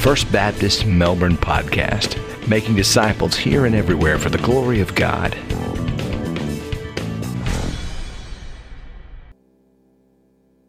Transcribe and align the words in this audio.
First 0.00 0.32
Baptist 0.32 0.86
Melbourne 0.86 1.36
podcast, 1.36 2.16
making 2.48 2.74
disciples 2.74 3.36
here 3.36 3.66
and 3.66 3.74
everywhere 3.74 4.18
for 4.18 4.30
the 4.30 4.38
glory 4.38 4.80
of 4.80 4.94
God. 4.94 5.34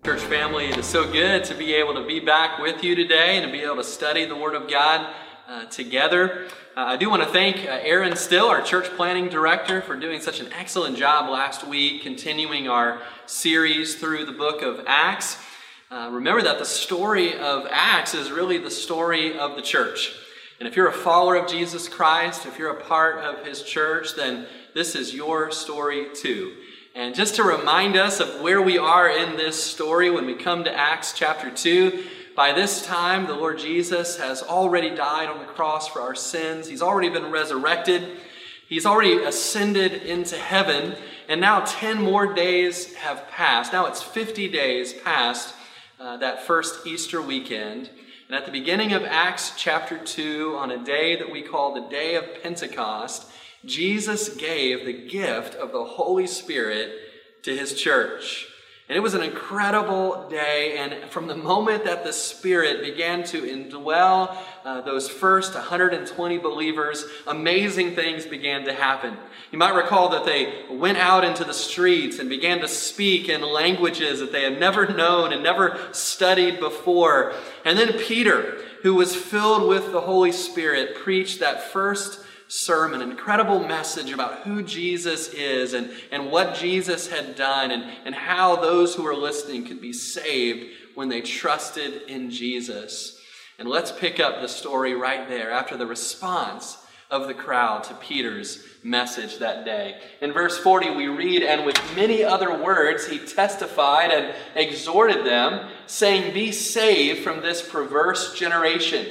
Church 0.03 0.19
family, 0.23 0.65
it 0.65 0.77
is 0.77 0.85
so 0.85 1.09
good 1.09 1.45
to 1.45 1.55
be 1.55 1.73
able 1.75 1.93
to 1.93 2.05
be 2.05 2.19
back 2.19 2.59
with 2.59 2.83
you 2.83 2.93
today 2.93 3.37
and 3.37 3.45
to 3.45 3.51
be 3.51 3.63
able 3.63 3.77
to 3.77 3.85
study 3.85 4.25
the 4.25 4.35
Word 4.35 4.53
of 4.53 4.69
God 4.69 5.07
uh, 5.47 5.63
together. 5.67 6.47
Uh, 6.75 6.81
I 6.81 6.97
do 6.97 7.09
want 7.09 7.23
to 7.23 7.29
thank 7.29 7.65
uh, 7.65 7.79
Aaron 7.83 8.17
Still, 8.17 8.47
our 8.47 8.61
church 8.61 8.87
planning 8.97 9.29
director, 9.29 9.81
for 9.81 9.95
doing 9.95 10.19
such 10.19 10.41
an 10.41 10.51
excellent 10.51 10.97
job 10.97 11.29
last 11.29 11.65
week, 11.65 12.03
continuing 12.03 12.67
our 12.67 13.01
series 13.27 13.95
through 13.95 14.25
the 14.25 14.33
book 14.33 14.61
of 14.61 14.83
Acts. 14.85 15.37
Uh, 15.91 16.09
remember 16.09 16.41
that 16.41 16.57
the 16.57 16.63
story 16.63 17.37
of 17.37 17.67
Acts 17.69 18.13
is 18.13 18.31
really 18.31 18.57
the 18.57 18.71
story 18.71 19.37
of 19.37 19.57
the 19.57 19.61
church. 19.61 20.13
And 20.57 20.65
if 20.65 20.77
you're 20.77 20.87
a 20.87 20.93
follower 20.93 21.35
of 21.35 21.49
Jesus 21.49 21.89
Christ, 21.89 22.45
if 22.45 22.57
you're 22.57 22.71
a 22.71 22.81
part 22.81 23.17
of 23.17 23.45
his 23.45 23.61
church, 23.61 24.15
then 24.15 24.45
this 24.73 24.95
is 24.95 25.13
your 25.13 25.51
story 25.51 26.07
too. 26.13 26.53
And 26.95 27.13
just 27.13 27.35
to 27.35 27.43
remind 27.43 27.97
us 27.97 28.21
of 28.21 28.39
where 28.39 28.61
we 28.61 28.77
are 28.77 29.09
in 29.09 29.35
this 29.35 29.61
story 29.61 30.09
when 30.09 30.25
we 30.25 30.33
come 30.33 30.63
to 30.63 30.73
Acts 30.73 31.11
chapter 31.11 31.51
2, 31.51 32.05
by 32.37 32.53
this 32.53 32.85
time 32.85 33.27
the 33.27 33.35
Lord 33.35 33.59
Jesus 33.59 34.17
has 34.17 34.41
already 34.41 34.95
died 34.95 35.27
on 35.27 35.39
the 35.39 35.51
cross 35.51 35.89
for 35.89 35.99
our 35.99 36.15
sins. 36.15 36.69
He's 36.69 36.81
already 36.81 37.09
been 37.09 37.31
resurrected. 37.31 38.17
He's 38.65 38.85
already 38.85 39.21
ascended 39.25 39.91
into 40.03 40.37
heaven. 40.37 40.95
And 41.27 41.41
now 41.41 41.65
10 41.65 42.01
more 42.01 42.33
days 42.33 42.93
have 42.93 43.27
passed. 43.27 43.73
Now 43.73 43.87
it's 43.87 44.01
50 44.01 44.47
days 44.47 44.93
past 44.93 45.55
uh, 46.01 46.17
that 46.17 46.41
first 46.41 46.87
Easter 46.87 47.21
weekend. 47.21 47.89
And 48.27 48.35
at 48.35 48.45
the 48.45 48.51
beginning 48.51 48.93
of 48.93 49.03
Acts 49.03 49.53
chapter 49.55 49.99
2, 49.99 50.55
on 50.57 50.71
a 50.71 50.83
day 50.83 51.15
that 51.15 51.31
we 51.31 51.43
call 51.43 51.73
the 51.73 51.89
day 51.89 52.15
of 52.15 52.41
Pentecost, 52.41 53.29
Jesus 53.65 54.29
gave 54.29 54.85
the 54.85 55.07
gift 55.07 55.53
of 55.53 55.71
the 55.71 55.83
Holy 55.83 56.25
Spirit 56.25 56.91
to 57.43 57.55
his 57.55 57.79
church. 57.79 58.47
And 58.91 58.97
it 58.97 59.01
was 59.01 59.13
an 59.13 59.23
incredible 59.23 60.27
day. 60.27 60.75
And 60.77 61.09
from 61.09 61.27
the 61.27 61.35
moment 61.37 61.85
that 61.85 62.03
the 62.03 62.11
Spirit 62.11 62.83
began 62.83 63.23
to 63.23 63.41
indwell 63.41 64.35
uh, 64.65 64.81
those 64.81 65.07
first 65.07 65.53
120 65.53 66.37
believers, 66.39 67.05
amazing 67.25 67.95
things 67.95 68.25
began 68.25 68.65
to 68.65 68.73
happen. 68.73 69.15
You 69.49 69.59
might 69.59 69.75
recall 69.75 70.09
that 70.09 70.25
they 70.25 70.65
went 70.69 70.97
out 70.97 71.23
into 71.23 71.45
the 71.45 71.53
streets 71.53 72.19
and 72.19 72.27
began 72.27 72.59
to 72.59 72.67
speak 72.67 73.29
in 73.29 73.41
languages 73.41 74.19
that 74.19 74.33
they 74.33 74.43
had 74.43 74.59
never 74.59 74.85
known 74.85 75.31
and 75.31 75.41
never 75.41 75.79
studied 75.93 76.59
before. 76.59 77.33
And 77.63 77.79
then 77.79 77.97
Peter, 77.97 78.57
who 78.83 78.95
was 78.95 79.15
filled 79.15 79.69
with 79.69 79.93
the 79.93 80.01
Holy 80.01 80.33
Spirit, 80.33 80.97
preached 80.97 81.39
that 81.39 81.63
first 81.63 82.25
sermon, 82.51 83.01
incredible 83.01 83.65
message 83.65 84.11
about 84.11 84.39
who 84.39 84.61
Jesus 84.61 85.29
is 85.29 85.73
and, 85.73 85.89
and 86.11 86.29
what 86.29 86.53
Jesus 86.53 87.07
had 87.07 87.37
done 87.37 87.71
and, 87.71 87.85
and 88.03 88.13
how 88.13 88.57
those 88.57 88.93
who 88.93 89.03
were 89.03 89.15
listening 89.15 89.63
could 89.63 89.79
be 89.79 89.93
saved 89.93 90.69
when 90.93 91.07
they 91.07 91.21
trusted 91.21 92.01
in 92.09 92.29
Jesus. 92.29 93.17
And 93.57 93.69
let's 93.69 93.93
pick 93.93 94.19
up 94.19 94.41
the 94.41 94.49
story 94.49 94.93
right 94.93 95.29
there 95.29 95.49
after 95.49 95.77
the 95.77 95.87
response 95.87 96.77
of 97.09 97.27
the 97.27 97.33
crowd 97.33 97.85
to 97.85 97.93
Peter's 97.93 98.65
message 98.83 99.37
that 99.37 99.63
day. 99.63 100.01
In 100.19 100.33
verse 100.33 100.57
40, 100.57 100.89
we 100.89 101.07
read, 101.07 101.43
And 101.43 101.65
with 101.65 101.79
many 101.95 102.21
other 102.21 102.61
words 102.61 103.07
he 103.07 103.17
testified 103.19 104.11
and 104.11 104.35
exhorted 104.55 105.25
them, 105.25 105.69
saying, 105.87 106.33
Be 106.33 106.51
saved 106.51 107.23
from 107.23 107.39
this 107.39 107.61
perverse 107.61 108.33
generation. 108.33 109.07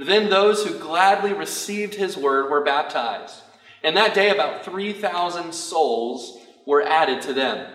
Then 0.00 0.30
those 0.30 0.64
who 0.64 0.78
gladly 0.78 1.34
received 1.34 1.94
his 1.94 2.16
word 2.16 2.50
were 2.50 2.64
baptized. 2.64 3.42
And 3.82 3.94
that 3.98 4.14
day, 4.14 4.30
about 4.30 4.64
3,000 4.64 5.52
souls 5.52 6.38
were 6.64 6.82
added 6.82 7.20
to 7.22 7.34
them. 7.34 7.70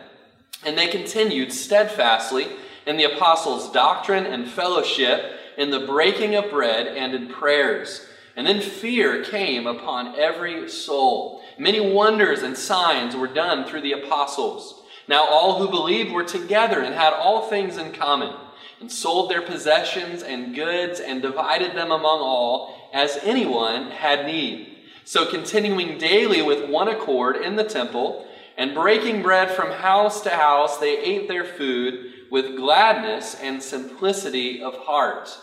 And 0.65 0.75
they 0.75 0.87
continued 0.87 1.53
steadfastly 1.53 2.47
in 2.87 2.97
the 2.97 3.03
apostles' 3.03 3.71
doctrine 3.71 4.25
and 4.25 4.49
fellowship, 4.49 5.33
in 5.55 5.69
the 5.69 5.85
breaking 5.85 6.33
of 6.33 6.49
bread, 6.49 6.87
and 6.87 7.13
in 7.13 7.27
prayers. 7.27 8.07
And 8.35 8.47
then 8.47 8.59
fear 8.59 9.23
came 9.23 9.67
upon 9.67 10.19
every 10.19 10.67
soul. 10.67 11.43
Many 11.59 11.93
wonders 11.93 12.41
and 12.41 12.57
signs 12.57 13.15
were 13.15 13.27
done 13.27 13.65
through 13.65 13.81
the 13.81 13.93
apostles. 13.93 14.81
Now 15.07 15.27
all 15.27 15.59
who 15.59 15.69
believed 15.69 16.11
were 16.11 16.23
together 16.23 16.81
and 16.81 16.95
had 16.95 17.13
all 17.13 17.47
things 17.47 17.77
in 17.77 17.91
common 17.91 18.33
and 18.79 18.91
sold 18.91 19.29
their 19.29 19.41
possessions 19.41 20.23
and 20.23 20.55
goods 20.55 20.99
and 20.99 21.21
divided 21.21 21.75
them 21.75 21.91
among 21.91 22.19
all 22.19 22.89
as 22.93 23.17
anyone 23.23 23.91
had 23.91 24.25
need. 24.25 24.75
So, 25.03 25.25
continuing 25.25 25.97
daily 25.97 26.41
with 26.41 26.69
one 26.69 26.87
accord 26.87 27.37
in 27.37 27.55
the 27.55 27.63
temple 27.63 28.27
and 28.57 28.73
breaking 28.73 29.21
bread 29.21 29.51
from 29.51 29.71
house 29.71 30.21
to 30.21 30.31
house, 30.31 30.77
they 30.77 30.97
ate 30.97 31.27
their 31.27 31.45
food 31.45 32.13
with 32.31 32.55
gladness 32.55 33.35
and 33.41 33.61
simplicity 33.61 34.63
of 34.63 34.75
heart, 34.75 35.37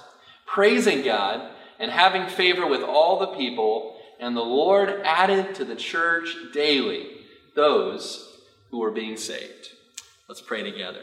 praising 0.47 1.03
God 1.03 1.49
and 1.79 1.91
having 1.91 2.27
favor 2.27 2.67
with 2.67 2.83
all 2.83 3.19
the 3.19 3.37
people. 3.39 3.99
And 4.19 4.37
the 4.37 4.41
Lord 4.41 5.01
added 5.05 5.55
to 5.57 5.65
the 5.65 5.77
church 5.77 6.35
daily 6.53 7.09
those 7.55 8.29
who 8.71 8.79
were 8.79 8.91
being 8.91 9.17
saved. 9.17 9.71
Let's 10.29 10.41
pray 10.41 10.63
together. 10.63 11.03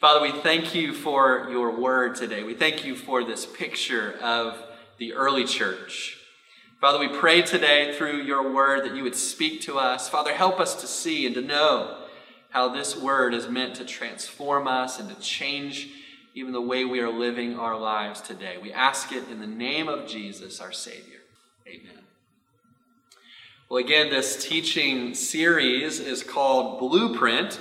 Father, 0.00 0.20
we 0.22 0.30
thank 0.30 0.76
you 0.76 0.92
for 0.92 1.48
your 1.50 1.72
word 1.72 2.14
today. 2.14 2.44
We 2.44 2.54
thank 2.54 2.84
you 2.84 2.94
for 2.94 3.24
this 3.24 3.44
picture 3.44 4.16
of 4.22 4.56
the 4.98 5.12
early 5.12 5.44
church. 5.44 6.16
Father, 6.80 7.00
we 7.00 7.08
pray 7.08 7.42
today 7.42 7.92
through 7.96 8.22
your 8.22 8.54
word 8.54 8.84
that 8.84 8.94
you 8.94 9.02
would 9.02 9.16
speak 9.16 9.60
to 9.62 9.76
us. 9.76 10.08
Father, 10.08 10.32
help 10.32 10.60
us 10.60 10.80
to 10.82 10.86
see 10.86 11.26
and 11.26 11.34
to 11.34 11.40
know 11.40 12.04
how 12.50 12.68
this 12.68 12.96
word 12.96 13.34
is 13.34 13.48
meant 13.48 13.74
to 13.74 13.84
transform 13.84 14.68
us 14.68 15.00
and 15.00 15.08
to 15.08 15.20
change 15.20 15.88
even 16.32 16.52
the 16.52 16.60
way 16.60 16.84
we 16.84 17.00
are 17.00 17.10
living 17.10 17.58
our 17.58 17.76
lives 17.76 18.20
today. 18.20 18.56
We 18.56 18.72
ask 18.72 19.10
it 19.10 19.28
in 19.28 19.40
the 19.40 19.48
name 19.48 19.88
of 19.88 20.06
Jesus, 20.06 20.60
our 20.60 20.70
Savior. 20.70 21.22
Amen. 21.66 22.04
Well, 23.68 23.84
again, 23.84 24.10
this 24.10 24.46
teaching 24.48 25.16
series 25.16 25.98
is 25.98 26.22
called 26.22 26.78
Blueprint. 26.78 27.58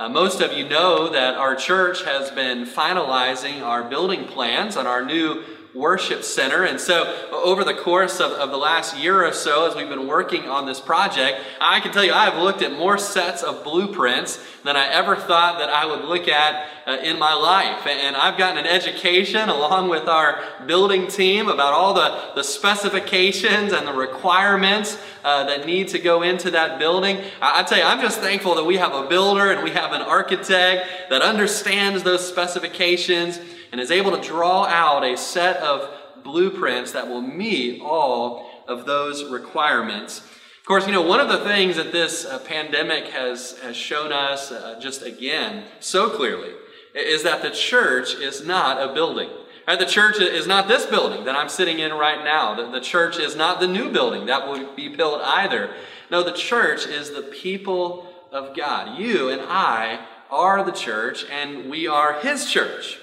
Uh, 0.00 0.08
most 0.08 0.40
of 0.40 0.54
you 0.54 0.66
know 0.66 1.10
that 1.10 1.34
our 1.34 1.54
church 1.54 2.04
has 2.04 2.30
been 2.30 2.64
finalizing 2.64 3.60
our 3.60 3.84
building 3.84 4.24
plans 4.24 4.74
on 4.78 4.86
our 4.86 5.04
new 5.04 5.44
worship 5.74 6.24
center. 6.24 6.64
And 6.64 6.80
so, 6.80 7.28
over 7.32 7.62
the 7.62 7.74
course 7.74 8.20
of, 8.20 8.32
of 8.32 8.50
the 8.50 8.56
last 8.56 8.98
year 8.98 9.24
or 9.24 9.32
so, 9.32 9.68
as 9.68 9.76
we've 9.76 9.88
been 9.88 10.08
working 10.08 10.48
on 10.48 10.66
this 10.66 10.80
project, 10.80 11.40
I 11.60 11.80
can 11.80 11.92
tell 11.92 12.04
you 12.04 12.12
I've 12.12 12.42
looked 12.42 12.62
at 12.62 12.72
more 12.72 12.98
sets 12.98 13.42
of 13.42 13.62
blueprints 13.62 14.44
than 14.64 14.76
I 14.76 14.88
ever 14.88 15.16
thought 15.16 15.58
that 15.58 15.70
I 15.70 15.86
would 15.86 16.04
look 16.04 16.28
at 16.28 16.68
uh, 16.86 16.98
in 17.02 17.18
my 17.18 17.34
life. 17.34 17.86
And 17.86 18.16
I've 18.16 18.36
gotten 18.36 18.58
an 18.58 18.66
education 18.66 19.48
along 19.48 19.88
with 19.88 20.08
our 20.08 20.42
building 20.66 21.06
team 21.06 21.48
about 21.48 21.72
all 21.72 21.94
the, 21.94 22.32
the 22.34 22.42
specifications 22.42 23.72
and 23.72 23.86
the 23.86 23.92
requirements 23.92 24.98
uh, 25.24 25.44
that 25.44 25.66
need 25.66 25.88
to 25.88 25.98
go 25.98 26.22
into 26.22 26.50
that 26.50 26.78
building. 26.78 27.18
I, 27.40 27.60
I 27.60 27.62
tell 27.62 27.78
you, 27.78 27.84
I'm 27.84 28.00
just 28.00 28.20
thankful 28.20 28.56
that 28.56 28.64
we 28.64 28.76
have 28.76 28.92
a 28.92 29.06
builder 29.06 29.52
and 29.52 29.62
we 29.62 29.70
have 29.70 29.92
an 29.92 30.02
architect 30.02 31.10
that 31.10 31.22
understands 31.22 32.02
those 32.02 32.26
specifications 32.26 33.38
and 33.72 33.80
is 33.80 33.90
able 33.90 34.16
to 34.16 34.22
draw 34.22 34.64
out 34.64 35.04
a 35.04 35.16
set 35.16 35.56
of 35.58 35.88
blueprints 36.22 36.92
that 36.92 37.08
will 37.08 37.22
meet 37.22 37.80
all 37.80 38.46
of 38.68 38.86
those 38.86 39.24
requirements. 39.30 40.18
Of 40.18 40.66
course, 40.66 40.86
you 40.86 40.92
know, 40.92 41.02
one 41.02 41.20
of 41.20 41.28
the 41.28 41.44
things 41.44 41.76
that 41.76 41.92
this 41.92 42.24
uh, 42.24 42.38
pandemic 42.40 43.08
has, 43.08 43.58
has 43.60 43.76
shown 43.76 44.12
us 44.12 44.52
uh, 44.52 44.78
just 44.80 45.02
again 45.02 45.64
so 45.80 46.10
clearly 46.10 46.52
is 46.94 47.22
that 47.22 47.42
the 47.42 47.50
church 47.50 48.14
is 48.14 48.44
not 48.44 48.80
a 48.80 48.92
building. 48.92 49.30
Right? 49.66 49.78
The 49.78 49.86
church 49.86 50.20
is 50.20 50.46
not 50.46 50.68
this 50.68 50.86
building 50.86 51.24
that 51.24 51.36
I'm 51.36 51.48
sitting 51.48 51.78
in 51.78 51.92
right 51.92 52.24
now. 52.24 52.54
The, 52.54 52.70
the 52.70 52.80
church 52.80 53.18
is 53.18 53.36
not 53.36 53.60
the 53.60 53.68
new 53.68 53.90
building 53.90 54.26
that 54.26 54.46
will 54.46 54.74
be 54.74 54.88
built 54.88 55.22
either. 55.22 55.70
No, 56.10 56.22
the 56.22 56.32
church 56.32 56.86
is 56.86 57.10
the 57.10 57.22
people 57.22 58.08
of 58.32 58.56
God. 58.56 58.98
You 58.98 59.28
and 59.28 59.42
I 59.42 60.06
are 60.30 60.64
the 60.64 60.72
church, 60.72 61.24
and 61.30 61.70
we 61.70 61.86
are 61.86 62.20
His 62.20 62.50
church. 62.50 62.98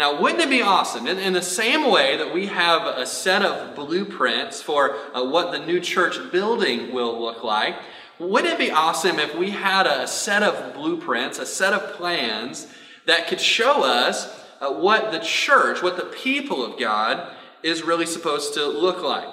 Now, 0.00 0.18
wouldn't 0.18 0.40
it 0.40 0.48
be 0.48 0.62
awesome? 0.62 1.06
In, 1.06 1.18
in, 1.18 1.34
the 1.34 1.42
same 1.42 1.90
way 1.90 2.16
that 2.16 2.32
we 2.32 2.46
have 2.46 2.86
a 2.86 3.04
set 3.04 3.42
of 3.42 3.74
blueprints 3.74 4.62
for 4.62 4.96
uh, 5.14 5.22
what 5.22 5.52
the 5.52 5.58
new 5.58 5.78
church 5.78 6.16
building 6.32 6.94
will 6.94 7.20
look 7.20 7.44
like, 7.44 7.76
wouldn't 8.18 8.54
it 8.54 8.58
be 8.58 8.70
awesome 8.70 9.18
if 9.18 9.36
we 9.36 9.50
had 9.50 9.86
a 9.86 10.08
set 10.08 10.42
of 10.42 10.72
blueprints, 10.72 11.38
a 11.38 11.44
set 11.44 11.74
of 11.74 11.92
plans 11.96 12.66
that 13.04 13.28
could 13.28 13.42
show 13.42 13.84
us 13.84 14.42
uh, 14.62 14.72
what 14.72 15.12
the 15.12 15.18
church, 15.18 15.82
what 15.82 15.98
the 15.98 16.06
people 16.06 16.64
of 16.64 16.80
God 16.80 17.30
is 17.62 17.82
really 17.82 18.06
supposed 18.06 18.54
to 18.54 18.66
look 18.66 19.02
like? 19.02 19.28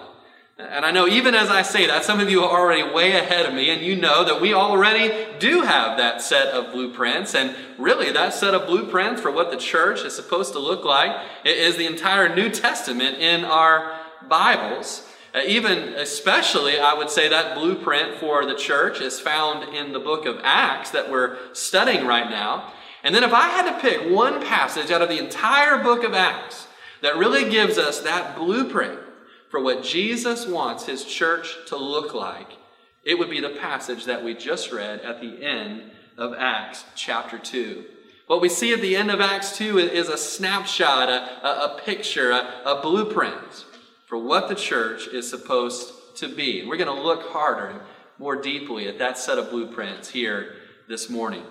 And 0.59 0.83
I 0.83 0.89
know 0.89 1.07
even 1.07 1.35
as 1.35 1.49
I 1.49 1.61
say 1.61 1.85
that, 1.85 2.03
some 2.03 2.19
of 2.19 2.31
you 2.31 2.43
are 2.43 2.59
already 2.59 2.81
way 2.81 3.11
ahead 3.11 3.45
of 3.45 3.53
me, 3.53 3.69
and 3.69 3.83
you 3.83 3.95
know 3.95 4.23
that 4.23 4.41
we 4.41 4.55
already 4.55 5.27
do 5.37 5.61
have 5.61 5.99
that 5.99 6.19
set 6.19 6.47
of 6.47 6.73
blueprints. 6.73 7.35
And 7.35 7.55
really, 7.77 8.11
that 8.11 8.33
set 8.33 8.55
of 8.55 8.65
blueprints 8.65 9.21
for 9.21 9.29
what 9.29 9.51
the 9.51 9.57
church 9.57 10.01
is 10.01 10.15
supposed 10.15 10.53
to 10.53 10.59
look 10.59 10.83
like 10.83 11.15
is 11.45 11.77
the 11.77 11.85
entire 11.85 12.33
New 12.33 12.49
Testament 12.49 13.19
in 13.19 13.45
our 13.45 13.99
Bibles. 14.27 15.07
Uh, 15.35 15.41
even 15.45 15.77
especially, 15.93 16.79
I 16.79 16.95
would 16.95 17.11
say 17.11 17.27
that 17.27 17.55
blueprint 17.55 18.15
for 18.15 18.43
the 18.43 18.55
church 18.55 18.99
is 18.99 19.19
found 19.19 19.75
in 19.75 19.93
the 19.93 19.99
book 19.99 20.25
of 20.25 20.39
Acts 20.41 20.89
that 20.89 21.11
we're 21.11 21.37
studying 21.53 22.07
right 22.07 22.31
now. 22.31 22.73
And 23.03 23.13
then, 23.13 23.23
if 23.23 23.31
I 23.31 23.49
had 23.49 23.71
to 23.71 23.79
pick 23.79 24.09
one 24.11 24.43
passage 24.43 24.89
out 24.89 25.03
of 25.03 25.09
the 25.09 25.19
entire 25.19 25.83
book 25.83 26.03
of 26.03 26.15
Acts 26.15 26.67
that 27.03 27.15
really 27.15 27.47
gives 27.47 27.77
us 27.77 27.99
that 27.99 28.35
blueprint 28.35 29.01
for 29.49 29.61
what 29.61 29.83
Jesus 29.83 30.45
wants 30.45 30.85
his 30.85 31.05
church 31.05 31.55
to 31.67 31.77
look 31.77 32.13
like, 32.13 32.57
it 33.03 33.17
would 33.17 33.29
be 33.29 33.39
the 33.39 33.57
passage 33.61 34.05
that 34.05 34.23
we 34.23 34.33
just 34.33 34.71
read 34.71 35.01
at 35.01 35.21
the 35.21 35.43
end 35.43 35.91
of 36.17 36.33
Acts 36.37 36.83
chapter 36.95 37.37
2. 37.37 37.85
What 38.27 38.41
we 38.41 38.49
see 38.49 38.73
at 38.73 38.81
the 38.81 38.97
end 38.97 39.09
of 39.09 39.21
Acts 39.21 39.55
2 39.57 39.77
is 39.77 40.09
a 40.09 40.17
snapshot, 40.17 41.07
a, 41.07 41.47
a, 41.47 41.81
picture, 41.85 42.31
a, 42.31 42.61
a, 42.65 42.81
blueprint 42.81 43.65
for 44.05 44.17
what 44.17 44.49
the 44.49 44.55
church 44.55 45.07
is 45.07 45.29
supposed 45.29 45.93
to 46.17 46.27
be. 46.27 46.65
We're 46.67 46.75
going 46.75 46.93
to 46.93 47.01
look 47.01 47.29
harder 47.29 47.67
and 47.67 47.79
more 48.19 48.35
deeply 48.35 48.89
at 48.89 48.99
that 48.99 49.17
set 49.17 49.37
of 49.37 49.49
blueprints 49.49 50.09
here 50.09 50.55
this 50.89 51.09
morning. 51.09 51.43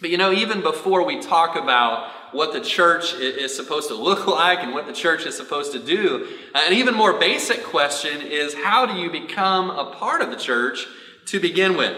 But 0.00 0.10
you 0.10 0.18
know, 0.18 0.32
even 0.32 0.60
before 0.60 1.04
we 1.04 1.20
talk 1.20 1.56
about 1.56 2.10
what 2.32 2.52
the 2.52 2.60
church 2.60 3.14
is 3.14 3.54
supposed 3.54 3.88
to 3.88 3.94
look 3.94 4.26
like 4.28 4.60
and 4.60 4.72
what 4.72 4.86
the 4.86 4.92
church 4.92 5.26
is 5.26 5.36
supposed 5.36 5.72
to 5.72 5.78
do. 5.78 6.28
Uh, 6.54 6.62
an 6.66 6.72
even 6.72 6.94
more 6.94 7.18
basic 7.18 7.64
question 7.64 8.22
is 8.22 8.54
how 8.54 8.86
do 8.86 8.94
you 8.94 9.10
become 9.10 9.70
a 9.70 9.86
part 9.92 10.22
of 10.22 10.30
the 10.30 10.36
church 10.36 10.86
to 11.26 11.40
begin 11.40 11.76
with? 11.76 11.96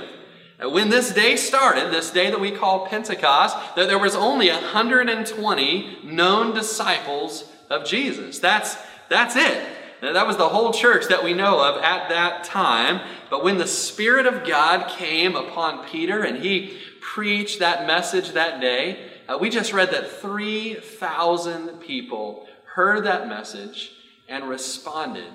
Uh, 0.63 0.69
when 0.69 0.91
this 0.91 1.13
day 1.13 1.37
started, 1.37 1.93
this 1.93 2.11
day 2.11 2.31
that 2.31 2.41
we 2.41 2.51
call 2.51 2.87
Pentecost, 2.87 3.57
that 3.77 3.89
there 3.89 3.99
was 3.99 4.15
only 4.15 4.49
120 4.51 5.99
known 6.05 6.55
disciples 6.55 7.45
of 7.71 7.85
Jesus. 7.85 8.39
That's, 8.39 8.77
that's 9.09 9.37
it. 9.37 9.67
Uh, 10.03 10.13
that 10.13 10.27
was 10.27 10.37
the 10.37 10.49
whole 10.49 10.73
church 10.73 11.07
that 11.09 11.23
we 11.23 11.33
know 11.33 11.61
of 11.61 11.83
at 11.83 12.09
that 12.09 12.45
time. 12.45 13.01
But 13.31 13.45
when 13.45 13.59
the 13.59 13.67
Spirit 13.67 14.27
of 14.27 14.47
God 14.47 14.89
came 14.91 15.37
upon 15.37 15.87
Peter 15.87 16.23
and 16.23 16.43
he 16.43 16.79
preached 17.01 17.61
that 17.61 17.87
message 17.87 18.31
that 18.31 18.61
day, 18.61 19.12
uh, 19.29 19.39
we 19.39 19.51
just 19.51 19.73
read 19.73 19.91
that 19.91 20.11
3,000 20.11 21.81
people 21.81 22.47
heard 22.75 23.05
that 23.05 23.29
message 23.29 23.93
and 24.29 24.49
responded 24.49 25.33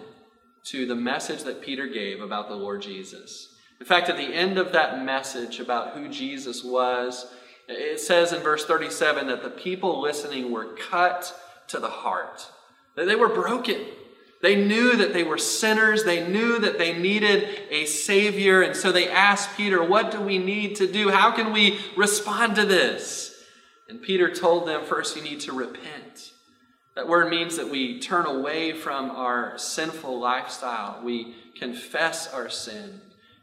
to 0.66 0.86
the 0.86 0.95
message 0.95 1.44
that 1.44 1.62
Peter 1.62 1.88
gave 1.88 2.22
about 2.22 2.50
the 2.50 2.56
Lord 2.56 2.81
Jesus. 2.81 3.56
In 3.80 3.86
fact, 3.86 4.10
at 4.10 4.18
the 4.18 4.34
end 4.34 4.57
of 4.57 4.72
that 4.74 5.04
message 5.04 5.60
about 5.60 5.94
who 5.94 6.10
Jesus 6.10 6.63
was, 6.63 7.28
it 7.68 8.00
says 8.00 8.34
in 8.34 8.42
verse 8.42 8.66
37 8.66 9.28
that 9.28 9.44
the 9.44 9.50
people 9.50 10.01
listening 10.01 10.51
were 10.51 10.74
cut 10.75 11.34
to 11.68 11.80
the 11.80 11.89
heart, 11.89 12.50
that 12.95 13.06
they 13.06 13.16
were 13.16 13.30
broken. 13.30 13.86
They 14.42 14.56
knew 14.56 14.95
that 14.98 15.13
they 15.13 15.24
were 15.24 15.38
sinners. 15.38 16.04
They 16.04 16.28
knew 16.28 16.60
that 16.60 16.78
they 16.78 16.98
needed 16.98 17.60
a 17.72 17.86
Savior. 17.86 18.62
And 18.62 18.75
so 18.75 18.92
they 18.92 19.10
asked 19.10 19.57
Peter, 19.57 19.84
What 19.84 20.12
do 20.12 20.22
we 20.22 20.38
need 20.38 20.75
to 20.75 20.92
do? 20.92 21.10
How 21.10 21.31
can 21.31 21.51
we 21.51 21.80
respond 21.95 22.56
to 22.56 22.66
this? 22.66 23.26
And 23.89 24.01
Peter 24.01 24.34
told 24.34 24.68
them 24.68 24.84
first, 24.84 25.16
you 25.16 25.24
need 25.24 25.39
to 25.42 25.54
repent. 25.54 26.31
That 26.95 27.07
word 27.07 27.30
means 27.30 27.57
that 27.57 27.69
we 27.69 28.00
turn 28.00 28.25
away 28.25 28.74
from 28.74 29.12
our 29.12 29.57
sinful 29.57 30.19
lifestyle. 30.19 31.00
We 31.04 31.36
confess 31.60 32.34
our 32.34 32.50
sin 32.50 33.01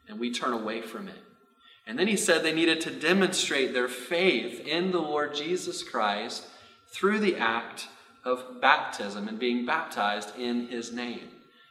and 0.08 0.18
we 0.18 0.32
turn 0.32 0.52
away 0.52 0.82
from 0.82 1.08
it. 1.08 1.18
And 1.86 1.98
then 1.98 2.08
he 2.08 2.16
said 2.16 2.42
they 2.42 2.52
needed 2.52 2.80
to 2.82 2.90
demonstrate 2.90 3.72
their 3.72 3.88
faith 3.88 4.66
in 4.66 4.90
the 4.90 5.00
Lord 5.00 5.34
Jesus 5.34 5.82
Christ 5.82 6.46
through 6.88 7.20
the 7.20 7.36
act 7.36 7.88
of 8.24 8.60
baptism 8.60 9.28
and 9.28 9.38
being 9.38 9.66
baptized 9.66 10.36
in 10.38 10.68
his 10.68 10.92
name. 10.92 11.28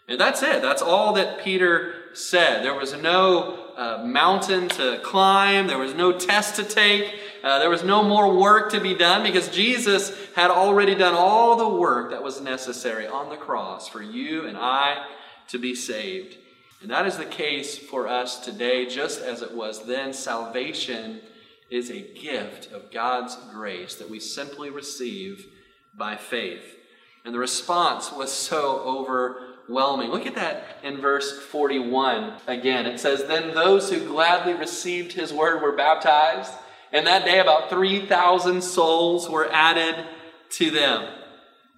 And 0.08 0.20
that's 0.20 0.44
it. 0.44 0.62
That's 0.62 0.82
all 0.82 1.14
that 1.14 1.44
Peter 1.44 1.94
said. 2.14 2.64
There 2.64 2.76
was 2.76 2.94
no 2.94 3.72
uh, 3.76 4.04
mountain 4.06 4.70
to 4.70 5.00
climb, 5.04 5.68
there 5.68 5.80
was 5.80 5.96
no 5.96 6.18
test 6.18 6.56
to 6.58 6.64
take, 6.64 7.14
uh, 7.44 7.60
there 7.60 7.70
was 7.70 7.84
no 7.84 8.04
more 8.04 8.34
work 8.34 8.72
to 8.72 8.80
be 8.80 8.94
done 8.94 9.22
because 9.22 9.50
Jesus 9.50 10.16
had 10.34 10.50
already 10.50 10.96
done 10.96 11.14
all 11.14 11.58
the 11.58 11.68
work 11.68 12.12
that 12.12 12.24
was 12.24 12.40
necessary 12.40 13.06
on 13.06 13.30
the 13.30 13.36
cross 13.36 13.88
for 13.88 14.02
you 14.02 14.48
and 14.48 14.58
I 14.58 15.06
to 15.50 15.60
be 15.60 15.76
saved. 15.76 16.38
And 16.82 16.90
that 16.92 17.06
is 17.06 17.18
the 17.18 17.26
case 17.26 17.78
for 17.78 18.08
us 18.08 18.40
today, 18.40 18.86
just 18.86 19.22
as 19.22 19.42
it 19.42 19.54
was 19.54 19.86
then. 19.86 20.14
Salvation 20.14 21.22
is 21.70 21.90
a 21.90 22.02
gift 22.02 22.72
of 22.72 22.92
God's 22.92 23.38
grace 23.52 23.96
that 23.96 24.10
we 24.10 24.20
simply 24.20 24.70
receive 24.70 25.48
by 25.94 26.16
faith. 26.16 26.78
And 27.26 27.34
the 27.34 27.40
response 27.40 28.12
was 28.12 28.32
so 28.32 28.80
overwhelming. 28.80 30.12
Look 30.12 30.28
at 30.28 30.36
that 30.36 30.78
in 30.84 31.00
verse 31.00 31.40
41 31.40 32.34
again. 32.48 32.86
It 32.86 33.00
says, 33.00 33.24
Then 33.24 33.54
those 33.54 33.90
who 33.90 34.06
gladly 34.06 34.54
received 34.54 35.14
his 35.14 35.32
word 35.32 35.62
were 35.62 35.76
baptized, 35.76 36.52
and 36.94 37.08
that 37.08 37.26
day 37.26 37.40
about 37.40 37.70
3,000 37.70 38.62
souls 38.62 39.30
were 39.30 39.52
added 39.52 40.06
to 40.52 40.70
them. 40.72 41.08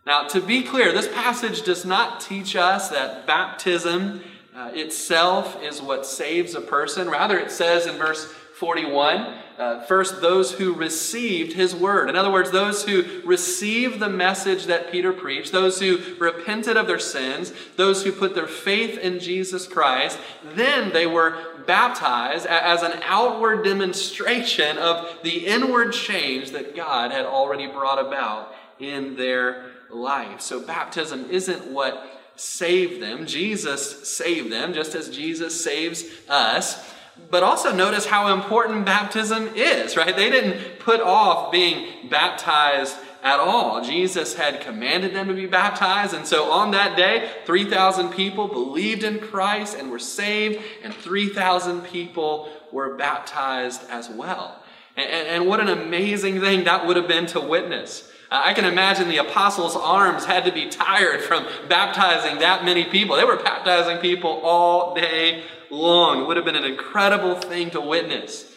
Now, 0.06 0.28
to 0.28 0.42
be 0.42 0.62
clear, 0.62 0.92
this 0.92 1.08
passage 1.08 1.64
does 1.64 1.86
not 1.86 2.20
teach 2.20 2.56
us 2.56 2.90
that 2.90 3.26
baptism 3.26 4.22
uh, 4.56 4.72
itself 4.74 5.62
is 5.64 5.82
what 5.82 6.06
saves 6.06 6.54
a 6.54 6.62
person. 6.62 7.10
Rather, 7.10 7.40
it 7.40 7.50
says 7.50 7.88
in 7.88 7.96
verse 7.96 8.26
41 8.60 9.40
uh, 9.58 9.82
first, 9.84 10.20
those 10.20 10.52
who 10.52 10.74
received 10.74 11.54
his 11.54 11.74
word. 11.74 12.10
In 12.10 12.18
other 12.18 12.32
words, 12.32 12.52
those 12.52 12.84
who 12.84 13.06
received 13.24 14.00
the 14.00 14.10
message 14.10 14.66
that 14.66 14.92
Peter 14.92 15.14
preached, 15.14 15.54
those 15.54 15.80
who 15.80 15.98
repented 16.20 16.76
of 16.76 16.88
their 16.88 17.00
sins, 17.00 17.54
those 17.78 18.04
who 18.04 18.12
put 18.12 18.36
their 18.36 18.48
faith 18.48 18.98
in 18.98 19.20
Jesus 19.20 19.66
Christ, 19.66 20.20
then 20.56 20.92
they 20.92 21.08
were 21.08 21.38
baptized 21.66 22.46
as 22.46 22.82
an 22.82 23.00
outward 23.04 23.64
demonstration 23.64 24.78
of 24.78 25.18
the 25.24 25.46
inward 25.46 25.94
change 25.94 26.52
that 26.52 26.76
God 26.76 27.12
had 27.12 27.26
already 27.26 27.68
brought 27.68 28.00
about 28.00 28.54
in 28.80 29.16
their 29.16 29.72
life. 29.90 30.42
So, 30.42 30.60
baptism 30.60 31.30
isn't 31.30 31.72
what 31.72 32.06
saved 32.36 33.02
them, 33.02 33.26
Jesus 33.26 34.08
saved 34.08 34.52
them, 34.52 34.74
just 34.74 34.96
as 34.96 35.10
Jesus 35.10 35.64
saves 35.64 36.04
us. 36.28 36.84
But 37.30 37.44
also 37.44 37.74
notice 37.74 38.06
how 38.06 38.34
important 38.34 38.86
baptism 38.86 39.52
is, 39.56 39.96
right? 39.96 40.16
They 40.16 40.30
didn't 40.30 40.80
put 40.80 41.00
off 41.00 41.52
being 41.52 42.10
baptized 42.10 42.98
at 43.26 43.40
all. 43.40 43.84
Jesus 43.84 44.36
had 44.36 44.62
commanded 44.62 45.16
them 45.16 45.28
to 45.28 45.34
be 45.34 45.48
baptized. 45.48 46.14
And 46.14 46.28
so 46.28 46.52
on 46.52 46.72
that 46.72 46.96
day, 46.96 47.32
3,000 47.46 48.12
people 48.12 48.48
believed 48.48 49.04
in 49.04 49.20
Christ 49.20 49.76
and 49.76 49.90
were 49.90 50.00
saved, 50.00 50.64
and 50.84 50.94
3,000 50.94 51.82
people 51.82 52.48
were 52.72 52.96
baptized 52.96 53.82
as 53.90 54.08
well. 54.10 54.62
And, 54.96 55.10
and, 55.10 55.48
what 55.48 55.60
an 55.60 55.68
amazing 55.68 56.40
thing 56.40 56.64
that 56.66 56.86
would 56.88 56.96
have 56.96 57.08
been 57.08 57.26
to 57.28 57.42
witness. 57.42 58.10
I 58.32 58.54
can 58.54 58.64
imagine 58.64 59.10
the 59.10 59.18
apostles' 59.18 59.76
arms 59.76 60.24
had 60.24 60.46
to 60.46 60.54
be 60.54 60.70
tired 60.70 61.22
from 61.22 61.46
baptizing 61.68 62.40
that 62.40 62.64
many 62.64 62.86
people. 62.86 63.18
They 63.18 63.26
were 63.26 63.36
baptizing 63.36 63.98
people 63.98 64.40
all 64.44 64.96
day 64.96 65.44
long. 65.70 66.22
It 66.22 66.28
would 66.28 66.38
have 66.38 66.46
been 66.46 66.56
an 66.56 66.64
incredible 66.64 67.36
thing 67.36 67.72
to 67.72 67.82
witness. 67.82 68.54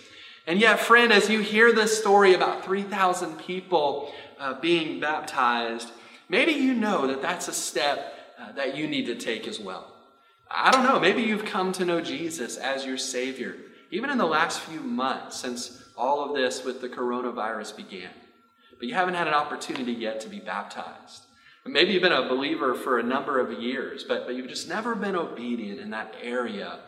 And 0.47 0.61
yet, 0.61 0.81
friend, 0.81 1.12
as 1.12 1.28
you 1.28 1.40
hear 1.40 1.73
this 1.73 1.99
story 1.99 2.35
about 2.35 2.64
3,000 2.64 3.38
people 3.38 4.12
uh, 4.38 4.61
being 4.61 5.00
baptized, 5.00 5.90
maybe 6.28 6.52
you 6.52 6.75
know 6.75 7.07
that 7.07 7.23
that's 7.23 7.49
a 7.49 7.52
step 7.52 8.14
uh, 8.38 8.52
that 8.52 8.76
you 8.76 8.87
need 8.87 9.07
to 9.07 9.14
take 9.14 9.49
as 9.49 9.59
well. 9.59 9.95
I 10.50 10.71
don't 10.71 10.85
know, 10.85 10.99
maybe 10.99 11.23
you've 11.23 11.45
come 11.45 11.73
to 11.73 11.85
know 11.85 12.00
Jesus 12.00 12.57
as 12.57 12.85
your 12.85 12.97
Savior, 12.97 13.57
even 13.90 14.11
in 14.11 14.18
the 14.18 14.26
last 14.26 14.61
few 14.61 14.80
months 14.80 15.37
since 15.37 15.85
all 15.97 16.25
of 16.25 16.35
this 16.35 16.64
with 16.64 16.80
the 16.80 16.88
coronavirus 16.88 17.76
began. 17.76 18.11
But 18.78 18.88
you 18.88 18.95
haven't 18.95 19.14
had 19.14 19.26
an 19.26 19.35
opportunity 19.35 19.92
yet 19.92 20.21
to 20.21 20.28
be 20.28 20.38
baptized. 20.38 21.25
Maybe 21.66 21.92
you've 21.92 22.02
been 22.02 22.12
a 22.12 22.28
believer 22.28 22.75
for 22.75 22.99
a 22.99 23.02
number 23.02 23.38
of 23.40 23.61
years, 23.61 24.04
but, 24.04 24.25
but 24.25 24.35
you've 24.35 24.49
just 24.49 24.68
never 24.68 24.95
been 24.95 25.16
obedient 25.16 25.80
in 25.80 25.90
that 25.90 26.14
area 26.23 26.78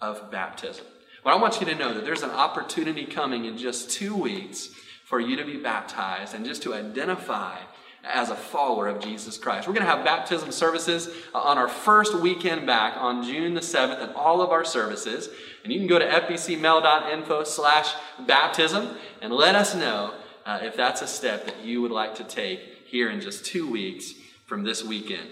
of 0.00 0.30
baptism. 0.30 0.84
But 1.22 1.32
I 1.32 1.36
want 1.36 1.60
you 1.60 1.66
to 1.66 1.74
know 1.74 1.94
that 1.94 2.04
there's 2.04 2.22
an 2.22 2.30
opportunity 2.30 3.04
coming 3.04 3.44
in 3.44 3.56
just 3.56 3.90
two 3.90 4.16
weeks 4.16 4.70
for 5.06 5.20
you 5.20 5.36
to 5.36 5.44
be 5.44 5.56
baptized 5.56 6.34
and 6.34 6.44
just 6.44 6.64
to 6.64 6.74
identify 6.74 7.56
as 8.02 8.28
a 8.30 8.34
follower 8.34 8.88
of 8.88 9.00
Jesus 9.00 9.38
Christ. 9.38 9.68
We're 9.68 9.74
going 9.74 9.86
to 9.86 9.90
have 9.90 10.04
baptism 10.04 10.50
services 10.50 11.08
uh, 11.32 11.38
on 11.38 11.58
our 11.58 11.68
first 11.68 12.12
weekend 12.16 12.66
back 12.66 12.96
on 12.96 13.22
June 13.22 13.54
the 13.54 13.60
7th 13.60 14.02
and 14.02 14.12
all 14.14 14.42
of 14.42 14.50
our 14.50 14.64
services. 14.64 15.28
And 15.62 15.72
you 15.72 15.78
can 15.78 15.86
go 15.86 16.00
to 16.00 16.04
fbcmail.info 16.04 17.44
slash 17.44 17.94
baptism 18.26 18.96
and 19.22 19.32
let 19.32 19.54
us 19.54 19.76
know 19.76 20.12
uh, 20.44 20.58
if 20.62 20.76
that's 20.76 21.02
a 21.02 21.06
step 21.06 21.46
that 21.46 21.64
you 21.64 21.80
would 21.82 21.92
like 21.92 22.16
to 22.16 22.24
take 22.24 22.60
here 22.86 23.08
in 23.08 23.20
just 23.20 23.44
two 23.44 23.70
weeks 23.70 24.12
from 24.44 24.64
this 24.64 24.82
weekend. 24.82 25.28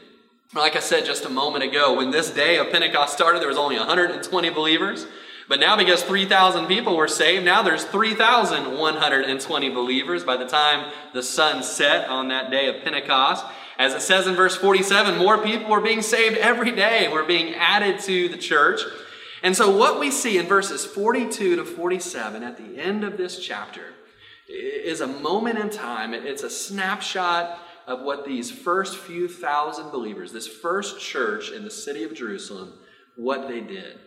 Like 0.55 0.77
I 0.77 0.81
said 0.81 1.05
just 1.05 1.25
a 1.25 1.31
moment 1.31 1.65
ago, 1.65 1.97
when 1.97 2.13
this 2.13 2.31
day 2.31 2.59
of 2.59 2.71
Pentecost 2.71 3.13
started, 3.13 3.41
there 3.41 3.49
was 3.49 3.59
only 3.59 3.77
120 3.77 4.51
believers. 4.51 5.05
But 5.49 5.61
now, 5.61 5.77
because 5.77 6.03
3,000 6.03 6.67
people 6.67 6.97
were 6.97 7.09
saved, 7.09 7.45
now 7.45 7.63
there's 7.63 7.85
3,120 7.85 9.71
believers 9.71 10.25
by 10.25 10.39
the 10.39 10.47
time 10.47 10.91
the 11.13 11.23
sun 11.23 11.63
set 11.63 12.09
on 12.09 12.29
that 12.29 12.51
day 12.51 12.69
of 12.69 12.83
Pentecost. 12.83 13.45
As 13.79 13.93
it 13.93 14.01
says 14.01 14.27
in 14.27 14.37
verse 14.37 14.57
47, 14.57 15.19
more 15.19 15.39
people 15.39 15.71
were 15.71 15.81
being 15.81 16.01
saved 16.01 16.39
every 16.39 16.71
day, 16.71 17.09
were 17.09 17.25
being 17.25 17.55
added 17.55 18.01
to 18.01 18.29
the 18.29 18.39
church. 18.39 18.81
And 19.43 19.55
so, 19.55 19.77
what 19.77 20.01
we 20.01 20.11
see 20.11 20.39
in 20.39 20.47
verses 20.47 20.87
42 20.87 21.57
to 21.57 21.65
47 21.65 22.43
at 22.43 22.57
the 22.57 22.81
end 22.81 23.05
of 23.05 23.19
this 23.19 23.39
chapter 23.39 23.93
is 24.49 25.03
a 25.03 25.07
moment 25.07 25.59
in 25.59 25.69
time, 25.69 26.15
it's 26.15 26.43
a 26.43 26.51
snapshot 26.51 27.59
of 27.87 28.01
what 28.01 28.25
these 28.25 28.51
first 28.51 28.97
few 28.97 29.29
thousand 29.29 29.91
believers, 29.91 30.33
this 30.33 30.49
first 30.49 30.99
church 30.99 31.51
in 31.51 31.65
the 31.65 31.71
city 31.71 32.05
of 32.05 32.15
Jerusalem, 32.15 32.73
what 33.17 33.49
they 33.49 33.61
did. 33.61 33.99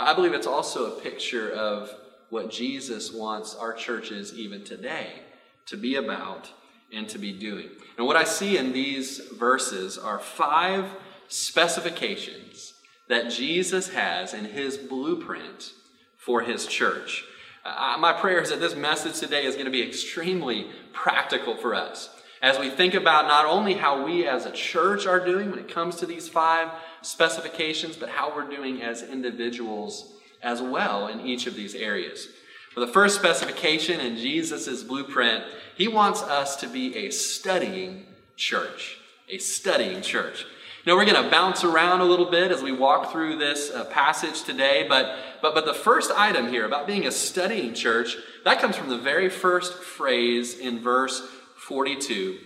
I 0.00 0.14
believe 0.14 0.32
it's 0.32 0.46
also 0.46 0.86
a 0.86 1.00
picture 1.00 1.50
of 1.50 1.94
what 2.30 2.50
Jesus 2.50 3.12
wants 3.12 3.54
our 3.54 3.72
churches, 3.72 4.32
even 4.34 4.64
today, 4.64 5.22
to 5.66 5.76
be 5.76 5.96
about 5.96 6.50
and 6.92 7.08
to 7.10 7.18
be 7.18 7.32
doing. 7.32 7.68
And 7.98 8.06
what 8.06 8.16
I 8.16 8.24
see 8.24 8.56
in 8.56 8.72
these 8.72 9.18
verses 9.18 9.98
are 9.98 10.18
five 10.18 10.86
specifications 11.28 12.74
that 13.08 13.30
Jesus 13.30 13.90
has 13.90 14.32
in 14.32 14.46
his 14.46 14.78
blueprint 14.78 15.72
for 16.16 16.42
his 16.42 16.66
church. 16.66 17.24
Uh, 17.64 17.96
my 17.98 18.12
prayer 18.12 18.40
is 18.40 18.50
that 18.50 18.60
this 18.60 18.74
message 18.74 19.18
today 19.18 19.44
is 19.44 19.54
going 19.54 19.66
to 19.66 19.70
be 19.70 19.86
extremely 19.86 20.66
practical 20.92 21.56
for 21.56 21.74
us 21.74 22.08
as 22.42 22.58
we 22.58 22.70
think 22.70 22.94
about 22.94 23.26
not 23.26 23.44
only 23.44 23.74
how 23.74 24.04
we 24.04 24.26
as 24.26 24.46
a 24.46 24.52
church 24.52 25.06
are 25.06 25.24
doing 25.24 25.50
when 25.50 25.58
it 25.58 25.68
comes 25.68 25.96
to 25.96 26.06
these 26.06 26.28
five 26.28 26.70
specifications, 27.02 27.96
but 27.96 28.08
how 28.08 28.34
we're 28.34 28.48
doing 28.48 28.82
as 28.82 29.02
individuals 29.02 30.14
as 30.42 30.62
well 30.62 31.08
in 31.08 31.20
each 31.20 31.46
of 31.46 31.54
these 31.54 31.74
areas. 31.74 32.28
For 32.72 32.80
the 32.80 32.86
first 32.86 33.16
specification 33.16 34.00
in 34.00 34.16
Jesus' 34.16 34.82
blueprint, 34.82 35.44
he 35.76 35.88
wants 35.88 36.22
us 36.22 36.56
to 36.56 36.66
be 36.66 36.96
a 36.96 37.10
studying 37.10 38.06
church. 38.36 38.98
A 39.28 39.38
studying 39.38 40.02
church. 40.02 40.46
Now 40.86 40.96
we're 40.96 41.04
going 41.04 41.22
to 41.22 41.30
bounce 41.30 41.62
around 41.62 42.00
a 42.00 42.04
little 42.04 42.30
bit 42.30 42.50
as 42.50 42.62
we 42.62 42.72
walk 42.72 43.12
through 43.12 43.36
this 43.36 43.70
uh, 43.70 43.84
passage 43.86 44.44
today, 44.44 44.86
but, 44.88 45.14
but, 45.42 45.54
but 45.54 45.66
the 45.66 45.74
first 45.74 46.10
item 46.12 46.48
here 46.48 46.64
about 46.64 46.86
being 46.86 47.06
a 47.06 47.10
studying 47.10 47.74
church, 47.74 48.16
that 48.44 48.60
comes 48.60 48.76
from 48.76 48.88
the 48.88 48.96
very 48.96 49.28
first 49.28 49.74
phrase 49.74 50.58
in 50.58 50.80
verse 50.80 51.22
42, 51.70 52.38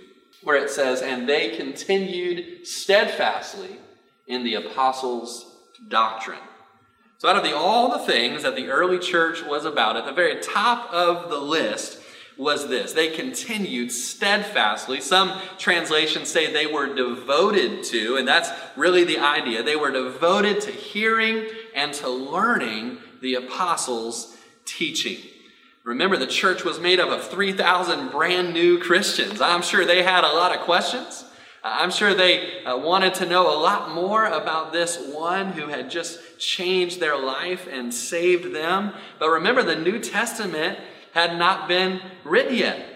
where 0.42 0.62
it 0.62 0.70
says, 0.70 1.00
And 1.00 1.26
they 1.26 1.56
continued 1.56 2.66
steadfastly 2.66 3.78
in 4.28 4.44
the 4.44 4.54
apostles' 4.54 5.46
doctrine. 5.88 6.38
So, 7.18 7.28
out 7.30 7.36
of 7.36 7.42
the, 7.42 7.56
all 7.56 7.90
the 7.90 8.04
things 8.04 8.42
that 8.42 8.54
the 8.54 8.68
early 8.68 8.98
church 8.98 9.42
was 9.42 9.64
about, 9.64 9.96
at 9.96 10.04
the 10.04 10.12
very 10.12 10.42
top 10.42 10.92
of 10.92 11.30
the 11.30 11.38
list 11.38 12.00
was 12.36 12.68
this 12.68 12.92
they 12.92 13.08
continued 13.08 13.90
steadfastly. 13.90 15.00
Some 15.00 15.40
translations 15.56 16.28
say 16.28 16.52
they 16.52 16.66
were 16.66 16.94
devoted 16.94 17.82
to, 17.84 18.16
and 18.16 18.28
that's 18.28 18.50
really 18.76 19.04
the 19.04 19.20
idea. 19.20 19.62
They 19.62 19.76
were 19.76 19.90
devoted 19.90 20.60
to 20.62 20.70
hearing 20.70 21.48
and 21.74 21.94
to 21.94 22.10
learning 22.10 22.98
the 23.22 23.36
apostles' 23.36 24.36
teaching. 24.66 25.18
Remember, 25.84 26.16
the 26.16 26.26
church 26.26 26.64
was 26.64 26.80
made 26.80 26.98
up 26.98 27.10
of 27.10 27.28
3,000 27.28 28.10
brand 28.10 28.54
new 28.54 28.78
Christians. 28.78 29.42
I'm 29.42 29.60
sure 29.60 29.84
they 29.84 30.02
had 30.02 30.24
a 30.24 30.32
lot 30.32 30.56
of 30.56 30.62
questions. 30.62 31.24
I'm 31.62 31.90
sure 31.90 32.14
they 32.14 32.64
uh, 32.64 32.78
wanted 32.78 33.14
to 33.14 33.26
know 33.26 33.54
a 33.54 33.60
lot 33.60 33.90
more 33.94 34.24
about 34.24 34.72
this 34.72 34.98
one 35.12 35.52
who 35.52 35.68
had 35.68 35.90
just 35.90 36.38
changed 36.38 37.00
their 37.00 37.18
life 37.18 37.68
and 37.70 37.92
saved 37.92 38.54
them. 38.54 38.94
But 39.18 39.28
remember, 39.28 39.62
the 39.62 39.76
New 39.76 39.98
Testament 39.98 40.78
had 41.12 41.38
not 41.38 41.68
been 41.68 42.00
written 42.24 42.54
yet. 42.54 42.90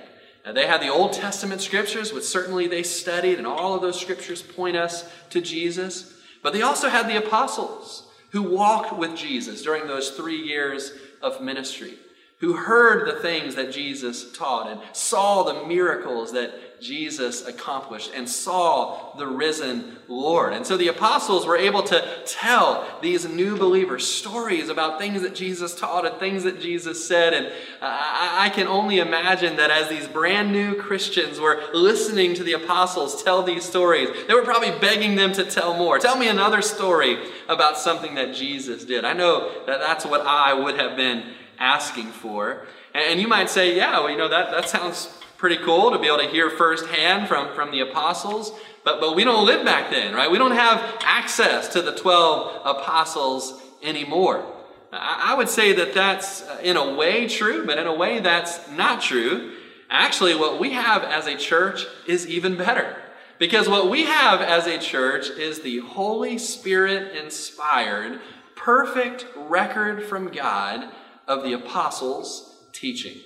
They 0.50 0.66
had 0.66 0.80
the 0.80 0.92
Old 0.92 1.12
Testament 1.12 1.60
scriptures, 1.60 2.14
which 2.14 2.24
certainly 2.24 2.68
they 2.68 2.82
studied, 2.82 3.36
and 3.36 3.46
all 3.46 3.74
of 3.74 3.82
those 3.82 4.00
scriptures 4.00 4.40
point 4.40 4.76
us 4.76 5.10
to 5.28 5.42
Jesus. 5.42 6.14
But 6.42 6.54
they 6.54 6.62
also 6.62 6.88
had 6.88 7.06
the 7.06 7.18
apostles 7.18 8.08
who 8.30 8.42
walked 8.42 8.96
with 8.96 9.14
Jesus 9.14 9.62
during 9.62 9.86
those 9.86 10.10
three 10.10 10.40
years 10.40 10.92
of 11.20 11.42
ministry 11.42 11.98
who 12.40 12.52
heard 12.52 13.08
the 13.08 13.20
things 13.20 13.56
that 13.56 13.72
Jesus 13.72 14.30
taught 14.32 14.70
and 14.70 14.80
saw 14.92 15.42
the 15.42 15.66
miracles 15.66 16.32
that 16.32 16.80
Jesus 16.80 17.44
accomplished 17.44 18.12
and 18.14 18.28
saw 18.28 19.16
the 19.16 19.26
risen 19.26 19.96
Lord. 20.06 20.52
And 20.52 20.64
so 20.64 20.76
the 20.76 20.86
apostles 20.86 21.44
were 21.44 21.56
able 21.56 21.82
to 21.82 22.22
tell 22.24 22.86
these 23.02 23.28
new 23.28 23.56
believers 23.56 24.06
stories 24.06 24.68
about 24.68 25.00
things 25.00 25.22
that 25.22 25.34
Jesus 25.34 25.74
taught 25.74 26.06
and 26.06 26.16
things 26.18 26.44
that 26.44 26.60
Jesus 26.60 27.04
said. 27.04 27.34
And 27.34 27.52
I 27.82 28.52
can 28.54 28.68
only 28.68 29.00
imagine 29.00 29.56
that 29.56 29.72
as 29.72 29.88
these 29.88 30.06
brand 30.06 30.52
new 30.52 30.76
Christians 30.76 31.40
were 31.40 31.60
listening 31.74 32.34
to 32.34 32.44
the 32.44 32.52
apostles 32.52 33.24
tell 33.24 33.42
these 33.42 33.64
stories, 33.64 34.10
they 34.28 34.34
were 34.34 34.44
probably 34.44 34.70
begging 34.78 35.16
them 35.16 35.32
to 35.32 35.44
tell 35.44 35.74
more. 35.74 35.98
Tell 35.98 36.16
me 36.16 36.28
another 36.28 36.62
story 36.62 37.18
about 37.48 37.76
something 37.76 38.14
that 38.14 38.32
Jesus 38.32 38.84
did. 38.84 39.04
I 39.04 39.14
know 39.14 39.50
that 39.66 39.80
that's 39.80 40.06
what 40.06 40.24
I 40.24 40.54
would 40.54 40.78
have 40.78 40.96
been 40.96 41.24
asking 41.58 42.06
for. 42.06 42.66
And 42.94 43.20
you 43.20 43.28
might 43.28 43.50
say, 43.50 43.76
yeah, 43.76 44.00
well, 44.00 44.10
you 44.10 44.16
know, 44.16 44.28
that, 44.28 44.50
that 44.50 44.68
sounds 44.68 45.14
pretty 45.36 45.56
cool 45.56 45.92
to 45.92 45.98
be 45.98 46.06
able 46.06 46.18
to 46.18 46.28
hear 46.28 46.50
firsthand 46.50 47.28
from, 47.28 47.54
from 47.54 47.70
the 47.70 47.80
apostles. 47.80 48.52
But, 48.84 49.00
but 49.00 49.14
we 49.14 49.24
don't 49.24 49.46
live 49.46 49.64
back 49.64 49.90
then, 49.90 50.14
right? 50.14 50.30
We 50.30 50.38
don't 50.38 50.52
have 50.52 50.82
access 51.02 51.68
to 51.68 51.82
the 51.82 51.92
12 51.94 52.62
apostles 52.64 53.62
anymore. 53.82 54.44
I, 54.92 55.32
I 55.32 55.34
would 55.34 55.48
say 55.48 55.72
that 55.74 55.94
that's 55.94 56.42
uh, 56.42 56.58
in 56.62 56.76
a 56.76 56.94
way 56.94 57.28
true, 57.28 57.66
but 57.66 57.78
in 57.78 57.86
a 57.86 57.94
way 57.94 58.20
that's 58.20 58.68
not 58.70 59.00
true. 59.00 59.52
Actually, 59.90 60.34
what 60.34 60.58
we 60.58 60.72
have 60.72 61.02
as 61.02 61.26
a 61.26 61.36
church 61.36 61.86
is 62.06 62.26
even 62.26 62.56
better. 62.56 62.96
Because 63.38 63.68
what 63.68 63.88
we 63.88 64.04
have 64.04 64.42
as 64.42 64.66
a 64.66 64.78
church 64.78 65.30
is 65.30 65.60
the 65.60 65.78
Holy 65.80 66.38
Spirit 66.38 67.16
inspired, 67.16 68.20
perfect 68.56 69.26
record 69.36 70.02
from 70.02 70.28
God 70.28 70.90
of 71.28 71.44
the 71.44 71.52
apostles' 71.52 72.66
teaching. 72.72 73.18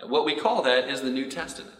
And 0.00 0.10
what 0.10 0.24
we 0.24 0.34
call 0.34 0.62
that 0.62 0.88
is 0.88 1.00
the 1.00 1.10
New 1.10 1.30
Testament. 1.30 1.76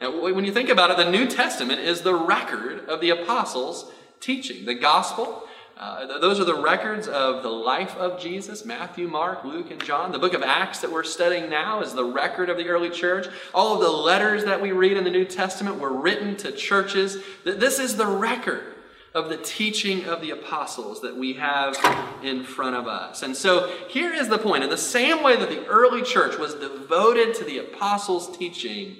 And 0.00 0.22
when 0.22 0.44
you 0.44 0.52
think 0.52 0.68
about 0.68 0.90
it, 0.90 0.96
the 0.96 1.10
New 1.10 1.26
Testament 1.26 1.80
is 1.80 2.02
the 2.02 2.14
record 2.14 2.88
of 2.88 3.00
the 3.00 3.10
apostles' 3.10 3.90
teaching. 4.20 4.64
The 4.64 4.74
gospel, 4.74 5.42
uh, 5.76 6.18
those 6.18 6.40
are 6.40 6.44
the 6.44 6.60
records 6.60 7.08
of 7.08 7.42
the 7.42 7.50
life 7.50 7.96
of 7.96 8.20
Jesus 8.20 8.64
Matthew, 8.64 9.08
Mark, 9.08 9.44
Luke, 9.44 9.70
and 9.70 9.82
John. 9.82 10.12
The 10.12 10.18
book 10.18 10.34
of 10.34 10.42
Acts 10.42 10.80
that 10.80 10.92
we're 10.92 11.04
studying 11.04 11.48
now 11.48 11.80
is 11.82 11.94
the 11.94 12.04
record 12.04 12.50
of 12.50 12.56
the 12.56 12.68
early 12.68 12.90
church. 12.90 13.26
All 13.54 13.74
of 13.74 13.80
the 13.80 13.90
letters 13.90 14.44
that 14.44 14.60
we 14.60 14.72
read 14.72 14.96
in 14.96 15.04
the 15.04 15.10
New 15.10 15.24
Testament 15.24 15.78
were 15.78 15.92
written 15.92 16.36
to 16.38 16.52
churches. 16.52 17.18
This 17.44 17.78
is 17.78 17.96
the 17.96 18.06
record 18.06 18.69
of 19.14 19.28
the 19.28 19.36
teaching 19.36 20.04
of 20.04 20.20
the 20.20 20.30
apostles 20.30 21.00
that 21.00 21.16
we 21.16 21.32
have 21.34 21.76
in 22.22 22.44
front 22.44 22.76
of 22.76 22.86
us. 22.86 23.22
And 23.22 23.36
so 23.36 23.68
here 23.88 24.12
is 24.12 24.28
the 24.28 24.38
point. 24.38 24.62
In 24.62 24.70
the 24.70 24.76
same 24.76 25.22
way 25.22 25.36
that 25.36 25.48
the 25.48 25.66
early 25.66 26.02
church 26.02 26.38
was 26.38 26.54
devoted 26.54 27.34
to 27.34 27.44
the 27.44 27.58
apostles' 27.58 28.36
teaching, 28.36 28.96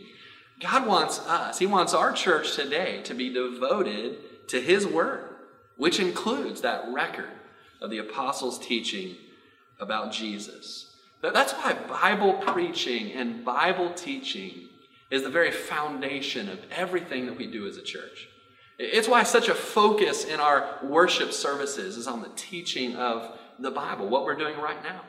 God 0.61 0.87
wants 0.87 1.21
us, 1.21 1.59
He 1.59 1.67
wants 1.67 1.95
our 1.95 2.13
church 2.13 2.57
today 2.57 3.03
to 3.05 3.15
be 3.15 3.33
devoted 3.33 4.49
to 4.49 4.61
His 4.61 4.87
word, 4.87 5.25
which 5.77 6.01
includes 6.01 6.61
that 6.63 6.85
record 6.93 7.31
of 7.81 7.91
the 7.91 7.99
apostles' 7.99 8.59
teaching 8.59 9.17
about 9.79 10.13
Jesus. 10.13 10.97
That's 11.23 11.53
why 11.53 11.75
Bible 11.75 12.35
preaching 12.35 13.13
and 13.13 13.45
Bible 13.45 13.93
teaching 13.93 14.69
is 15.11 15.23
the 15.23 15.31
very 15.31 15.51
foundation 15.51 16.49
of 16.49 16.61
everything 16.71 17.27
that 17.27 17.37
we 17.37 17.47
do 17.47 17.67
as 17.67 17.77
a 17.77 17.83
church. 17.83 18.29
It's 18.83 19.09
why 19.09 19.25
such 19.25 19.51
a 19.51 19.55
focus 19.55 20.25
in 20.25 20.41
our 20.41 20.79
worship 20.83 21.35
services 21.35 21.99
is 21.99 22.07
on 22.07 22.23
the 22.23 22.31
teaching 22.35 22.97
of 22.97 23.31
the 23.59 23.71
Bible, 23.71 24.09
what 24.09 24.25
we're 24.25 24.37
doing 24.37 24.59
right 24.59 24.83
now. 24.83 25.03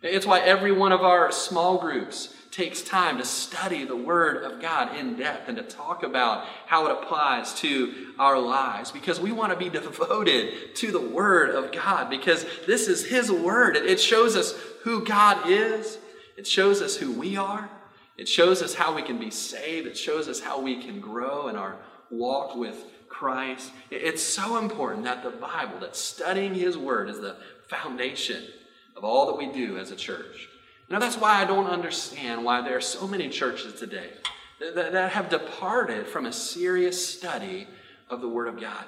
It's 0.00 0.24
why 0.24 0.38
every 0.38 0.70
one 0.70 0.92
of 0.92 1.00
our 1.00 1.32
small 1.32 1.78
groups 1.78 2.32
takes 2.52 2.82
time 2.82 3.18
to 3.18 3.24
study 3.24 3.84
the 3.84 3.96
Word 3.96 4.44
of 4.44 4.62
God 4.62 4.96
in 4.96 5.16
depth 5.16 5.48
and 5.48 5.56
to 5.56 5.64
talk 5.64 6.04
about 6.04 6.46
how 6.66 6.86
it 6.86 6.92
applies 6.92 7.52
to 7.54 8.12
our 8.16 8.38
lives 8.38 8.92
because 8.92 9.18
we 9.18 9.32
want 9.32 9.52
to 9.52 9.58
be 9.58 9.68
devoted 9.76 10.76
to 10.76 10.92
the 10.92 11.00
Word 11.00 11.50
of 11.50 11.72
God 11.72 12.08
because 12.08 12.46
this 12.68 12.86
is 12.86 13.06
His 13.06 13.32
Word. 13.32 13.74
It 13.74 13.98
shows 13.98 14.36
us 14.36 14.54
who 14.84 15.04
God 15.04 15.50
is, 15.50 15.98
it 16.36 16.46
shows 16.46 16.80
us 16.80 16.96
who 16.96 17.10
we 17.10 17.36
are, 17.36 17.68
it 18.16 18.28
shows 18.28 18.62
us 18.62 18.74
how 18.74 18.94
we 18.94 19.02
can 19.02 19.18
be 19.18 19.32
saved, 19.32 19.88
it 19.88 19.98
shows 19.98 20.28
us 20.28 20.38
how 20.38 20.60
we 20.60 20.80
can 20.80 21.00
grow 21.00 21.48
in 21.48 21.56
our 21.56 21.74
walk 22.08 22.54
with 22.54 22.84
Christ. 23.18 23.72
It's 23.90 24.22
so 24.22 24.58
important 24.58 25.04
that 25.04 25.22
the 25.22 25.30
Bible, 25.30 25.78
that 25.80 25.96
studying 25.96 26.54
His 26.54 26.76
Word 26.76 27.08
is 27.08 27.18
the 27.18 27.36
foundation 27.66 28.44
of 28.94 29.04
all 29.04 29.26
that 29.26 29.38
we 29.38 29.50
do 29.50 29.78
as 29.78 29.90
a 29.90 29.96
church. 29.96 30.48
Now, 30.90 30.98
that's 30.98 31.16
why 31.16 31.40
I 31.40 31.46
don't 31.46 31.66
understand 31.66 32.44
why 32.44 32.60
there 32.60 32.76
are 32.76 32.82
so 32.82 33.08
many 33.08 33.30
churches 33.30 33.80
today 33.80 34.10
that, 34.60 34.92
that 34.92 35.12
have 35.12 35.30
departed 35.30 36.06
from 36.06 36.26
a 36.26 36.32
serious 36.32 37.16
study 37.16 37.66
of 38.10 38.20
the 38.20 38.28
Word 38.28 38.48
of 38.48 38.60
God. 38.60 38.84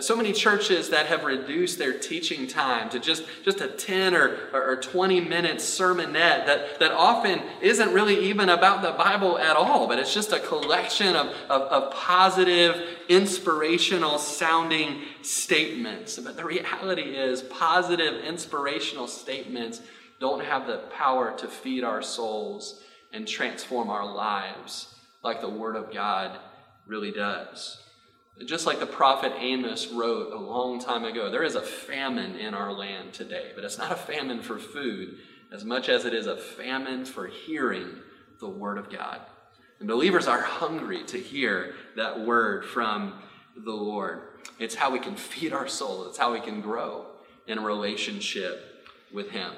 So 0.00 0.14
many 0.14 0.34
churches 0.34 0.90
that 0.90 1.06
have 1.06 1.24
reduced 1.24 1.78
their 1.78 1.98
teaching 1.98 2.46
time 2.46 2.90
to 2.90 3.00
just, 3.00 3.24
just 3.42 3.62
a 3.62 3.68
10 3.68 4.14
or, 4.14 4.36
or 4.52 4.76
20 4.76 5.20
minute 5.22 5.56
sermonette 5.56 6.44
that, 6.44 6.78
that 6.78 6.92
often 6.92 7.40
isn't 7.62 7.94
really 7.94 8.26
even 8.28 8.50
about 8.50 8.82
the 8.82 8.92
Bible 8.92 9.38
at 9.38 9.56
all, 9.56 9.88
but 9.88 9.98
it's 9.98 10.12
just 10.12 10.30
a 10.30 10.40
collection 10.40 11.16
of, 11.16 11.28
of, 11.48 11.62
of 11.62 11.94
positive, 11.94 12.98
inspirational 13.08 14.18
sounding 14.18 15.00
statements. 15.22 16.18
But 16.18 16.36
the 16.36 16.44
reality 16.44 17.16
is, 17.16 17.40
positive, 17.40 18.22
inspirational 18.24 19.06
statements 19.06 19.80
don't 20.20 20.44
have 20.44 20.66
the 20.66 20.78
power 20.98 21.34
to 21.38 21.48
feed 21.48 21.82
our 21.82 22.02
souls 22.02 22.82
and 23.14 23.26
transform 23.26 23.88
our 23.88 24.04
lives 24.04 24.94
like 25.24 25.40
the 25.40 25.48
Word 25.48 25.76
of 25.76 25.90
God 25.94 26.38
really 26.86 27.10
does. 27.10 27.78
Just 28.44 28.66
like 28.66 28.78
the 28.78 28.86
prophet 28.86 29.32
Amos 29.38 29.88
wrote 29.88 30.32
a 30.32 30.38
long 30.38 30.80
time 30.80 31.04
ago, 31.04 31.30
there 31.30 31.42
is 31.42 31.56
a 31.56 31.62
famine 31.62 32.36
in 32.36 32.54
our 32.54 32.72
land 32.72 33.12
today, 33.12 33.50
but 33.54 33.64
it's 33.64 33.78
not 33.78 33.90
a 33.90 33.96
famine 33.96 34.42
for 34.42 34.58
food 34.58 35.18
as 35.50 35.64
much 35.64 35.88
as 35.88 36.04
it 36.04 36.14
is 36.14 36.26
a 36.26 36.36
famine 36.36 37.04
for 37.04 37.26
hearing 37.26 37.88
the 38.40 38.48
Word 38.48 38.78
of 38.78 38.90
God. 38.90 39.20
And 39.80 39.88
believers 39.88 40.26
are 40.26 40.40
hungry 40.40 41.04
to 41.04 41.18
hear 41.18 41.74
that 41.96 42.20
word 42.20 42.64
from 42.64 43.14
the 43.56 43.72
Lord. 43.72 44.22
It's 44.58 44.74
how 44.74 44.90
we 44.90 44.98
can 44.98 45.16
feed 45.16 45.52
our 45.52 45.68
soul, 45.68 46.06
it's 46.08 46.18
how 46.18 46.32
we 46.32 46.40
can 46.40 46.60
grow 46.60 47.06
in 47.46 47.62
relationship 47.62 48.86
with 49.12 49.30
Him. 49.30 49.52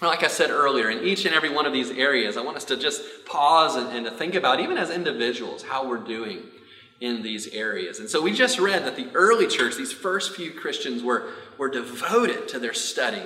Like 0.00 0.22
I 0.22 0.28
said 0.28 0.50
earlier, 0.50 0.90
in 0.90 1.02
each 1.02 1.24
and 1.24 1.34
every 1.34 1.50
one 1.50 1.66
of 1.66 1.72
these 1.72 1.90
areas, 1.90 2.36
I 2.36 2.42
want 2.42 2.56
us 2.56 2.64
to 2.66 2.76
just 2.76 3.02
pause 3.26 3.74
and, 3.74 3.88
and 3.88 4.06
to 4.06 4.12
think 4.12 4.34
about, 4.34 4.60
even 4.60 4.78
as 4.78 4.90
individuals, 4.90 5.62
how 5.62 5.88
we're 5.88 5.98
doing 5.98 6.42
in 7.00 7.22
these 7.22 7.48
areas. 7.48 8.00
And 8.00 8.08
so 8.08 8.20
we 8.20 8.32
just 8.32 8.58
read 8.58 8.84
that 8.84 8.96
the 8.96 9.08
early 9.14 9.46
church, 9.46 9.76
these 9.76 9.92
first 9.92 10.34
few 10.34 10.52
Christians, 10.52 11.02
were, 11.02 11.30
were 11.56 11.68
devoted 11.68 12.48
to 12.48 12.58
their 12.58 12.74
study 12.74 13.22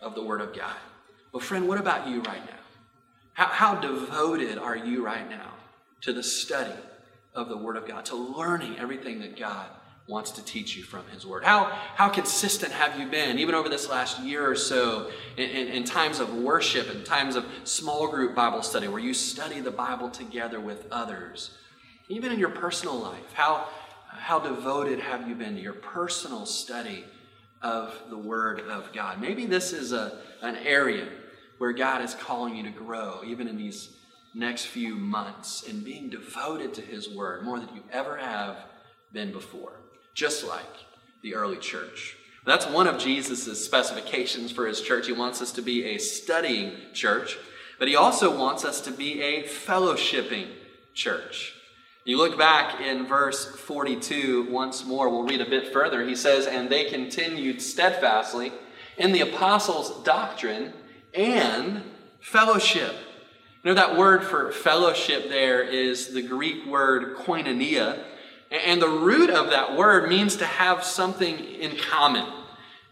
of 0.00 0.14
the 0.14 0.22
Word 0.22 0.40
of 0.40 0.54
God. 0.54 0.76
Well, 1.32 1.40
friend, 1.40 1.66
what 1.66 1.78
about 1.78 2.08
you 2.08 2.22
right 2.22 2.44
now? 2.44 2.52
How, 3.32 3.46
how 3.46 3.74
devoted 3.76 4.58
are 4.58 4.76
you 4.76 5.04
right 5.04 5.28
now 5.28 5.52
to 6.02 6.12
the 6.12 6.22
study 6.22 6.78
of 7.34 7.48
the 7.48 7.56
Word 7.56 7.76
of 7.76 7.86
God, 7.86 8.04
to 8.06 8.16
learning 8.16 8.78
everything 8.78 9.20
that 9.20 9.38
God 9.38 9.66
wants 10.08 10.30
to 10.32 10.44
teach 10.44 10.76
you 10.76 10.82
from 10.82 11.04
His 11.12 11.26
Word? 11.26 11.44
How, 11.44 11.64
how 11.94 12.08
consistent 12.08 12.72
have 12.72 12.98
you 12.98 13.06
been, 13.06 13.38
even 13.38 13.54
over 13.54 13.68
this 13.68 13.88
last 13.88 14.20
year 14.20 14.48
or 14.48 14.54
so, 14.54 15.10
in, 15.36 15.48
in, 15.48 15.68
in 15.68 15.84
times 15.84 16.20
of 16.20 16.34
worship 16.34 16.90
and 16.90 17.04
times 17.04 17.34
of 17.34 17.46
small 17.64 18.08
group 18.08 18.34
Bible 18.34 18.62
study 18.62 18.88
where 18.88 19.00
you 19.00 19.14
study 19.14 19.60
the 19.60 19.70
Bible 19.70 20.10
together 20.10 20.60
with 20.60 20.86
others? 20.90 21.50
Even 22.08 22.32
in 22.32 22.38
your 22.38 22.50
personal 22.50 22.98
life, 22.98 23.32
how, 23.32 23.68
how 24.08 24.38
devoted 24.38 25.00
have 25.00 25.28
you 25.28 25.34
been 25.34 25.56
to 25.56 25.60
your 25.60 25.72
personal 25.72 26.46
study 26.46 27.04
of 27.62 27.94
the 28.10 28.18
Word 28.18 28.60
of 28.60 28.92
God? 28.92 29.20
Maybe 29.20 29.46
this 29.46 29.72
is 29.72 29.92
a, 29.92 30.18
an 30.42 30.56
area 30.56 31.08
where 31.58 31.72
God 31.72 32.02
is 32.02 32.14
calling 32.14 32.56
you 32.56 32.62
to 32.64 32.70
grow, 32.70 33.22
even 33.24 33.48
in 33.48 33.56
these 33.56 33.96
next 34.34 34.66
few 34.66 34.94
months, 34.94 35.62
in 35.62 35.82
being 35.82 36.10
devoted 36.10 36.74
to 36.74 36.80
His 36.80 37.08
Word 37.08 37.44
more 37.44 37.58
than 37.58 37.74
you 37.74 37.82
ever 37.90 38.16
have 38.16 38.56
been 39.12 39.32
before, 39.32 39.72
just 40.14 40.46
like 40.46 40.64
the 41.22 41.34
early 41.34 41.56
church. 41.56 42.16
That's 42.44 42.66
one 42.66 42.86
of 42.86 42.98
Jesus' 42.98 43.64
specifications 43.64 44.52
for 44.52 44.68
his 44.68 44.80
church. 44.80 45.08
He 45.08 45.12
wants 45.12 45.42
us 45.42 45.50
to 45.52 45.62
be 45.62 45.84
a 45.84 45.98
studying 45.98 46.72
church, 46.94 47.36
but 47.80 47.88
he 47.88 47.96
also 47.96 48.38
wants 48.38 48.64
us 48.64 48.80
to 48.82 48.92
be 48.92 49.20
a 49.20 49.42
fellowshipping 49.42 50.46
church. 50.94 51.55
You 52.06 52.18
look 52.18 52.38
back 52.38 52.80
in 52.80 53.04
verse 53.04 53.44
42 53.44 54.46
once 54.48 54.84
more, 54.84 55.08
we'll 55.08 55.24
read 55.24 55.40
a 55.40 55.50
bit 55.50 55.72
further. 55.72 56.06
He 56.06 56.14
says, 56.14 56.46
And 56.46 56.70
they 56.70 56.84
continued 56.84 57.60
steadfastly 57.60 58.52
in 58.96 59.10
the 59.10 59.22
apostles' 59.22 60.04
doctrine 60.04 60.72
and 61.12 61.82
fellowship. 62.20 62.94
You 63.64 63.70
know, 63.70 63.74
that 63.74 63.96
word 63.96 64.22
for 64.22 64.52
fellowship 64.52 65.28
there 65.28 65.60
is 65.64 66.14
the 66.14 66.22
Greek 66.22 66.64
word 66.66 67.16
koinonia. 67.16 67.98
And 68.52 68.80
the 68.80 68.88
root 68.88 69.28
of 69.28 69.50
that 69.50 69.76
word 69.76 70.08
means 70.08 70.36
to 70.36 70.46
have 70.46 70.84
something 70.84 71.36
in 71.36 71.76
common. 71.76 72.32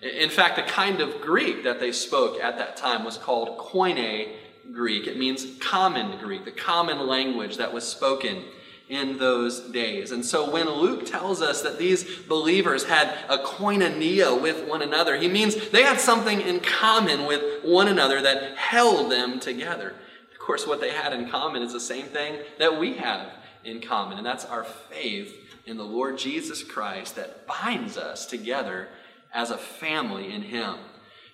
In 0.02 0.28
fact, 0.28 0.56
the 0.56 0.62
kind 0.62 1.00
of 1.00 1.20
Greek 1.20 1.62
that 1.62 1.78
they 1.78 1.92
spoke 1.92 2.40
at 2.40 2.58
that 2.58 2.76
time 2.76 3.04
was 3.04 3.16
called 3.16 3.58
koine 3.58 4.32
Greek. 4.72 5.06
It 5.06 5.16
means 5.16 5.46
common 5.60 6.18
Greek, 6.18 6.44
the 6.44 6.50
common 6.50 7.06
language 7.06 7.58
that 7.58 7.72
was 7.72 7.86
spoken 7.86 8.42
in 8.88 9.18
those 9.18 9.60
days. 9.70 10.12
And 10.12 10.24
so 10.24 10.50
when 10.50 10.68
Luke 10.68 11.06
tells 11.06 11.40
us 11.40 11.62
that 11.62 11.78
these 11.78 12.04
believers 12.22 12.84
had 12.84 13.16
a 13.28 13.38
koinonia 13.38 14.40
with 14.40 14.68
one 14.68 14.82
another, 14.82 15.16
he 15.16 15.28
means 15.28 15.70
they 15.70 15.82
had 15.82 15.98
something 15.98 16.40
in 16.40 16.60
common 16.60 17.26
with 17.26 17.64
one 17.64 17.88
another 17.88 18.20
that 18.22 18.56
held 18.56 19.10
them 19.10 19.40
together. 19.40 19.94
Of 20.32 20.38
course, 20.38 20.66
what 20.66 20.80
they 20.80 20.90
had 20.90 21.14
in 21.14 21.30
common 21.30 21.62
is 21.62 21.72
the 21.72 21.80
same 21.80 22.06
thing 22.06 22.38
that 22.58 22.78
we 22.78 22.94
have 22.94 23.32
in 23.64 23.80
common, 23.80 24.18
and 24.18 24.26
that's 24.26 24.44
our 24.44 24.64
faith 24.64 25.34
in 25.64 25.78
the 25.78 25.84
Lord 25.84 26.18
Jesus 26.18 26.62
Christ 26.62 27.16
that 27.16 27.46
binds 27.46 27.96
us 27.96 28.26
together 28.26 28.88
as 29.32 29.50
a 29.50 29.56
family 29.56 30.32
in 30.32 30.42
Him. 30.42 30.76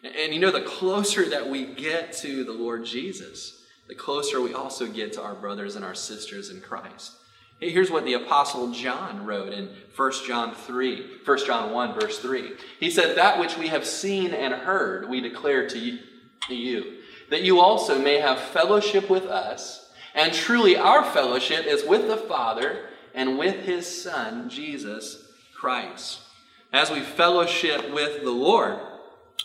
And 0.05 0.33
you 0.33 0.41
know, 0.41 0.53
the 0.53 0.63
closer 0.63 1.29
that 1.29 1.49
we 1.49 1.67
get 1.67 2.13
to 2.19 2.45
the 2.45 2.53
Lord 2.53 2.85
Jesus, 2.85 3.65
the 3.89 3.95
closer 3.95 4.41
we 4.41 4.55
also 4.55 4.87
get 4.87 5.13
to 5.15 5.23
our 5.23 5.35
brothers 5.35 5.77
and 5.77 5.85
our 5.85 5.97
sisters 5.97 6.51
in 6.51 6.61
Christ. 6.61 7.13
Here's 7.61 7.90
what 7.90 8.05
the 8.05 8.14
apostle 8.14 8.73
John 8.73 9.27
wrote 9.27 9.53
in 9.53 9.68
1 9.94 10.12
John 10.27 10.55
3, 10.55 11.20
1 11.25 11.46
John 11.46 11.73
1 11.73 12.01
verse 12.01 12.18
3. 12.18 12.53
He 12.79 12.90
said, 12.90 13.16
"That 13.16 13.38
which 13.38 13.59
we 13.59 13.68
have 13.68 13.87
seen 13.87 14.33
and 14.33 14.55
heard, 14.55 15.09
we 15.09 15.20
declare 15.20 15.68
to 15.68 15.79
you, 15.79 15.99
to 16.49 16.55
you, 16.55 17.03
that 17.29 17.42
you 17.42 17.61
also 17.61 17.99
may 17.99 18.18
have 18.18 18.40
fellowship 18.40 19.11
with 19.11 19.27
us, 19.27 19.90
and 20.14 20.33
truly 20.33 20.77
our 20.77 21.05
fellowship 21.05 21.66
is 21.66 21.85
with 21.85 22.09
the 22.09 22.16
Father 22.16 22.88
and 23.14 23.38
with 23.38 23.57
his 23.57 24.03
son 24.03 24.49
Jesus 24.49 25.18
Christ." 25.55 26.20
As 26.73 26.90
we 26.90 27.01
fellowship 27.01 27.90
with 27.90 28.23
the 28.23 28.31
Lord, 28.31 28.79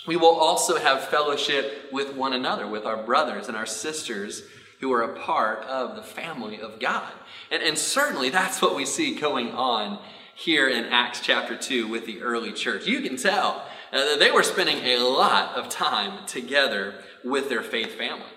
we 0.07 0.15
will 0.15 0.35
also 0.35 0.77
have 0.77 1.09
fellowship 1.09 1.89
with 1.91 2.13
one 2.13 2.31
another, 2.31 2.65
with 2.65 2.85
our 2.85 2.97
brothers 2.97 3.49
and 3.49 3.57
our 3.57 3.65
sisters 3.65 4.43
who 4.85 4.93
are 4.93 5.01
a 5.01 5.19
part 5.19 5.63
of 5.63 5.95
the 5.95 6.03
family 6.03 6.61
of 6.61 6.79
God. 6.79 7.11
And, 7.49 7.63
and 7.63 7.75
certainly 7.75 8.29
that's 8.29 8.61
what 8.61 8.75
we 8.75 8.85
see 8.85 9.15
going 9.15 9.49
on 9.49 9.97
here 10.35 10.69
in 10.69 10.85
Acts 10.85 11.21
chapter 11.21 11.57
2 11.57 11.87
with 11.87 12.05
the 12.05 12.21
early 12.21 12.53
church. 12.53 12.85
You 12.85 13.01
can 13.01 13.17
tell 13.17 13.65
uh, 13.91 14.17
they 14.17 14.29
were 14.29 14.43
spending 14.43 14.77
a 14.77 14.99
lot 14.99 15.55
of 15.55 15.69
time 15.69 16.27
together 16.27 16.93
with 17.23 17.49
their 17.49 17.63
faith 17.63 17.95
family. 17.95 18.27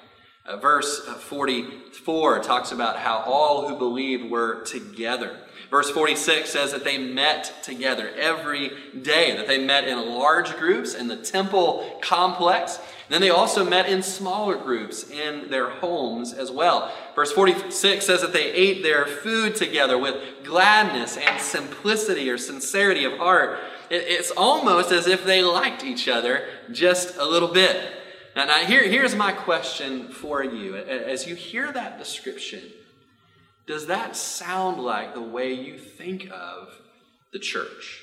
Uh, 0.47 0.57
verse 0.57 1.03
uh, 1.07 1.17
44 1.17 2.39
talks 2.39 2.73
about 2.73 2.99
how 2.99 3.19
all 3.27 3.69
who 3.69 3.77
believed 3.77 4.31
were 4.31 4.63
together. 4.63 5.37
Verse 5.69 5.91
46 5.91 6.49
says 6.49 6.73
that 6.73 6.83
they 6.83 6.97
met 6.97 7.53
together 7.63 8.11
every 8.17 8.71
day, 9.03 9.37
that 9.37 9.47
they 9.47 9.63
met 9.63 9.87
in 9.87 9.99
large 9.99 10.57
groups 10.57 10.95
in 10.95 11.09
the 11.09 11.17
temple 11.19 11.99
complex. 12.01 12.81
Then 13.09 13.23
they 13.23 13.31
also 13.31 13.65
met 13.65 13.89
in 13.89 14.03
smaller 14.03 14.57
groups 14.57 15.09
in 15.09 15.51
their 15.51 15.71
homes 15.71 16.33
as 16.33 16.51
well. 16.51 16.93
Verse 17.15 17.33
46 17.33 18.05
says 18.05 18.21
that 18.21 18.33
they 18.33 18.53
ate 18.53 18.83
their 18.83 19.07
food 19.07 19.57
together 19.57 19.97
with 19.97 20.45
gladness 20.45 21.17
and 21.17 21.41
simplicity 21.41 22.29
or 22.29 22.37
sincerity 22.37 23.05
of 23.05 23.15
heart. 23.15 23.59
It's 23.91 24.31
almost 24.31 24.93
as 24.93 25.07
if 25.07 25.25
they 25.25 25.43
liked 25.43 25.83
each 25.83 26.09
other 26.09 26.45
just 26.71 27.17
a 27.17 27.25
little 27.25 27.49
bit. 27.49 27.95
Now, 28.37 28.45
now 28.45 28.59
here, 28.59 28.87
here's 28.87 29.15
my 29.15 29.33
question 29.33 30.09
for 30.09 30.45
you. 30.45 30.77
As 30.77 31.27
you 31.27 31.35
hear 31.35 31.73
that 31.73 31.99
description, 31.99 32.63
does 33.67 33.87
that 33.87 34.17
sound 34.17 34.81
like 34.81 35.15
the 35.15 35.23
way 35.23 35.55
you 35.55 35.79
think 35.79 36.31
of 36.31 36.75
the 37.33 37.39
church? 37.39 38.03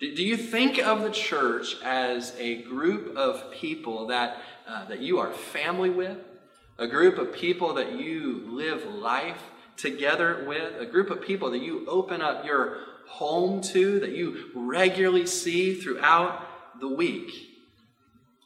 Do 0.00 0.24
you 0.24 0.36
think 0.36 0.78
of 0.78 1.02
the 1.02 1.10
church 1.10 1.74
as 1.82 2.32
a 2.38 2.62
group 2.62 3.16
of 3.16 3.50
people 3.50 4.06
that, 4.08 4.40
uh, 4.66 4.84
that 4.84 5.00
you 5.00 5.18
are 5.18 5.32
family 5.32 5.90
with? 5.90 6.18
A 6.78 6.86
group 6.86 7.18
of 7.18 7.32
people 7.32 7.74
that 7.74 7.98
you 7.98 8.44
live 8.46 8.84
life 8.84 9.42
together 9.76 10.44
with? 10.46 10.80
A 10.80 10.86
group 10.86 11.10
of 11.10 11.20
people 11.20 11.50
that 11.50 11.62
you 11.62 11.84
open 11.88 12.22
up 12.22 12.44
your 12.44 12.78
home 13.08 13.60
to, 13.60 13.98
that 13.98 14.10
you 14.10 14.50
regularly 14.54 15.26
see 15.26 15.74
throughout 15.74 16.46
the 16.78 16.88
week? 16.88 17.32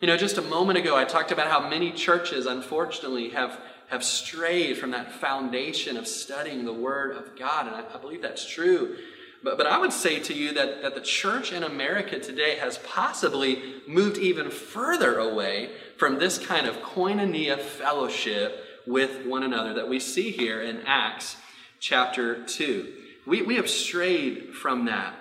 You 0.01 0.07
know, 0.07 0.17
just 0.17 0.39
a 0.39 0.43
moment 0.43 0.79
ago, 0.79 0.97
I 0.97 1.05
talked 1.05 1.33
about 1.33 1.49
how 1.49 1.69
many 1.69 1.93
churches, 1.93 2.47
unfortunately, 2.47 3.29
have 3.31 3.61
have 3.93 4.03
strayed 4.03 4.79
from 4.79 4.93
that 4.93 5.13
foundation 5.13 5.99
of 5.99 6.09
studying 6.09 6.65
the 6.65 6.73
Word 6.73 7.15
of 7.15 7.37
God. 7.39 7.67
And 7.67 7.77
I, 7.77 7.85
I 7.95 7.99
believe 7.99 8.23
that's 8.23 8.47
true. 8.47 8.97
But, 9.43 9.59
but 9.59 9.67
I 9.67 9.79
would 9.79 9.93
say 9.93 10.21
to 10.21 10.35
you 10.35 10.53
that, 10.55 10.83
that 10.83 10.95
the 10.95 11.01
church 11.01 11.53
in 11.53 11.63
America 11.63 12.19
today 12.19 12.57
has 12.57 12.79
possibly 12.79 13.83
moved 13.87 14.19
even 14.19 14.51
further 14.51 15.19
away 15.19 15.71
from 15.97 16.19
this 16.19 16.39
kind 16.39 16.67
of 16.67 16.77
koinonia 16.77 17.59
fellowship 17.59 18.65
with 18.87 19.27
one 19.27 19.43
another 19.43 19.75
that 19.75 19.89
we 19.89 20.01
see 20.01 20.31
here 20.31 20.61
in 20.61 20.83
Acts 20.87 21.37
chapter 21.81 22.45
2. 22.45 22.93
We, 23.27 23.43
we 23.43 23.57
have 23.57 23.69
strayed 23.69 24.55
from 24.55 24.87
that. 24.87 25.15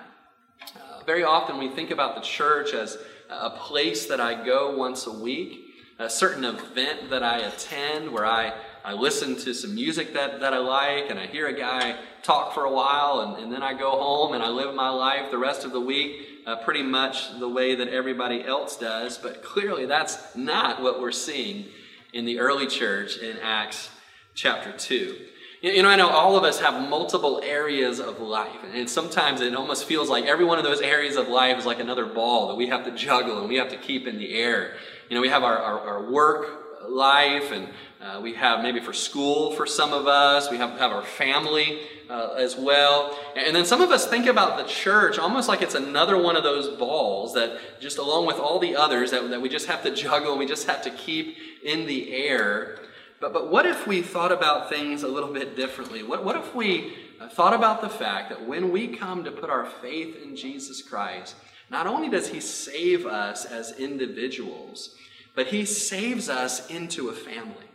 Uh, 0.75 1.03
very 1.05 1.23
often 1.23 1.57
we 1.57 1.69
think 1.69 1.91
about 1.91 2.15
the 2.15 2.21
church 2.21 2.73
as 2.73 2.97
a 3.29 3.49
place 3.49 4.07
that 4.07 4.19
I 4.19 4.43
go 4.43 4.75
once 4.75 5.07
a 5.07 5.11
week, 5.11 5.73
a 5.99 6.09
certain 6.09 6.43
event 6.43 7.09
that 7.09 7.23
I 7.23 7.39
attend 7.39 8.11
where 8.11 8.25
I, 8.25 8.53
I 8.83 8.93
listen 8.93 9.35
to 9.37 9.53
some 9.53 9.75
music 9.75 10.13
that, 10.13 10.39
that 10.39 10.53
I 10.53 10.57
like 10.57 11.09
and 11.09 11.19
I 11.19 11.27
hear 11.27 11.47
a 11.47 11.53
guy 11.53 11.97
talk 12.23 12.53
for 12.53 12.65
a 12.65 12.71
while 12.71 13.21
and, 13.21 13.43
and 13.43 13.51
then 13.51 13.61
I 13.61 13.73
go 13.73 13.91
home 13.91 14.33
and 14.33 14.41
I 14.41 14.49
live 14.49 14.73
my 14.73 14.89
life 14.89 15.29
the 15.29 15.37
rest 15.37 15.65
of 15.65 15.71
the 15.71 15.79
week 15.79 16.27
uh, 16.45 16.55
pretty 16.57 16.83
much 16.83 17.37
the 17.39 17.47
way 17.47 17.75
that 17.75 17.89
everybody 17.89 18.43
else 18.43 18.77
does. 18.77 19.17
But 19.17 19.43
clearly 19.43 19.85
that's 19.85 20.35
not 20.35 20.81
what 20.81 20.99
we're 20.99 21.11
seeing 21.11 21.65
in 22.13 22.25
the 22.25 22.39
early 22.39 22.67
church 22.67 23.17
in 23.17 23.37
Acts 23.37 23.89
chapter 24.33 24.71
2. 24.71 25.17
You 25.61 25.83
know, 25.83 25.89
I 25.89 25.95
know 25.95 26.09
all 26.09 26.37
of 26.37 26.43
us 26.43 26.59
have 26.59 26.89
multiple 26.89 27.39
areas 27.43 27.99
of 27.99 28.19
life, 28.19 28.49
and 28.73 28.89
sometimes 28.89 29.41
it 29.41 29.53
almost 29.53 29.85
feels 29.85 30.09
like 30.09 30.25
every 30.25 30.43
one 30.43 30.57
of 30.57 30.63
those 30.63 30.81
areas 30.81 31.17
of 31.17 31.27
life 31.27 31.55
is 31.59 31.67
like 31.67 31.79
another 31.79 32.07
ball 32.07 32.47
that 32.47 32.55
we 32.55 32.65
have 32.69 32.83
to 32.85 32.91
juggle 32.91 33.39
and 33.39 33.47
we 33.47 33.57
have 33.57 33.69
to 33.69 33.77
keep 33.77 34.07
in 34.07 34.17
the 34.17 34.33
air. 34.33 34.73
You 35.07 35.15
know, 35.15 35.21
we 35.21 35.29
have 35.29 35.43
our, 35.43 35.59
our, 35.59 35.79
our 35.81 36.11
work 36.11 36.70
life, 36.91 37.51
and 37.51 37.67
uh, 38.01 38.19
we 38.21 38.33
have 38.33 38.61
maybe 38.61 38.79
for 38.79 38.93
school 38.93 39.51
for 39.51 39.65
some 39.65 39.93
of 39.93 40.07
us, 40.07 40.49
we 40.49 40.57
have, 40.57 40.77
have 40.79 40.91
our 40.91 41.03
family 41.03 41.81
uh, 42.09 42.33
as 42.37 42.57
well. 42.57 43.17
And 43.35 43.55
then 43.55 43.65
some 43.65 43.81
of 43.81 43.91
us 43.91 44.05
think 44.05 44.25
about 44.25 44.57
the 44.57 44.63
church 44.65 45.17
almost 45.17 45.47
like 45.47 45.61
it's 45.61 45.75
another 45.75 46.21
one 46.21 46.35
of 46.35 46.43
those 46.43 46.67
balls 46.77 47.33
that 47.35 47.57
just 47.79 47.97
along 47.97 48.25
with 48.25 48.37
all 48.37 48.59
the 48.59 48.75
others 48.75 49.11
that, 49.11 49.29
that 49.29 49.41
we 49.41 49.49
just 49.49 49.67
have 49.67 49.83
to 49.83 49.95
juggle, 49.95 50.37
we 50.37 50.45
just 50.45 50.67
have 50.67 50.81
to 50.83 50.89
keep 50.91 51.37
in 51.63 51.85
the 51.85 52.13
air. 52.13 52.79
But, 53.19 53.33
but 53.33 53.51
what 53.51 53.65
if 53.65 53.87
we 53.87 54.01
thought 54.01 54.31
about 54.31 54.67
things 54.67 55.03
a 55.03 55.07
little 55.07 55.31
bit 55.31 55.55
differently? 55.55 56.03
What, 56.03 56.25
what 56.25 56.35
if 56.35 56.53
we 56.55 56.95
uh, 57.19 57.29
thought 57.29 57.53
about 57.53 57.81
the 57.81 57.89
fact 57.89 58.29
that 58.29 58.47
when 58.47 58.71
we 58.71 58.87
come 58.87 59.23
to 59.23 59.31
put 59.31 59.49
our 59.49 59.65
faith 59.65 60.21
in 60.21 60.35
Jesus 60.35 60.81
Christ, 60.81 61.35
not 61.69 61.87
only 61.87 62.09
does 62.09 62.27
He 62.27 62.41
save 62.41 63.05
us 63.05 63.45
as 63.45 63.77
individuals, 63.79 64.95
but 65.35 65.47
He 65.47 65.65
saves 65.65 66.29
us 66.29 66.69
into 66.69 67.09
a 67.09 67.13
family. 67.13 67.67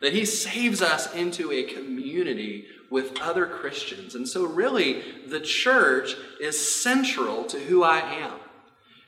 That 0.00 0.12
He 0.12 0.24
saves 0.24 0.82
us 0.82 1.14
into 1.14 1.52
a 1.52 1.64
community 1.64 2.66
with 2.90 3.20
other 3.20 3.46
Christians. 3.46 4.14
And 4.14 4.28
so, 4.28 4.44
really, 4.44 5.02
the 5.28 5.40
church 5.40 6.16
is 6.40 6.74
central 6.82 7.44
to 7.44 7.58
who 7.60 7.82
I 7.82 8.00
am. 8.00 8.39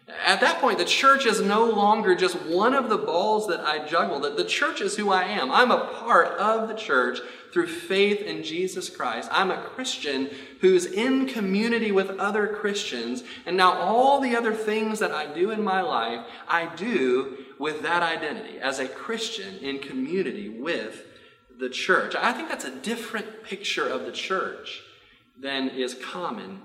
At 0.09 0.41
that 0.41 0.61
point, 0.61 0.79
the 0.79 0.85
church 0.85 1.27
is 1.27 1.41
no 1.41 1.65
longer 1.65 2.15
just 2.15 2.35
one 2.35 2.75
of 2.75 2.89
the 2.89 2.99
balls 2.99 3.47
that 3.47 3.61
I 3.61 3.87
juggle. 3.87 4.21
That 4.21 4.37
the 4.37 4.45
church 4.45 4.81
is 4.81 4.97
who 4.97 5.11
I 5.11 5.25
am. 5.25 5.53
I'm 5.53 5.71
a 5.71 5.87
part 5.87 6.39
of 6.39 6.69
the 6.69 6.75
church 6.75 7.21
through 7.53 7.69
faith 7.69 8.21
in 8.21 8.43
Jesus 8.43 8.91
Christ. 8.91 9.29
I'm 9.31 9.51
a 9.51 9.63
Christian 9.63 10.31
who's 10.61 10.87
in 10.87 11.27
community 11.27 11.93
with 11.93 12.19
other 12.19 12.49
Christians. 12.49 13.23
And 13.47 13.57
now 13.57 13.75
all 13.75 14.21
the 14.21 14.37
other 14.37 14.53
things 14.53 14.99
that 14.99 15.13
I 15.13 15.33
do 15.33 15.51
in 15.51 15.63
my 15.63 15.83
life, 15.83 16.27
I 16.49 16.75
do 16.75 17.39
with 17.59 17.83
that 17.83 18.03
identity 18.03 18.59
as 18.59 18.81
a 18.81 18.89
Christian 18.89 19.59
in 19.59 19.79
community 19.79 20.49
with 20.49 21.07
the 21.61 21.69
church. 21.69 22.17
I 22.17 22.33
think 22.33 22.49
that's 22.49 22.65
a 22.65 22.75
different 22.75 23.45
picture 23.45 23.89
of 23.89 24.05
the 24.05 24.13
church 24.13 24.83
than 25.39 25.69
is 25.69 25.95
common 25.95 26.63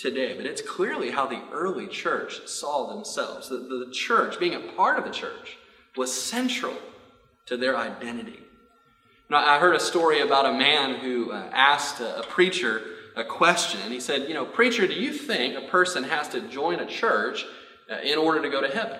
today. 0.00 0.34
But 0.36 0.46
it's 0.46 0.62
clearly 0.62 1.10
how 1.10 1.26
the 1.26 1.42
early 1.52 1.86
church 1.86 2.46
saw 2.46 2.94
themselves. 2.94 3.48
The, 3.48 3.58
the 3.58 3.90
church, 3.92 4.38
being 4.38 4.54
a 4.54 4.72
part 4.72 4.98
of 4.98 5.04
the 5.04 5.10
church, 5.10 5.58
was 5.96 6.12
central 6.12 6.74
to 7.46 7.56
their 7.56 7.76
identity. 7.76 8.40
Now, 9.28 9.46
I 9.46 9.58
heard 9.58 9.76
a 9.76 9.80
story 9.80 10.20
about 10.20 10.46
a 10.46 10.52
man 10.52 10.96
who 10.96 11.32
uh, 11.32 11.50
asked 11.52 12.00
a, 12.00 12.20
a 12.20 12.22
preacher 12.22 12.82
a 13.16 13.24
question. 13.24 13.80
And 13.82 13.92
he 13.92 14.00
said, 14.00 14.28
You 14.28 14.34
know, 14.34 14.44
preacher, 14.44 14.86
do 14.86 14.94
you 14.94 15.12
think 15.12 15.56
a 15.56 15.68
person 15.68 16.04
has 16.04 16.28
to 16.30 16.40
join 16.40 16.80
a 16.80 16.86
church 16.86 17.44
uh, 17.90 18.00
in 18.02 18.18
order 18.18 18.42
to 18.42 18.48
go 18.48 18.60
to 18.60 18.68
heaven? 18.68 18.98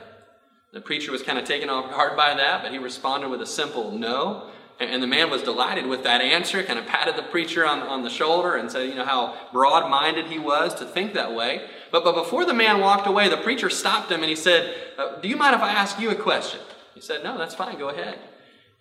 The 0.72 0.80
preacher 0.80 1.10
was 1.10 1.22
kind 1.22 1.38
of 1.38 1.44
taken 1.44 1.68
off 1.68 1.90
guard 1.90 2.16
by 2.16 2.34
that, 2.34 2.62
but 2.62 2.70
he 2.70 2.78
responded 2.78 3.28
with 3.28 3.42
a 3.42 3.46
simple 3.46 3.90
no. 3.90 4.50
And 4.80 5.02
the 5.02 5.06
man 5.06 5.28
was 5.28 5.42
delighted 5.42 5.86
with 5.86 6.04
that 6.04 6.22
answer, 6.22 6.62
kind 6.62 6.78
of 6.78 6.86
patted 6.86 7.14
the 7.14 7.22
preacher 7.22 7.66
on, 7.66 7.80
on 7.80 8.02
the 8.02 8.08
shoulder 8.08 8.56
and 8.56 8.72
said, 8.72 8.88
you 8.88 8.94
know, 8.94 9.04
how 9.04 9.36
broad 9.52 9.90
minded 9.90 10.26
he 10.26 10.38
was 10.38 10.74
to 10.76 10.86
think 10.86 11.12
that 11.12 11.34
way. 11.34 11.68
But, 11.92 12.02
but 12.02 12.14
before 12.14 12.46
the 12.46 12.54
man 12.54 12.80
walked 12.80 13.06
away, 13.06 13.28
the 13.28 13.36
preacher 13.36 13.68
stopped 13.68 14.10
him 14.10 14.20
and 14.20 14.30
he 14.30 14.36
said, 14.36 14.74
uh, 14.96 15.20
Do 15.20 15.28
you 15.28 15.36
mind 15.36 15.54
if 15.54 15.60
I 15.60 15.70
ask 15.70 16.00
you 16.00 16.10
a 16.10 16.14
question? 16.14 16.60
He 16.94 17.02
said, 17.02 17.22
No, 17.22 17.36
that's 17.36 17.54
fine, 17.54 17.78
go 17.78 17.90
ahead. 17.90 18.18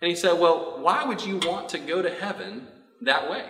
And 0.00 0.08
he 0.08 0.16
said, 0.16 0.40
Well, 0.40 0.78
why 0.80 1.04
would 1.04 1.22
you 1.24 1.36
want 1.38 1.68
to 1.70 1.78
go 1.78 2.00
to 2.00 2.08
heaven 2.08 2.66
that 3.02 3.30
way? 3.30 3.44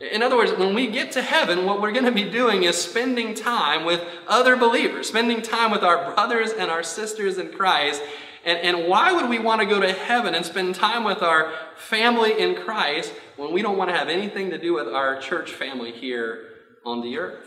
In 0.00 0.22
other 0.22 0.36
words, 0.36 0.52
when 0.52 0.74
we 0.74 0.88
get 0.88 1.12
to 1.12 1.22
heaven, 1.22 1.66
what 1.66 1.80
we're 1.80 1.92
going 1.92 2.04
to 2.04 2.12
be 2.12 2.28
doing 2.28 2.62
is 2.62 2.76
spending 2.76 3.34
time 3.34 3.84
with 3.84 4.00
other 4.28 4.56
believers, 4.56 5.08
spending 5.08 5.42
time 5.42 5.72
with 5.72 5.82
our 5.82 6.12
brothers 6.12 6.52
and 6.52 6.70
our 6.70 6.84
sisters 6.84 7.38
in 7.38 7.52
Christ, 7.52 8.00
and, 8.48 8.76
and 8.76 8.88
why 8.88 9.12
would 9.12 9.28
we 9.28 9.38
want 9.38 9.60
to 9.60 9.66
go 9.66 9.78
to 9.78 9.92
heaven 9.92 10.34
and 10.34 10.44
spend 10.44 10.74
time 10.74 11.04
with 11.04 11.22
our 11.22 11.52
family 11.76 12.40
in 12.40 12.54
Christ 12.54 13.12
when 13.36 13.52
we 13.52 13.60
don't 13.60 13.76
want 13.76 13.90
to 13.90 13.96
have 13.96 14.08
anything 14.08 14.48
to 14.50 14.58
do 14.58 14.72
with 14.72 14.88
our 14.88 15.20
church 15.20 15.52
family 15.52 15.92
here 15.92 16.48
on 16.86 17.02
the 17.02 17.18
earth? 17.18 17.46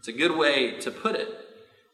It's 0.00 0.08
a 0.08 0.12
good 0.12 0.36
way 0.36 0.80
to 0.80 0.90
put 0.90 1.14
it. 1.14 1.28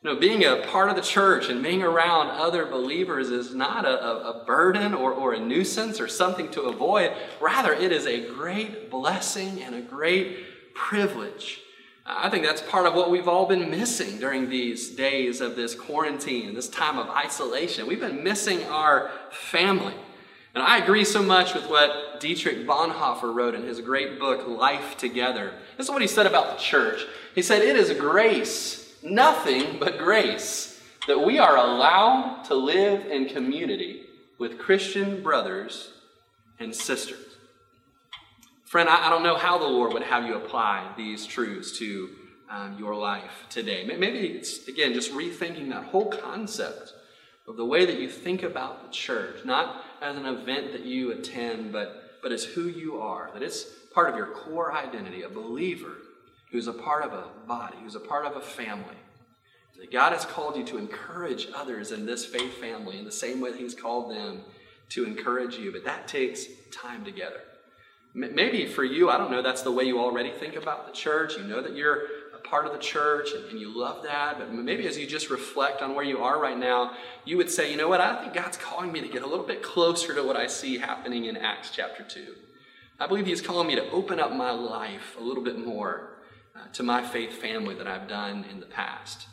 You 0.02 0.14
know, 0.14 0.18
being 0.18 0.42
a 0.42 0.64
part 0.68 0.88
of 0.88 0.96
the 0.96 1.02
church 1.02 1.50
and 1.50 1.62
being 1.62 1.82
around 1.82 2.28
other 2.28 2.64
believers 2.64 3.28
is 3.28 3.54
not 3.54 3.84
a, 3.84 4.00
a, 4.00 4.44
burden 4.46 4.94
or, 4.94 5.12
or 5.12 5.34
a 5.34 5.38
nuisance 5.38 6.00
or 6.00 6.08
something 6.08 6.50
to 6.52 6.62
avoid. 6.62 7.12
Rather, 7.42 7.74
it 7.74 7.92
is 7.92 8.06
a 8.06 8.26
great 8.26 8.90
blessing 8.90 9.60
and 9.60 9.74
a 9.74 9.82
great 9.82 10.74
privilege 10.74 11.60
I 12.08 12.30
think 12.30 12.44
that's 12.44 12.62
part 12.62 12.86
of 12.86 12.94
what 12.94 13.10
we've 13.10 13.26
all 13.26 13.46
been 13.46 13.68
missing 13.68 14.18
during 14.18 14.48
these 14.48 14.90
days 14.90 15.40
of 15.40 15.56
this 15.56 15.74
quarantine, 15.74 16.54
this 16.54 16.68
time 16.68 16.98
of 16.98 17.10
isolation. 17.10 17.88
We've 17.88 18.00
been 18.00 18.22
missing 18.22 18.62
our 18.64 19.10
family. 19.30 19.94
And 20.54 20.62
I 20.62 20.78
agree 20.78 21.04
so 21.04 21.20
much 21.20 21.52
with 21.52 21.68
what 21.68 22.20
Dietrich 22.20 22.64
Bonhoeffer 22.64 23.34
wrote 23.34 23.56
in 23.56 23.64
his 23.64 23.80
great 23.80 24.20
book, 24.20 24.46
Life 24.46 24.96
Together. 24.96 25.52
This 25.76 25.86
is 25.86 25.90
what 25.90 26.00
he 26.00 26.08
said 26.08 26.26
about 26.26 26.56
the 26.56 26.62
church. 26.62 27.04
He 27.34 27.42
said, 27.42 27.62
It 27.62 27.74
is 27.74 27.92
grace, 27.98 28.96
nothing 29.02 29.78
but 29.80 29.98
grace, 29.98 30.80
that 31.08 31.20
we 31.20 31.40
are 31.40 31.56
allowed 31.56 32.44
to 32.44 32.54
live 32.54 33.04
in 33.06 33.28
community 33.28 34.04
with 34.38 34.58
Christian 34.58 35.22
brothers 35.22 35.92
and 36.60 36.74
sisters. 36.74 37.25
Friend, 38.66 38.88
I, 38.88 39.06
I 39.06 39.10
don't 39.10 39.22
know 39.22 39.36
how 39.36 39.58
the 39.58 39.64
Lord 39.64 39.92
would 39.92 40.02
have 40.02 40.26
you 40.26 40.34
apply 40.34 40.92
these 40.96 41.24
truths 41.24 41.78
to 41.78 42.10
um, 42.50 42.76
your 42.76 42.96
life 42.96 43.46
today. 43.48 43.84
Maybe 43.86 44.26
it's, 44.26 44.66
again, 44.66 44.92
just 44.92 45.12
rethinking 45.12 45.68
that 45.70 45.84
whole 45.84 46.10
concept 46.10 46.92
of 47.46 47.56
the 47.56 47.64
way 47.64 47.86
that 47.86 48.00
you 48.00 48.08
think 48.10 48.42
about 48.42 48.82
the 48.82 48.90
church, 48.90 49.44
not 49.44 49.84
as 50.02 50.16
an 50.16 50.26
event 50.26 50.72
that 50.72 50.84
you 50.84 51.12
attend, 51.12 51.72
but, 51.72 52.18
but 52.22 52.32
as 52.32 52.42
who 52.42 52.62
you 52.62 52.98
are, 52.98 53.30
that 53.34 53.42
it's 53.42 53.64
part 53.94 54.10
of 54.10 54.16
your 54.16 54.26
core 54.26 54.72
identity, 54.72 55.22
a 55.22 55.28
believer 55.28 55.98
who's 56.50 56.66
a 56.66 56.72
part 56.72 57.04
of 57.04 57.12
a 57.12 57.24
body, 57.46 57.76
who's 57.80 57.94
a 57.94 58.00
part 58.00 58.26
of 58.26 58.34
a 58.34 58.40
family. 58.40 58.96
That 59.78 59.92
God 59.92 60.12
has 60.12 60.24
called 60.24 60.56
you 60.56 60.64
to 60.64 60.78
encourage 60.78 61.46
others 61.54 61.92
in 61.92 62.04
this 62.04 62.26
faith 62.26 62.54
family 62.54 62.98
in 62.98 63.04
the 63.04 63.12
same 63.12 63.40
way 63.40 63.52
that 63.52 63.60
He's 63.60 63.74
called 63.74 64.10
them 64.10 64.40
to 64.88 65.04
encourage 65.04 65.56
you, 65.56 65.70
but 65.70 65.84
that 65.84 66.08
takes 66.08 66.46
time 66.72 67.04
together. 67.04 67.42
Maybe 68.16 68.64
for 68.64 68.82
you, 68.82 69.10
I 69.10 69.18
don't 69.18 69.30
know, 69.30 69.42
that's 69.42 69.60
the 69.60 69.70
way 69.70 69.84
you 69.84 70.00
already 70.00 70.30
think 70.30 70.56
about 70.56 70.86
the 70.86 70.92
church. 70.92 71.36
You 71.36 71.44
know 71.44 71.60
that 71.60 71.76
you're 71.76 72.04
a 72.34 72.38
part 72.42 72.64
of 72.64 72.72
the 72.72 72.78
church 72.78 73.32
and, 73.32 73.44
and, 73.50 73.60
you 73.60 73.68
love 73.68 74.04
that. 74.04 74.38
But 74.38 74.54
maybe 74.54 74.86
as 74.86 74.96
you 74.96 75.06
just 75.06 75.28
reflect 75.28 75.82
on 75.82 75.94
where 75.94 76.04
you 76.04 76.22
are 76.22 76.40
right 76.40 76.56
now, 76.56 76.92
you 77.26 77.36
would 77.36 77.50
say, 77.50 77.70
you 77.70 77.76
know 77.76 77.88
what, 77.88 78.00
I 78.00 78.22
think 78.22 78.32
God's 78.32 78.56
calling 78.56 78.90
me 78.90 79.02
to 79.02 79.08
get 79.08 79.22
a 79.22 79.26
little 79.26 79.44
bit 79.44 79.62
closer 79.62 80.14
to 80.14 80.22
what 80.22 80.34
I 80.34 80.46
see 80.46 80.78
happening 80.78 81.26
in 81.26 81.36
Acts 81.36 81.70
chapter 81.70 82.02
2. 82.02 82.34
I 82.98 83.06
believe 83.06 83.26
He's 83.26 83.42
calling 83.42 83.68
me 83.68 83.74
to 83.74 83.90
open 83.90 84.18
up 84.18 84.32
my 84.32 84.50
life 84.50 85.14
a 85.20 85.22
little 85.22 85.44
bit 85.44 85.58
more 85.58 86.16
uh, 86.54 86.68
to 86.72 86.82
my 86.82 87.06
faith 87.06 87.34
family 87.34 87.74
that 87.74 87.86
I've 87.86 88.08
done 88.08 88.46
in 88.50 88.60
the 88.60 88.66
past. 88.66 89.26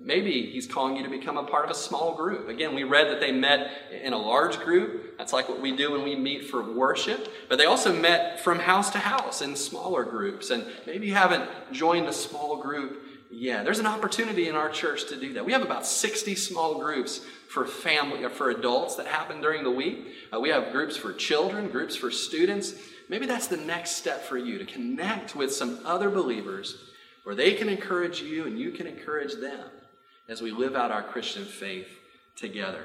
Maybe 0.00 0.50
he's 0.50 0.66
calling 0.66 0.96
you 0.96 1.02
to 1.02 1.08
become 1.08 1.36
a 1.36 1.42
part 1.42 1.64
of 1.64 1.70
a 1.70 1.74
small 1.74 2.14
group. 2.14 2.48
Again, 2.48 2.74
we 2.74 2.84
read 2.84 3.08
that 3.08 3.18
they 3.18 3.32
met 3.32 3.70
in 3.90 4.12
a 4.12 4.18
large 4.18 4.58
group. 4.60 5.18
That's 5.18 5.32
like 5.32 5.48
what 5.48 5.60
we 5.60 5.76
do 5.76 5.92
when 5.92 6.04
we 6.04 6.14
meet 6.14 6.48
for 6.48 6.62
worship. 6.62 7.28
But 7.48 7.58
they 7.58 7.64
also 7.64 7.92
met 7.92 8.38
from 8.38 8.60
house 8.60 8.90
to 8.90 8.98
house 8.98 9.42
in 9.42 9.56
smaller 9.56 10.04
groups. 10.04 10.50
And 10.50 10.64
maybe 10.86 11.08
you 11.08 11.14
haven't 11.14 11.50
joined 11.72 12.06
a 12.06 12.12
small 12.12 12.62
group 12.62 13.02
yet. 13.30 13.64
There's 13.64 13.80
an 13.80 13.86
opportunity 13.86 14.48
in 14.48 14.54
our 14.54 14.68
church 14.68 15.08
to 15.08 15.16
do 15.16 15.32
that. 15.34 15.44
We 15.44 15.52
have 15.52 15.62
about 15.62 15.86
60 15.86 16.36
small 16.36 16.78
groups 16.78 17.22
for 17.48 17.66
family 17.66 18.22
or 18.22 18.30
for 18.30 18.50
adults 18.50 18.96
that 18.96 19.06
happen 19.06 19.40
during 19.40 19.64
the 19.64 19.70
week. 19.70 20.06
Uh, 20.32 20.40
we 20.40 20.50
have 20.50 20.72
groups 20.72 20.96
for 20.96 21.12
children, 21.12 21.68
groups 21.68 21.96
for 21.96 22.10
students. 22.10 22.74
Maybe 23.08 23.26
that's 23.26 23.48
the 23.48 23.56
next 23.56 23.92
step 23.92 24.22
for 24.22 24.36
you 24.36 24.58
to 24.58 24.64
connect 24.64 25.34
with 25.34 25.52
some 25.52 25.80
other 25.84 26.10
believers 26.10 26.85
where 27.26 27.34
they 27.34 27.52
can 27.52 27.68
encourage 27.68 28.22
you 28.22 28.46
and 28.46 28.58
you 28.58 28.70
can 28.70 28.86
encourage 28.86 29.34
them 29.34 29.68
as 30.28 30.40
we 30.40 30.50
live 30.50 30.76
out 30.76 30.92
our 30.92 31.02
Christian 31.02 31.44
faith 31.44 31.88
together. 32.36 32.84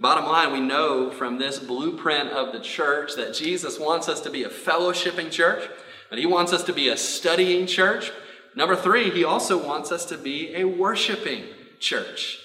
Bottom 0.00 0.24
line, 0.24 0.52
we 0.52 0.60
know 0.60 1.10
from 1.10 1.38
this 1.38 1.58
blueprint 1.58 2.30
of 2.30 2.52
the 2.52 2.60
church 2.60 3.14
that 3.14 3.34
Jesus 3.34 3.78
wants 3.78 4.08
us 4.08 4.20
to 4.22 4.30
be 4.30 4.42
a 4.42 4.48
fellowshipping 4.48 5.30
church, 5.30 5.68
that 6.10 6.18
He 6.18 6.26
wants 6.26 6.52
us 6.52 6.64
to 6.64 6.72
be 6.72 6.88
a 6.88 6.96
studying 6.96 7.66
church, 7.66 8.10
Number 8.56 8.76
three, 8.76 9.10
he 9.10 9.24
also 9.24 9.64
wants 9.64 9.90
us 9.90 10.04
to 10.06 10.18
be 10.18 10.54
a 10.54 10.64
worshiping 10.64 11.44
church. 11.80 12.38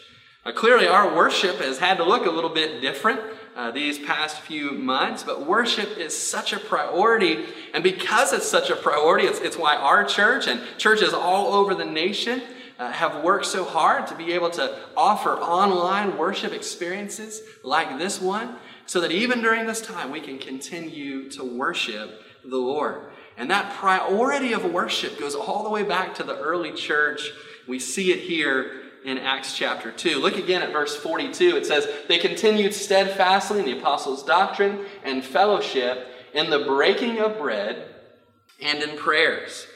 Uh, 0.44 0.52
clearly, 0.52 0.88
our 0.88 1.16
worship 1.16 1.58
has 1.58 1.78
had 1.78 1.98
to 1.98 2.04
look 2.04 2.26
a 2.26 2.32
little 2.32 2.50
bit 2.50 2.82
different 2.82 3.20
uh, 3.56 3.72
these 3.72 4.00
past 4.00 4.42
few 4.42 4.72
months, 4.72 5.24
but 5.24 5.46
worship 5.46 5.98
is 5.98 6.16
such 6.18 6.54
a 6.54 6.60
priority. 6.60 7.46
And 7.74 7.84
because 7.84 8.34
it's 8.34 8.48
such 8.48 8.70
a 8.70 8.76
priority, 8.76 9.28
it's, 9.28 9.40
it's 9.40 9.58
why 9.58 9.76
our 9.76 10.04
church 10.04 10.48
and 10.48 10.62
churches 10.78 11.14
all 11.14 11.54
over 11.54 11.76
the 11.76 11.86
nation 11.86 12.42
uh, 12.78 12.92
have 12.92 13.24
worked 13.24 13.46
so 13.46 13.66
hard 13.66 14.08
to 14.08 14.16
be 14.16 14.32
able 14.32 14.50
to 14.52 14.78
offer 14.96 15.32
online 15.32 16.18
worship 16.18 16.54
experiences 16.54 17.42
like 17.64 17.98
this 17.98 18.22
one, 18.22 18.56
so 18.86 19.02
that 19.02 19.12
even 19.12 19.42
during 19.42 19.68
this 19.68 19.82
time 19.82 20.12
we 20.12 20.22
can 20.22 20.40
continue 20.40 21.30
to 21.30 21.44
worship 21.44 22.22
the 22.44 22.58
Lord. 22.58 23.12
And 23.38 23.52
that 23.52 23.74
priority 23.76 24.54
of 24.54 24.66
worship 24.66 25.20
goes 25.20 25.36
all 25.36 25.64
the 25.64 25.70
way 25.70 25.84
back 25.84 26.16
to 26.16 26.24
the 26.24 26.38
early 26.38 26.72
church. 26.72 27.30
We 27.68 27.80
see 27.80 28.12
it 28.12 28.20
here 28.20 28.89
in 29.06 29.18
Acts 29.18 29.56
chapter 29.56 29.92
2. 29.92 30.20
Look 30.20 30.38
again 30.38 30.62
at 30.62 30.72
verse 30.72 30.96
42. 30.96 31.58
It 31.58 31.66
says, 31.66 31.88
They 32.08 32.18
continued 32.18 32.74
steadfastly 32.74 33.60
in 33.60 33.66
the 33.66 33.80
apostles' 33.80 34.24
doctrine 34.24 34.86
and 35.04 35.24
fellowship, 35.24 36.08
in 36.34 36.50
the 36.50 36.60
breaking 36.60 37.20
of 37.20 37.38
bread, 37.38 37.88
and 38.62 38.84
in 38.84 38.98
prayers. 38.98 39.68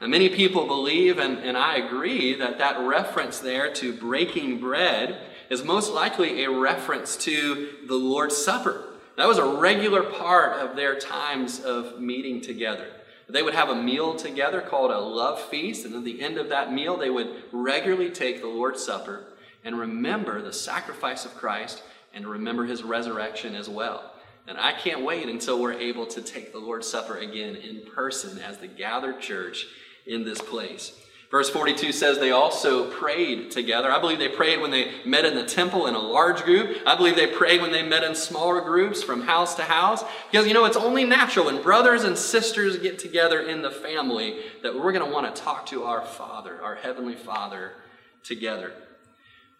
Now, 0.00 0.06
many 0.06 0.30
people 0.30 0.66
believe, 0.66 1.18
and, 1.18 1.38
and 1.38 1.56
I 1.56 1.76
agree, 1.76 2.34
that 2.36 2.58
that 2.58 2.80
reference 2.80 3.38
there 3.38 3.72
to 3.74 3.92
breaking 3.92 4.60
bread 4.60 5.20
is 5.50 5.62
most 5.62 5.92
likely 5.92 6.44
a 6.44 6.50
reference 6.50 7.16
to 7.18 7.68
the 7.86 7.96
Lord's 7.96 8.36
Supper. 8.36 8.84
That 9.16 9.28
was 9.28 9.38
a 9.38 9.44
regular 9.44 10.02
part 10.02 10.58
of 10.60 10.76
their 10.76 10.98
times 10.98 11.60
of 11.60 12.00
meeting 12.00 12.40
together. 12.40 12.86
They 13.32 13.42
would 13.42 13.54
have 13.54 13.68
a 13.68 13.74
meal 13.74 14.14
together 14.14 14.60
called 14.60 14.90
a 14.90 14.98
love 14.98 15.40
feast, 15.40 15.84
and 15.84 15.94
at 15.94 16.04
the 16.04 16.20
end 16.20 16.38
of 16.38 16.48
that 16.48 16.72
meal, 16.72 16.96
they 16.96 17.10
would 17.10 17.44
regularly 17.52 18.10
take 18.10 18.40
the 18.40 18.48
Lord's 18.48 18.84
Supper 18.84 19.24
and 19.64 19.78
remember 19.78 20.42
the 20.42 20.52
sacrifice 20.52 21.24
of 21.24 21.34
Christ 21.34 21.82
and 22.12 22.26
remember 22.26 22.64
his 22.64 22.82
resurrection 22.82 23.54
as 23.54 23.68
well. 23.68 24.12
And 24.48 24.58
I 24.58 24.72
can't 24.72 25.04
wait 25.04 25.28
until 25.28 25.60
we're 25.60 25.74
able 25.74 26.06
to 26.06 26.22
take 26.22 26.52
the 26.52 26.58
Lord's 26.58 26.88
Supper 26.88 27.18
again 27.18 27.56
in 27.56 27.82
person 27.94 28.38
as 28.38 28.58
the 28.58 28.66
gathered 28.66 29.20
church 29.20 29.66
in 30.06 30.24
this 30.24 30.40
place. 30.40 30.92
Verse 31.30 31.48
42 31.48 31.92
says 31.92 32.18
they 32.18 32.32
also 32.32 32.90
prayed 32.90 33.52
together. 33.52 33.92
I 33.92 34.00
believe 34.00 34.18
they 34.18 34.28
prayed 34.28 34.60
when 34.60 34.72
they 34.72 34.90
met 35.04 35.24
in 35.24 35.36
the 35.36 35.44
temple 35.44 35.86
in 35.86 35.94
a 35.94 36.00
large 36.00 36.42
group. 36.42 36.78
I 36.84 36.96
believe 36.96 37.14
they 37.14 37.28
prayed 37.28 37.62
when 37.62 37.70
they 37.70 37.84
met 37.84 38.02
in 38.02 38.16
smaller 38.16 38.60
groups 38.60 39.00
from 39.00 39.22
house 39.22 39.54
to 39.54 39.62
house. 39.62 40.02
Because, 40.30 40.48
you 40.48 40.54
know, 40.54 40.64
it's 40.64 40.76
only 40.76 41.04
natural 41.04 41.46
when 41.46 41.62
brothers 41.62 42.02
and 42.02 42.18
sisters 42.18 42.78
get 42.78 42.98
together 42.98 43.40
in 43.40 43.62
the 43.62 43.70
family 43.70 44.40
that 44.64 44.74
we're 44.74 44.90
going 44.90 45.04
to 45.04 45.10
want 45.10 45.32
to 45.32 45.40
talk 45.40 45.66
to 45.66 45.84
our 45.84 46.04
Father, 46.04 46.60
our 46.62 46.74
Heavenly 46.74 47.14
Father, 47.14 47.74
together. 48.24 48.72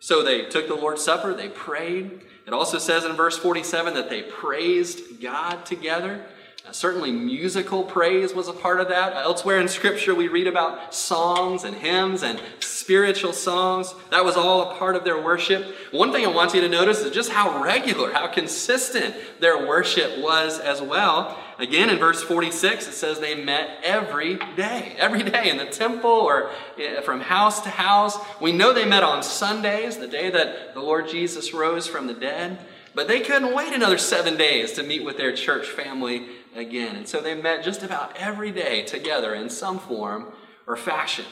So 0.00 0.24
they 0.24 0.46
took 0.46 0.66
the 0.66 0.74
Lord's 0.74 1.04
Supper, 1.04 1.34
they 1.34 1.50
prayed. 1.50 2.22
It 2.48 2.52
also 2.52 2.78
says 2.78 3.04
in 3.04 3.12
verse 3.12 3.38
47 3.38 3.94
that 3.94 4.10
they 4.10 4.22
praised 4.22 5.22
God 5.22 5.64
together. 5.64 6.26
Certainly, 6.72 7.10
musical 7.10 7.82
praise 7.82 8.32
was 8.32 8.46
a 8.46 8.52
part 8.52 8.80
of 8.80 8.88
that. 8.88 9.16
Elsewhere 9.16 9.60
in 9.60 9.68
Scripture, 9.68 10.14
we 10.14 10.28
read 10.28 10.46
about 10.46 10.94
songs 10.94 11.64
and 11.64 11.74
hymns 11.74 12.22
and 12.22 12.40
spiritual 12.60 13.32
songs. 13.32 13.94
That 14.10 14.24
was 14.24 14.36
all 14.36 14.70
a 14.70 14.74
part 14.76 14.94
of 14.94 15.02
their 15.02 15.20
worship. 15.20 15.74
One 15.90 16.12
thing 16.12 16.24
I 16.24 16.30
want 16.30 16.54
you 16.54 16.60
to 16.60 16.68
notice 16.68 17.00
is 17.00 17.12
just 17.12 17.30
how 17.30 17.62
regular, 17.62 18.12
how 18.12 18.28
consistent 18.28 19.14
their 19.40 19.66
worship 19.66 20.18
was 20.18 20.60
as 20.60 20.80
well. 20.80 21.36
Again, 21.58 21.90
in 21.90 21.98
verse 21.98 22.22
46, 22.22 22.88
it 22.88 22.92
says 22.92 23.18
they 23.18 23.34
met 23.34 23.78
every 23.82 24.36
day, 24.56 24.94
every 24.96 25.22
day 25.22 25.50
in 25.50 25.56
the 25.56 25.66
temple 25.66 26.10
or 26.10 26.50
eh, 26.78 27.00
from 27.00 27.20
house 27.20 27.60
to 27.62 27.70
house. 27.70 28.16
We 28.40 28.52
know 28.52 28.72
they 28.72 28.86
met 28.86 29.02
on 29.02 29.22
Sundays, 29.22 29.98
the 29.98 30.08
day 30.08 30.30
that 30.30 30.74
the 30.74 30.80
Lord 30.80 31.08
Jesus 31.08 31.52
rose 31.52 31.86
from 31.86 32.06
the 32.06 32.14
dead. 32.14 32.58
But 32.94 33.08
they 33.08 33.20
couldn't 33.20 33.54
wait 33.54 33.72
another 33.72 33.98
seven 33.98 34.36
days 34.36 34.72
to 34.72 34.82
meet 34.82 35.04
with 35.04 35.16
their 35.16 35.32
church 35.32 35.68
family 35.68 36.26
again. 36.54 36.96
And 36.96 37.08
so 37.08 37.20
they 37.20 37.34
met 37.34 37.64
just 37.64 37.82
about 37.82 38.16
every 38.16 38.50
day 38.50 38.82
together 38.82 39.34
in 39.34 39.48
some 39.50 39.78
form 39.78 40.32
or 40.66 40.76
fashion. 40.76 41.24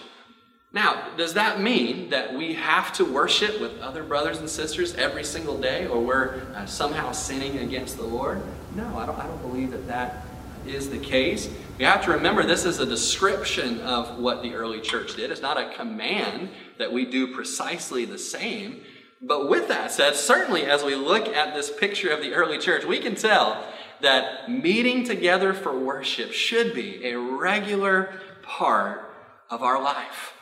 Now, 0.72 1.08
does 1.16 1.34
that 1.34 1.60
mean 1.60 2.10
that 2.10 2.34
we 2.34 2.54
have 2.54 2.92
to 2.94 3.04
worship 3.04 3.58
with 3.60 3.80
other 3.80 4.02
brothers 4.02 4.38
and 4.38 4.50
sisters 4.50 4.94
every 4.94 5.24
single 5.24 5.58
day 5.58 5.86
or 5.86 6.00
we're 6.00 6.42
uh, 6.54 6.66
somehow 6.66 7.12
sinning 7.12 7.58
against 7.58 7.96
the 7.96 8.04
Lord? 8.04 8.42
No, 8.74 8.98
I 8.98 9.06
don't, 9.06 9.18
I 9.18 9.26
don't 9.26 9.40
believe 9.40 9.70
that 9.70 9.86
that 9.86 10.26
is 10.66 10.90
the 10.90 10.98
case. 10.98 11.48
We 11.78 11.84
have 11.84 12.04
to 12.04 12.10
remember 12.10 12.44
this 12.44 12.66
is 12.66 12.80
a 12.80 12.86
description 12.86 13.80
of 13.80 14.18
what 14.18 14.42
the 14.42 14.54
early 14.54 14.80
church 14.80 15.16
did. 15.16 15.30
It's 15.30 15.40
not 15.40 15.56
a 15.56 15.72
command 15.74 16.50
that 16.76 16.92
we 16.92 17.06
do 17.06 17.34
precisely 17.34 18.04
the 18.04 18.18
same. 18.18 18.82
But 19.22 19.48
with 19.48 19.68
that 19.68 19.90
said, 19.90 20.14
certainly 20.14 20.64
as 20.64 20.84
we 20.84 20.94
look 20.94 21.28
at 21.28 21.54
this 21.54 21.70
picture 21.70 22.10
of 22.10 22.20
the 22.20 22.34
early 22.34 22.58
church, 22.58 22.84
we 22.84 22.98
can 22.98 23.14
tell 23.14 23.64
that 24.00 24.50
meeting 24.50 25.04
together 25.04 25.52
for 25.52 25.76
worship 25.76 26.32
should 26.32 26.74
be 26.74 27.04
a 27.06 27.18
regular 27.18 28.12
part 28.42 29.12
of 29.50 29.62
our 29.62 29.82
life. 29.82 30.34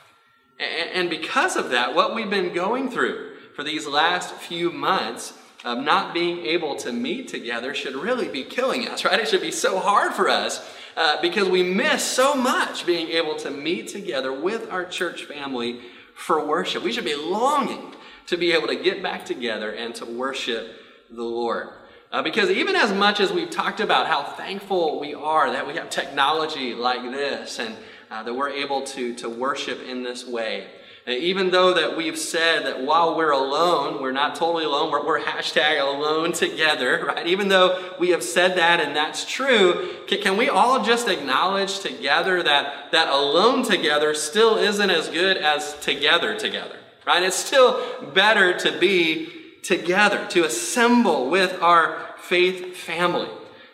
And 0.58 1.10
because 1.10 1.56
of 1.56 1.70
that, 1.70 1.94
what 1.94 2.14
we've 2.14 2.30
been 2.30 2.54
going 2.54 2.90
through 2.90 3.36
for 3.54 3.62
these 3.62 3.86
last 3.86 4.34
few 4.34 4.70
months 4.70 5.34
of 5.64 5.78
not 5.78 6.14
being 6.14 6.46
able 6.46 6.76
to 6.76 6.92
meet 6.92 7.28
together 7.28 7.74
should 7.74 7.94
really 7.94 8.28
be 8.28 8.44
killing 8.44 8.88
us, 8.88 9.04
right? 9.04 9.18
It 9.18 9.28
should 9.28 9.40
be 9.40 9.50
so 9.50 9.78
hard 9.78 10.12
for 10.12 10.28
us 10.28 10.66
uh, 10.96 11.20
because 11.20 11.48
we 11.48 11.62
miss 11.62 12.04
so 12.04 12.34
much 12.34 12.86
being 12.86 13.08
able 13.08 13.36
to 13.36 13.50
meet 13.50 13.88
together 13.88 14.32
with 14.32 14.70
our 14.70 14.84
church 14.84 15.24
family 15.24 15.80
for 16.14 16.44
worship. 16.44 16.82
We 16.82 16.92
should 16.92 17.04
be 17.04 17.16
longing 17.16 17.94
to 18.26 18.36
be 18.36 18.52
able 18.52 18.68
to 18.68 18.76
get 18.76 19.02
back 19.02 19.24
together 19.24 19.70
and 19.70 19.94
to 19.96 20.04
worship 20.04 20.80
the 21.10 21.22
Lord. 21.22 21.68
Uh, 22.12 22.22
because 22.22 22.50
even 22.50 22.76
as 22.76 22.92
much 22.92 23.20
as 23.20 23.32
we've 23.32 23.50
talked 23.50 23.80
about 23.80 24.06
how 24.06 24.22
thankful 24.22 25.00
we 25.00 25.12
are 25.12 25.50
that 25.50 25.66
we 25.66 25.74
have 25.74 25.90
technology 25.90 26.72
like 26.72 27.02
this 27.02 27.58
and 27.58 27.74
uh, 28.10 28.22
that 28.22 28.32
we're 28.32 28.50
able 28.50 28.82
to, 28.82 29.14
to 29.14 29.28
worship 29.28 29.82
in 29.82 30.04
this 30.04 30.24
way, 30.24 30.68
uh, 31.08 31.10
even 31.10 31.50
though 31.50 31.74
that 31.74 31.96
we've 31.96 32.18
said 32.18 32.64
that 32.64 32.82
while 32.82 33.16
we're 33.16 33.32
alone, 33.32 34.00
we're 34.00 34.12
not 34.12 34.36
totally 34.36 34.64
alone, 34.64 34.90
we're, 34.90 35.04
we're 35.04 35.20
hashtag 35.20 35.80
alone 35.80 36.32
together, 36.32 37.04
right? 37.08 37.26
Even 37.26 37.48
though 37.48 37.94
we 37.98 38.10
have 38.10 38.22
said 38.22 38.56
that 38.56 38.80
and 38.80 38.94
that's 38.94 39.24
true, 39.24 39.96
can, 40.06 40.20
can 40.20 40.36
we 40.36 40.48
all 40.48 40.84
just 40.84 41.08
acknowledge 41.08 41.80
together 41.80 42.42
that 42.42 42.92
that 42.92 43.08
alone 43.08 43.64
together 43.64 44.14
still 44.14 44.56
isn't 44.56 44.90
as 44.90 45.08
good 45.08 45.36
as 45.36 45.74
together 45.80 46.36
together, 46.36 46.76
right? 47.04 47.22
It's 47.22 47.36
still 47.36 48.02
better 48.14 48.56
to 48.58 48.78
be 48.78 49.35
together, 49.66 50.26
to 50.30 50.44
assemble 50.44 51.30
with 51.30 51.60
our 51.60 52.14
faith 52.18 52.76
family. 52.76 53.28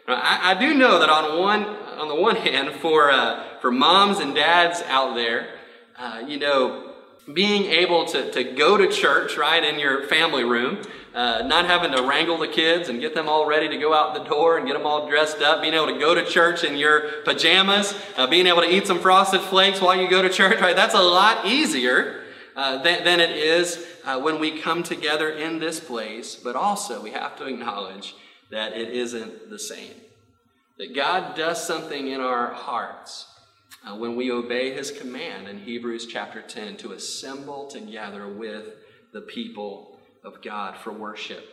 I, 0.08 0.52
I 0.52 0.60
do 0.60 0.74
know 0.74 0.98
that 0.98 1.08
on 1.08 1.38
one 1.38 1.64
on 1.64 2.08
the 2.08 2.14
one 2.14 2.36
hand, 2.48 2.72
for 2.80 3.10
uh, 3.10 3.58
for 3.60 3.70
moms 3.70 4.18
and 4.18 4.34
dads 4.34 4.82
out 4.82 5.14
there, 5.14 5.48
uh, 5.96 6.22
you 6.26 6.38
know, 6.38 6.92
being 7.32 7.66
able 7.66 8.04
to, 8.06 8.30
to 8.32 8.42
go 8.42 8.76
to 8.76 8.88
church 8.88 9.36
right 9.36 9.62
in 9.62 9.78
your 9.78 10.04
family 10.08 10.42
room, 10.42 10.82
uh, 11.14 11.42
not 11.46 11.66
having 11.66 11.92
to 11.92 12.02
wrangle 12.02 12.38
the 12.38 12.48
kids 12.48 12.88
and 12.88 13.00
get 13.00 13.14
them 13.14 13.28
all 13.28 13.46
ready 13.46 13.68
to 13.68 13.76
go 13.76 13.94
out 13.94 14.14
the 14.14 14.24
door 14.24 14.58
and 14.58 14.66
get 14.66 14.72
them 14.72 14.86
all 14.86 15.08
dressed 15.08 15.40
up, 15.40 15.62
being 15.62 15.74
able 15.74 15.86
to 15.86 15.98
go 15.98 16.14
to 16.14 16.24
church 16.24 16.64
in 16.64 16.76
your 16.76 17.22
pajamas, 17.24 17.94
uh, 18.16 18.26
being 18.26 18.48
able 18.48 18.62
to 18.62 18.68
eat 18.68 18.86
some 18.86 18.98
frosted 18.98 19.40
flakes 19.40 19.80
while 19.80 19.94
you 19.94 20.10
go 20.10 20.22
to 20.22 20.28
church, 20.28 20.60
right? 20.60 20.74
That's 20.74 20.94
a 20.94 21.02
lot 21.02 21.46
easier 21.46 22.21
uh, 22.56 22.82
than, 22.82 23.04
than 23.04 23.20
it 23.20 23.30
is 23.30 23.86
uh, 24.04 24.20
when 24.20 24.38
we 24.38 24.60
come 24.60 24.82
together 24.82 25.30
in 25.30 25.58
this 25.58 25.80
place, 25.80 26.34
but 26.36 26.56
also 26.56 27.02
we 27.02 27.10
have 27.10 27.36
to 27.36 27.46
acknowledge 27.46 28.14
that 28.50 28.72
it 28.72 28.90
isn't 28.90 29.50
the 29.50 29.58
same. 29.58 29.94
That 30.78 30.94
God 30.94 31.34
does 31.34 31.64
something 31.64 32.08
in 32.08 32.20
our 32.20 32.52
hearts 32.52 33.26
uh, 33.86 33.96
when 33.96 34.16
we 34.16 34.30
obey 34.30 34.72
his 34.72 34.90
command 34.90 35.48
in 35.48 35.58
Hebrews 35.58 36.06
chapter 36.06 36.42
10 36.42 36.76
to 36.78 36.92
assemble 36.92 37.66
together 37.66 38.28
with 38.28 38.74
the 39.12 39.22
people 39.22 39.98
of 40.24 40.42
God 40.42 40.76
for 40.76 40.92
worship. 40.92 41.48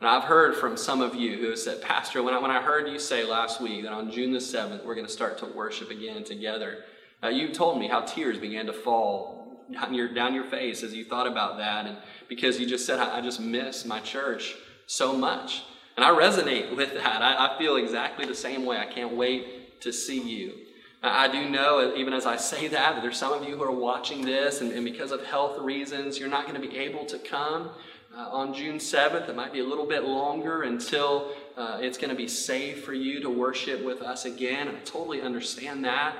And 0.00 0.08
I've 0.08 0.24
heard 0.24 0.56
from 0.56 0.76
some 0.76 1.00
of 1.00 1.14
you 1.14 1.38
who 1.38 1.50
have 1.50 1.58
said, 1.58 1.80
Pastor, 1.80 2.22
when 2.22 2.34
I, 2.34 2.38
when 2.38 2.50
I 2.50 2.60
heard 2.60 2.88
you 2.88 2.98
say 2.98 3.24
last 3.24 3.60
week 3.60 3.84
that 3.84 3.92
on 3.92 4.10
June 4.10 4.32
the 4.32 4.38
7th 4.38 4.84
we're 4.84 4.94
going 4.94 5.06
to 5.06 5.12
start 5.12 5.38
to 5.38 5.46
worship 5.46 5.90
again 5.90 6.24
together, 6.24 6.84
uh, 7.22 7.28
you 7.28 7.54
told 7.54 7.78
me 7.78 7.86
how 7.86 8.00
tears 8.00 8.38
began 8.38 8.66
to 8.66 8.72
fall 8.72 9.41
down 9.70 9.94
your, 9.94 10.08
down 10.08 10.34
your 10.34 10.44
face 10.44 10.82
as 10.82 10.94
you 10.94 11.04
thought 11.04 11.26
about 11.26 11.58
that. 11.58 11.86
And 11.86 11.96
because 12.28 12.58
you 12.58 12.66
just 12.66 12.86
said, 12.86 12.98
I, 12.98 13.18
I 13.18 13.20
just 13.20 13.40
miss 13.40 13.84
my 13.84 14.00
church 14.00 14.54
so 14.86 15.16
much. 15.16 15.62
And 15.96 16.04
I 16.04 16.10
resonate 16.10 16.74
with 16.76 16.94
that. 16.94 17.22
I, 17.22 17.54
I, 17.54 17.58
feel 17.58 17.76
exactly 17.76 18.24
the 18.24 18.34
same 18.34 18.64
way. 18.64 18.78
I 18.78 18.86
can't 18.86 19.14
wait 19.14 19.80
to 19.82 19.92
see 19.92 20.20
you. 20.20 20.54
I, 21.02 21.24
I 21.24 21.28
do 21.28 21.48
know, 21.48 21.94
even 21.96 22.12
as 22.12 22.26
I 22.26 22.36
say 22.52 22.68
that, 22.68 22.94
that 22.94 23.02
there's 23.02 23.18
some 23.18 23.32
of 23.32 23.48
you 23.48 23.56
who 23.56 23.62
are 23.62 23.70
watching 23.70 24.24
this, 24.24 24.60
and, 24.60 24.72
and 24.72 24.84
because 24.84 25.12
of 25.12 25.24
health 25.24 25.58
reasons, 25.58 26.18
you're 26.18 26.28
not 26.28 26.46
going 26.46 26.60
to 26.60 26.66
be 26.66 26.76
able 26.78 27.04
to 27.06 27.18
come 27.18 27.70
uh, 28.16 28.28
on 28.30 28.54
June 28.54 28.76
7th. 28.76 29.28
It 29.28 29.36
might 29.36 29.52
be 29.52 29.60
a 29.60 29.64
little 29.64 29.86
bit 29.86 30.04
longer 30.04 30.62
until 30.62 31.32
uh, 31.56 31.78
it's 31.80 31.98
going 31.98 32.10
to 32.10 32.16
be 32.16 32.28
safe 32.28 32.84
for 32.84 32.92
you 32.92 33.20
to 33.20 33.30
worship 33.30 33.84
with 33.84 34.02
us 34.02 34.24
again. 34.24 34.68
And 34.68 34.76
I 34.76 34.80
totally 34.80 35.22
understand 35.22 35.84
that. 35.84 36.16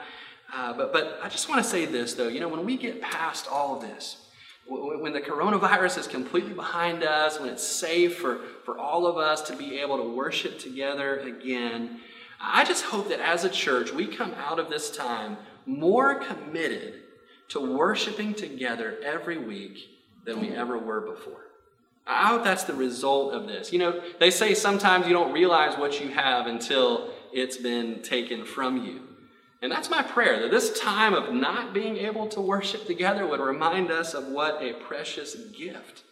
Uh, 0.55 0.73
but, 0.75 0.93
but 0.93 1.19
I 1.23 1.29
just 1.29 1.49
want 1.49 1.63
to 1.63 1.69
say 1.69 1.87
this, 1.87 2.15
though. 2.15 2.29
You 2.29 2.41
know, 2.41 2.49
when 2.49 2.65
we 2.65 2.77
get 2.77 3.01
past 3.01 3.49
all 3.51 3.77
of 3.77 3.83
this, 3.83 4.19
when 4.67 5.13
the 5.13 5.21
coronavirus 5.21 5.99
is 5.99 6.07
completely 6.07 6.53
behind 6.53 7.03
us, 7.03 7.41
when 7.41 7.49
it's 7.49 7.67
safe 7.67 8.19
for, 8.19 8.39
for 8.65 8.79
all 8.79 9.07
of 9.07 9.17
us 9.17 9.43
to 9.43 9.57
be 9.57 9.81
able 9.81 9.97
to 9.97 10.15
worship 10.15 10.59
together 10.59 11.19
again, 11.21 12.01
I 12.41 12.65
just 12.65 12.85
hope 12.85 13.09
that 13.09 13.21
as 13.21 13.45
a 13.45 13.49
church, 13.49 13.93
we 13.93 14.07
come 14.07 14.35
out 14.35 14.59
of 14.59 14.69
this 14.69 14.95
time 14.95 15.37
more 15.65 16.17
committed 16.17 17.03
to 17.49 17.61
worshiping 17.61 18.35
together 18.35 18.99
every 19.05 19.39
week 19.39 19.79
than 20.25 20.41
we 20.41 20.51
ever 20.51 20.79
were 20.79 21.01
before. 21.01 21.47
I 22.07 22.29
hope 22.29 22.45
that's 22.45 22.65
the 22.65 22.75
result 22.75 23.33
of 23.33 23.47
this. 23.47 23.73
You 23.73 23.79
know, 23.79 24.03
they 24.19 24.31
say 24.31 24.55
sometimes 24.55 25.07
you 25.07 25.13
don't 25.13 25.33
realize 25.33 25.79
what 25.79 26.01
you 26.01 26.09
have 26.09 26.47
until 26.47 27.11
it's 27.33 27.57
been 27.57 28.03
taken 28.03 28.45
from 28.45 28.85
you. 28.85 29.01
And 29.63 29.71
that's 29.71 29.89
my 29.89 30.03
prayer 30.03 30.41
that 30.41 30.51
this 30.51 30.79
time 30.79 31.15
of 31.15 31.33
not 31.33 31.73
being 31.73 31.97
able 31.97 32.27
to 32.29 32.41
worship 32.41 32.85
together 32.85 33.25
would 33.25 33.39
remind 33.39 33.93
us 33.93 34.13
of 34.13 34.27
what 34.27 34.61
a 34.61 34.73
precious 34.73 35.37
gift 35.37 36.03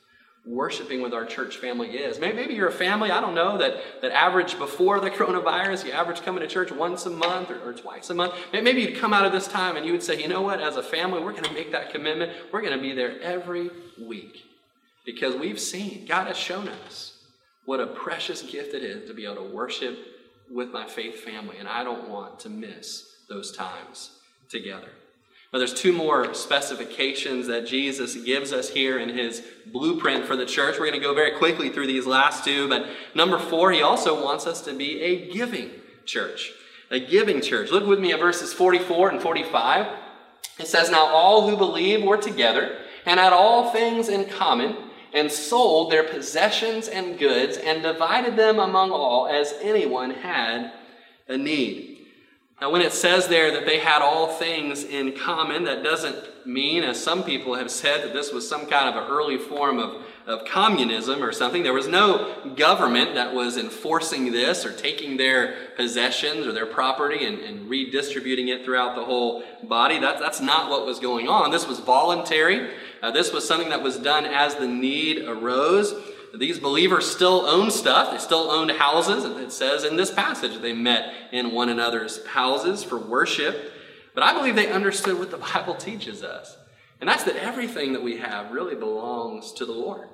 worshiping 0.47 1.03
with 1.03 1.13
our 1.13 1.27
church 1.27 1.59
family 1.59 1.89
is. 1.89 2.19
Maybe, 2.19 2.55
you're 2.55 2.69
a 2.69 2.73
family, 2.73 3.11
I 3.11 3.21
don't 3.21 3.35
know, 3.35 3.59
that, 3.59 4.03
that 4.03 4.13
average 4.13 4.57
before 4.57 5.01
the 5.01 5.11
coronavirus, 5.11 5.85
you 5.85 5.93
average 5.93 6.23
coming 6.23 6.41
to 6.43 6.49
church 6.49 6.71
once 6.71 7.07
a 7.07 7.11
month 7.11 7.51
or, 7.51 7.61
or 7.69 7.75
twice 7.75 8.09
a 8.11 8.15
month. 8.15 8.35
Maybe 8.53 8.83
you'd 8.83 8.99
come 8.99 9.13
out 9.13 9.27
of 9.27 9.33
this 9.33 9.49
time 9.49 9.77
and 9.77 9.85
you 9.85 9.93
would 9.93 10.03
say, 10.03 10.21
you 10.21 10.29
know 10.29 10.43
what, 10.43 10.61
as 10.61 10.77
a 10.77 10.83
family, 10.83 11.21
we're 11.21 11.33
going 11.33 11.45
to 11.45 11.53
make 11.53 11.73
that 11.73 11.91
commitment. 11.91 12.33
We're 12.53 12.63
going 12.63 12.77
to 12.77 12.81
be 12.81 12.95
there 12.95 13.21
every 13.21 13.69
week 14.01 14.45
because 15.05 15.35
we've 15.35 15.61
seen, 15.61 16.07
God 16.07 16.29
has 16.29 16.37
shown 16.37 16.69
us 16.69 17.19
what 17.67 17.81
a 17.81 17.89
precious 17.89 18.43
gift 18.43 18.75
it 18.75 18.85
is 18.85 19.09
to 19.09 19.15
be 19.15 19.25
able 19.25 19.37
to 19.37 19.55
worship 19.55 19.99
with 20.51 20.71
my 20.71 20.87
faith 20.87 21.21
family, 21.21 21.57
and 21.59 21.69
I 21.69 21.85
don't 21.85 22.09
want 22.09 22.41
to 22.41 22.49
miss 22.49 23.10
those 23.31 23.51
times 23.51 24.11
together. 24.51 24.89
Now, 25.53 25.59
there's 25.59 25.75
two 25.75 25.93
more 25.93 26.35
specifications 26.35 27.47
that 27.47 27.67
Jesus 27.67 28.15
gives 28.15 28.53
us 28.53 28.69
here 28.69 28.99
in 28.99 29.09
his 29.09 29.43
blueprint 29.67 30.27
for 30.27 30.37
the 30.37 30.47
church. 30.47 30.79
We're 30.79 30.87
going 30.91 31.01
to 31.01 31.07
go 31.07 31.15
very 31.15 31.39
quickly 31.39 31.71
through 31.71 31.87
these 31.87 32.07
last 32.07 32.45
two, 32.45 32.69
but 32.69 32.87
number 33.15 33.39
four, 33.39 33.73
he 33.73 33.83
also 33.83 34.23
wants 34.23 34.47
us 34.47 34.61
to 34.63 34.75
be 34.75 35.01
a 35.01 35.33
giving 35.33 35.71
church. 36.05 36.53
A 36.91 37.01
giving 37.01 37.41
church. 37.41 37.71
Look 37.71 37.87
with 37.87 37.99
me 37.99 38.13
at 38.13 38.21
verses 38.21 38.53
44 38.53 39.11
and 39.11 39.23
45. 39.23 39.87
It 40.59 40.67
says, 40.67 40.91
Now 40.91 41.07
all 41.07 41.49
who 41.49 41.57
believe 41.57 42.05
were 42.05 42.17
together 42.17 42.77
and 43.07 43.19
had 43.19 43.33
all 43.33 43.71
things 43.71 44.09
in 44.09 44.27
common, 44.27 44.77
and 45.13 45.33
sold 45.33 45.91
their 45.91 46.05
possessions 46.05 46.87
and 46.87 47.19
goods, 47.19 47.57
and 47.57 47.83
divided 47.83 48.37
them 48.37 48.59
among 48.61 48.93
all 48.93 49.27
as 49.27 49.55
anyone 49.61 50.11
had 50.11 50.73
a 51.27 51.37
need. 51.37 52.00
Now, 52.61 52.71
when 52.71 52.83
it 52.83 52.93
says 52.93 53.27
there 53.27 53.51
that 53.53 53.65
they 53.65 53.79
had 53.79 54.03
all 54.03 54.29
things 54.35 54.85
in 54.85 55.17
common, 55.17 55.65
that 55.65 55.83
doesn't 55.83 56.47
mean, 56.47 56.83
as 56.83 57.03
some 57.03 57.25
people 57.25 57.55
have 57.55 57.71
said, 57.71 58.05
that 58.05 58.13
this 58.13 58.33
was 58.33 58.47
some 58.47 58.67
kind 58.67 58.89
of 58.89 59.03
an 59.03 59.11
early 59.11 59.39
form 59.39 59.79
of, 59.79 60.03
of 60.27 60.45
communism 60.45 61.23
or 61.23 61.33
something. 61.33 61.63
There 61.63 61.73
was 61.73 61.89
no 61.89 62.53
government 62.57 63.15
that 63.15 63.35
was 63.35 63.57
enforcing 63.57 64.31
this 64.31 64.67
or 64.67 64.73
taking 64.73 65.17
their 65.17 65.55
possessions 65.77 66.47
or 66.47 66.53
their 66.53 66.67
property 66.67 67.25
and, 67.25 67.39
and 67.39 67.71
redistributing 67.71 68.49
it 68.49 68.65
throughout 68.65 68.95
the 68.95 69.05
whole 69.05 69.43
body. 69.63 69.99
That, 69.99 70.21
that's 70.21 70.41
not 70.41 70.71
what 70.71 70.85
was 70.85 70.99
going 70.99 71.29
on. 71.29 71.51
This 71.51 71.67
was 71.67 71.79
voluntary. 71.81 72.71
Uh, 73.03 73.11
this 73.11 73.33
was 73.33 73.49
something 73.49 73.71
that 73.71 73.83
was 73.83 73.97
done 73.97 74.27
as 74.27 74.55
the 74.57 74.67
need 74.67 75.27
arose. 75.27 75.95
These 76.35 76.61
believers 76.61 77.11
still 77.11 77.47
own 77.47 77.71
stuff. 77.71 78.13
They 78.13 78.19
still 78.19 78.51
owned 78.51 78.71
houses. 78.71 79.25
It 79.25 79.53
says 79.53 79.85
in 79.85 79.97
this 79.97 80.13
passage 80.13 80.61
they 80.61 80.73
met 80.73 81.13
in 81.33 81.53
one 81.53 81.69
another's 81.69 82.25
houses 82.27 82.85
for 82.85 82.99
worship. 82.99 83.73
But 84.15 84.23
I 84.23 84.35
believe 84.35 84.55
they 84.55 84.71
understood 84.71 85.19
what 85.19 85.31
the 85.31 85.39
Bible 85.55 85.75
teaches 85.75 86.23
us. 86.23 86.57
And 87.01 87.09
that's 87.09 87.25
that 87.25 87.37
everything 87.37 87.95
that 87.95 88.03
we 88.03 88.19
have 88.19 88.53
really 88.53 88.75
belongs 88.75 89.53
to 89.53 89.65
the 89.65 89.73
Lord. 89.73 90.09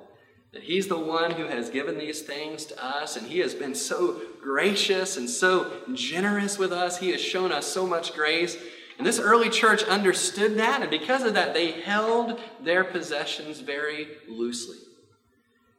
That 0.53 0.63
He's 0.63 0.87
the 0.87 0.97
one 0.97 1.31
who 1.31 1.45
has 1.45 1.69
given 1.69 1.97
these 1.97 2.21
things 2.21 2.65
to 2.67 2.83
us, 2.83 3.17
and 3.17 3.27
He 3.27 3.39
has 3.39 3.53
been 3.53 3.75
so 3.75 4.21
gracious 4.41 5.17
and 5.17 5.29
so 5.29 5.71
generous 5.93 6.57
with 6.57 6.71
us. 6.71 6.99
He 6.99 7.11
has 7.11 7.21
shown 7.21 7.51
us 7.51 7.67
so 7.67 7.85
much 7.85 8.13
grace. 8.13 8.57
And 8.97 9.05
this 9.05 9.19
early 9.19 9.49
church 9.49 9.83
understood 9.83 10.57
that, 10.57 10.81
and 10.81 10.89
because 10.89 11.23
of 11.23 11.33
that, 11.33 11.53
they 11.53 11.71
held 11.71 12.39
their 12.63 12.83
possessions 12.83 13.59
very 13.59 14.07
loosely. 14.27 14.77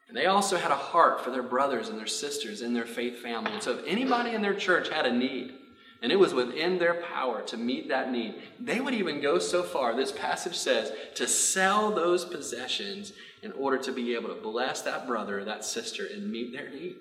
And 0.09 0.17
they 0.17 0.27
also 0.27 0.57
had 0.57 0.71
a 0.71 0.77
heart 0.77 1.23
for 1.23 1.31
their 1.31 1.43
brothers 1.43 1.89
and 1.89 1.99
their 1.99 2.07
sisters 2.07 2.63
in 2.63 2.73
their 2.73 2.87
faith 2.87 3.19
family. 3.19 3.53
And 3.53 3.63
so 3.63 3.79
if 3.79 3.85
anybody 3.87 4.31
in 4.31 4.41
their 4.41 4.55
church 4.55 4.89
had 4.89 5.05
a 5.05 5.13
need, 5.13 5.53
and 6.01 6.13
it 6.13 6.19
was 6.19 6.33
within 6.33 6.79
their 6.79 6.95
power 6.95 7.43
to 7.43 7.57
meet 7.57 7.89
that 7.89 8.11
need, 8.11 8.37
they 8.59 8.81
would 8.81 8.95
even 8.95 9.21
go 9.21 9.39
so 9.39 9.63
far, 9.63 9.95
this 9.95 10.13
passage 10.13 10.57
says, 10.57 10.93
to 11.17 11.27
sell 11.27 11.91
those 11.91 12.25
possessions 12.25 13.13
in 13.43 13.53
order 13.53 13.79
to 13.79 13.93
be 13.93 14.15
able 14.15 14.29
to 14.29 14.41
bless 14.41 14.83
that 14.83 15.07
brother 15.07 15.41
or 15.41 15.45
that 15.45 15.65
sister 15.65 16.07
and 16.07 16.31
meet 16.31 16.53
their 16.53 16.71
need. 16.71 16.97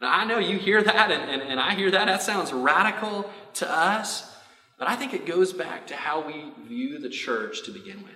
Now, 0.00 0.12
I 0.12 0.24
know 0.24 0.38
you 0.38 0.58
hear 0.58 0.82
that, 0.82 1.10
and, 1.10 1.30
and, 1.30 1.42
and 1.42 1.58
I 1.58 1.74
hear 1.74 1.90
that. 1.90 2.06
That 2.06 2.22
sounds 2.22 2.52
radical 2.52 3.30
to 3.54 3.70
us, 3.70 4.36
but 4.78 4.88
I 4.88 4.96
think 4.96 5.14
it 5.14 5.24
goes 5.24 5.52
back 5.52 5.86
to 5.88 5.96
how 5.96 6.20
we 6.20 6.52
view 6.68 6.98
the 6.98 7.08
church 7.08 7.64
to 7.64 7.70
begin 7.70 8.02
with. 8.02 8.12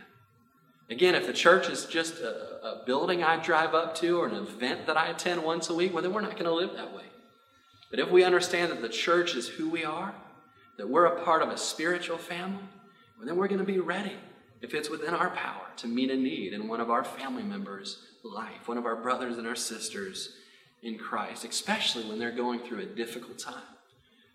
Again, 0.91 1.15
if 1.15 1.27
the 1.27 1.33
church 1.33 1.69
is 1.69 1.85
just 1.85 2.21
a, 2.21 2.67
a, 2.67 2.83
building 2.87 3.23
I 3.23 3.37
drive 3.43 3.75
up 3.75 3.95
to 3.97 4.19
or 4.19 4.27
an 4.27 4.35
event 4.35 4.87
that 4.87 4.97
I 4.97 5.09
attend 5.09 5.43
once 5.43 5.69
a 5.69 5.75
week, 5.75 5.93
well, 5.93 6.03
then 6.03 6.15
we're 6.15 6.23
not 6.23 6.33
going 6.33 6.45
to 6.45 6.55
live 6.55 6.73
that 6.75 6.95
way. 6.95 7.05
But 7.91 8.01
if 8.01 8.11
we 8.11 8.25
understand 8.25 8.73
that 8.73 8.81
the 8.81 8.89
church 8.89 9.35
is 9.35 9.49
who 9.49 9.69
we 9.69 9.85
are, 9.85 10.15
that 10.79 10.89
we're 10.89 11.05
a 11.05 11.23
part 11.25 11.43
of 11.43 11.51
a 11.51 11.59
spiritual 11.59 12.17
family, 12.17 12.63
well, 13.19 13.27
then 13.27 13.37
we're 13.37 13.49
going 13.49 13.61
to 13.61 13.67
be 13.67 13.81
ready, 13.81 14.17
if 14.63 14.73
it's 14.73 14.89
within 14.89 15.13
our 15.13 15.31
power, 15.31 15.67
to 15.77 15.87
meet 15.87 16.11
a 16.11 16.17
need 16.17 16.55
in 16.55 16.69
one 16.69 16.81
of 16.81 16.91
our 16.91 17.05
family 17.05 17.43
members' 17.43 17.99
life, 18.25 18.67
one 18.67 18.79
of 18.79 18.87
our 18.87 18.97
brothers 18.97 19.37
and 19.37 19.47
our 19.47 19.57
sisters 19.57 20.31
in 20.83 20.97
Christ, 20.97 21.45
especially 21.45 22.05
when 22.05 22.19
they're 22.19 22.31
going 22.31 22.61
through 22.61 22.81
a 22.81 22.87
difficult 22.87 23.39
time. 23.39 23.63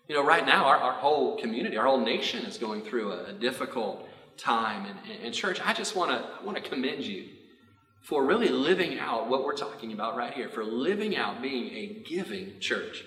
You 0.08 0.14
know, 0.14 0.24
right 0.24 0.44
now, 0.44 0.66
our, 0.66 0.76
our 0.76 0.92
whole 0.92 1.38
community, 1.38 1.76
our 1.76 1.86
whole 1.86 2.00
nation 2.00 2.44
is 2.44 2.58
going 2.58 2.82
through 2.82 3.12
a, 3.12 3.30
a 3.30 3.32
difficult 3.32 4.06
time. 4.36 4.86
And, 5.22 5.34
church, 5.34 5.60
I 5.64 5.72
just 5.72 5.96
want 5.96 6.10
to 6.10 6.44
want 6.44 6.56
to 6.56 6.68
commend 6.68 7.04
you 7.04 7.28
for 8.02 8.24
really 8.24 8.48
living 8.48 8.98
out 8.98 9.28
what 9.28 9.44
we're 9.44 9.56
talking 9.56 9.92
about 9.92 10.16
right 10.16 10.34
here, 10.34 10.48
for 10.48 10.62
living 10.62 11.16
out 11.16 11.40
being 11.40 11.72
a 11.74 12.02
giving 12.06 12.60
church. 12.60 13.04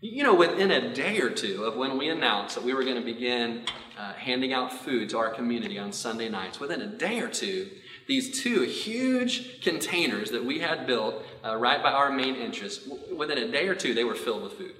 You 0.00 0.22
know, 0.22 0.34
within 0.34 0.70
a 0.70 0.92
day 0.92 1.18
or 1.20 1.30
two 1.30 1.64
of 1.64 1.76
when 1.76 1.96
we 1.96 2.10
announced 2.10 2.56
that 2.56 2.64
we 2.64 2.74
were 2.74 2.84
going 2.84 2.96
to 2.96 3.02
begin 3.02 3.64
uh, 3.98 4.12
handing 4.12 4.52
out 4.52 4.70
food 4.70 5.08
to 5.10 5.18
our 5.18 5.30
community 5.30 5.78
on 5.78 5.92
Sunday 5.92 6.28
nights, 6.28 6.60
within 6.60 6.82
a 6.82 6.86
day 6.86 7.20
or 7.20 7.28
two, 7.28 7.70
these 8.06 8.42
two 8.42 8.62
huge 8.64 9.62
containers 9.62 10.30
that 10.30 10.44
we 10.44 10.58
had 10.58 10.86
built 10.86 11.24
uh, 11.42 11.56
right 11.56 11.82
by 11.82 11.90
our 11.90 12.10
main 12.10 12.36
entrance, 12.36 12.86
within 13.16 13.38
a 13.38 13.50
day 13.50 13.66
or 13.66 13.74
two, 13.74 13.94
they 13.94 14.04
were 14.04 14.14
filled 14.14 14.42
with 14.42 14.52
food. 14.52 14.74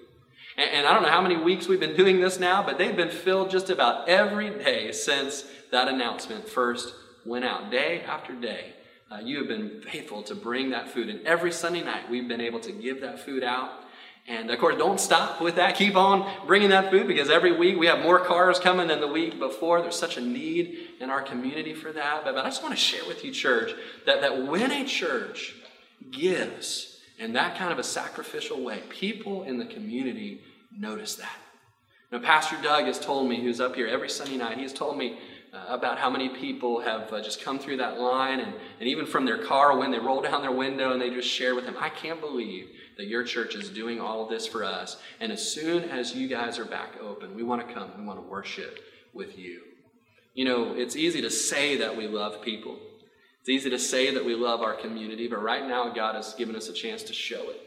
And, 0.59 0.69
and 0.71 0.87
I 0.87 0.93
don't 0.93 1.03
know 1.03 1.09
how 1.09 1.23
many 1.23 1.37
weeks 1.37 1.69
we've 1.69 1.81
been 1.81 1.97
doing 1.97 2.21
this 2.21 2.39
now, 2.39 2.63
but 2.63 2.77
they've 2.77 2.97
been 2.97 3.11
filled 3.11 3.51
just 3.51 3.71
about 3.71 4.09
every 4.09 4.51
day 4.51 4.93
since 4.93 5.45
that 5.71 5.89
announcement 5.89 6.49
first 6.49 6.95
went 7.25 7.45
out, 7.45 7.71
day 7.71 8.03
after 8.03 8.35
day. 8.35 8.75
Uh, 9.11 9.19
you 9.19 9.39
have 9.39 9.49
been 9.49 9.81
faithful 9.83 10.23
to 10.23 10.35
bring 10.35 10.71
that 10.71 10.89
food. 10.89 11.09
And 11.09 11.25
every 11.27 11.53
Sunday 11.53 11.83
night, 11.83 12.11
we've 12.11 12.27
been 12.27 12.41
able 12.41 12.61
to 12.61 12.73
give 12.73 13.01
that 13.03 13.21
food 13.21 13.45
out. 13.45 13.71
And 14.27 14.51
of 14.51 14.59
course, 14.59 14.77
don't 14.77 14.99
stop 14.99 15.43
with 15.43 15.57
that. 15.57 15.77
Keep 15.77 15.97
on 15.97 16.47
bringing 16.47 16.71
that 16.71 16.91
food 16.91 17.07
because 17.07 17.29
every 17.29 17.53
week 17.53 17.79
we 17.79 17.87
have 17.87 18.01
more 18.01 18.19
cars 18.19 18.59
coming 18.59 18.89
than 18.89 19.01
the 19.01 19.07
week 19.09 19.39
before. 19.39 19.83
There's 19.83 19.99
such 19.99 20.17
a 20.17 20.21
need 20.21 20.79
in 21.01 21.11
our 21.11 21.21
community 21.21 21.75
for 21.75 21.93
that. 21.93 22.25
But, 22.25 22.35
but 22.35 22.45
I 22.45 22.49
just 22.49 22.63
want 22.63 22.75
to 22.75 22.81
share 22.81 23.07
with 23.07 23.25
you, 23.25 23.31
church, 23.31 23.73
that, 24.07 24.23
that 24.23 24.47
when 24.47 24.71
a 24.71 24.87
church 24.87 25.55
gives 26.11 26.99
in 27.19 27.35
that 27.35 27.57
kind 27.59 27.71
of 27.71 27.79
a 27.79 27.83
sacrificial 27.85 28.65
way, 28.65 28.83
people 28.89 29.43
in 29.43 29.59
the 29.59 29.67
community 29.67 30.41
notice 30.77 31.17
that. 31.17 31.37
Now, 32.11 32.21
Pastor 32.21 32.57
Doug 32.63 32.85
has 32.85 32.99
told 32.99 33.29
me, 33.29 33.43
who's 33.43 33.61
up 33.61 33.75
here 33.75 33.89
every 33.89 34.09
Sunday 34.09 34.37
night, 34.37 34.57
he 34.57 34.63
has 34.63 34.73
told 34.73 34.97
me 34.97 35.19
uh, 35.55 35.65
about 35.69 35.99
how 35.99 36.11
many 36.11 36.29
people 36.31 36.81
have 36.81 37.13
uh, 37.13 37.23
just 37.23 37.43
come 37.45 37.59
through 37.59 37.77
that 37.77 38.01
line 38.01 38.41
and, 38.41 38.53
and 38.81 38.89
even 38.89 39.07
from 39.07 39.25
their 39.25 39.39
car 39.39 39.79
when 39.79 39.93
they 39.93 39.99
roll 39.99 40.21
down 40.21 40.43
their 40.43 40.51
window 40.51 40.93
and 40.93 41.01
they 41.01 41.11
just 41.11 41.29
share 41.29 41.55
with 41.55 41.65
him, 41.65 41.77
I 41.79 41.91
can't 41.91 42.21
believe 42.21 42.71
that 42.97 43.07
your 43.07 43.23
church 43.23 43.55
is 43.55 43.69
doing 43.69 44.01
all 44.01 44.27
this 44.27 44.47
for 44.49 44.65
us. 44.65 44.97
And 45.21 45.31
as 45.31 45.49
soon 45.49 45.85
as 45.85 46.15
you 46.15 46.27
guys 46.27 46.59
are 46.59 46.65
back 46.65 46.95
open, 47.01 47.37
we 47.37 47.45
want 47.45 47.67
to 47.67 47.73
come, 47.73 47.91
we 47.97 48.05
want 48.05 48.19
to 48.19 48.29
worship 48.29 48.81
with 49.13 49.39
you. 49.39 49.61
You 50.35 50.45
know, 50.45 50.75
it's 50.75 50.97
easy 50.97 51.21
to 51.23 51.31
say 51.31 51.77
that 51.77 51.97
we 51.97 52.09
love 52.09 52.43
people. 52.43 52.77
It's 53.41 53.49
easy 53.49 53.71
to 53.71 53.79
say 53.79 54.13
that 54.13 54.25
we 54.25 54.35
love 54.35 54.61
our 54.61 54.75
community, 54.75 55.29
but 55.29 55.41
right 55.41 55.67
now 55.69 55.93
God 55.93 56.17
has 56.17 56.35
given 56.35 56.57
us 56.57 56.69
a 56.69 56.73
chance 56.73 57.05
to 57.05 57.13
show 57.13 57.51
it. 57.51 57.61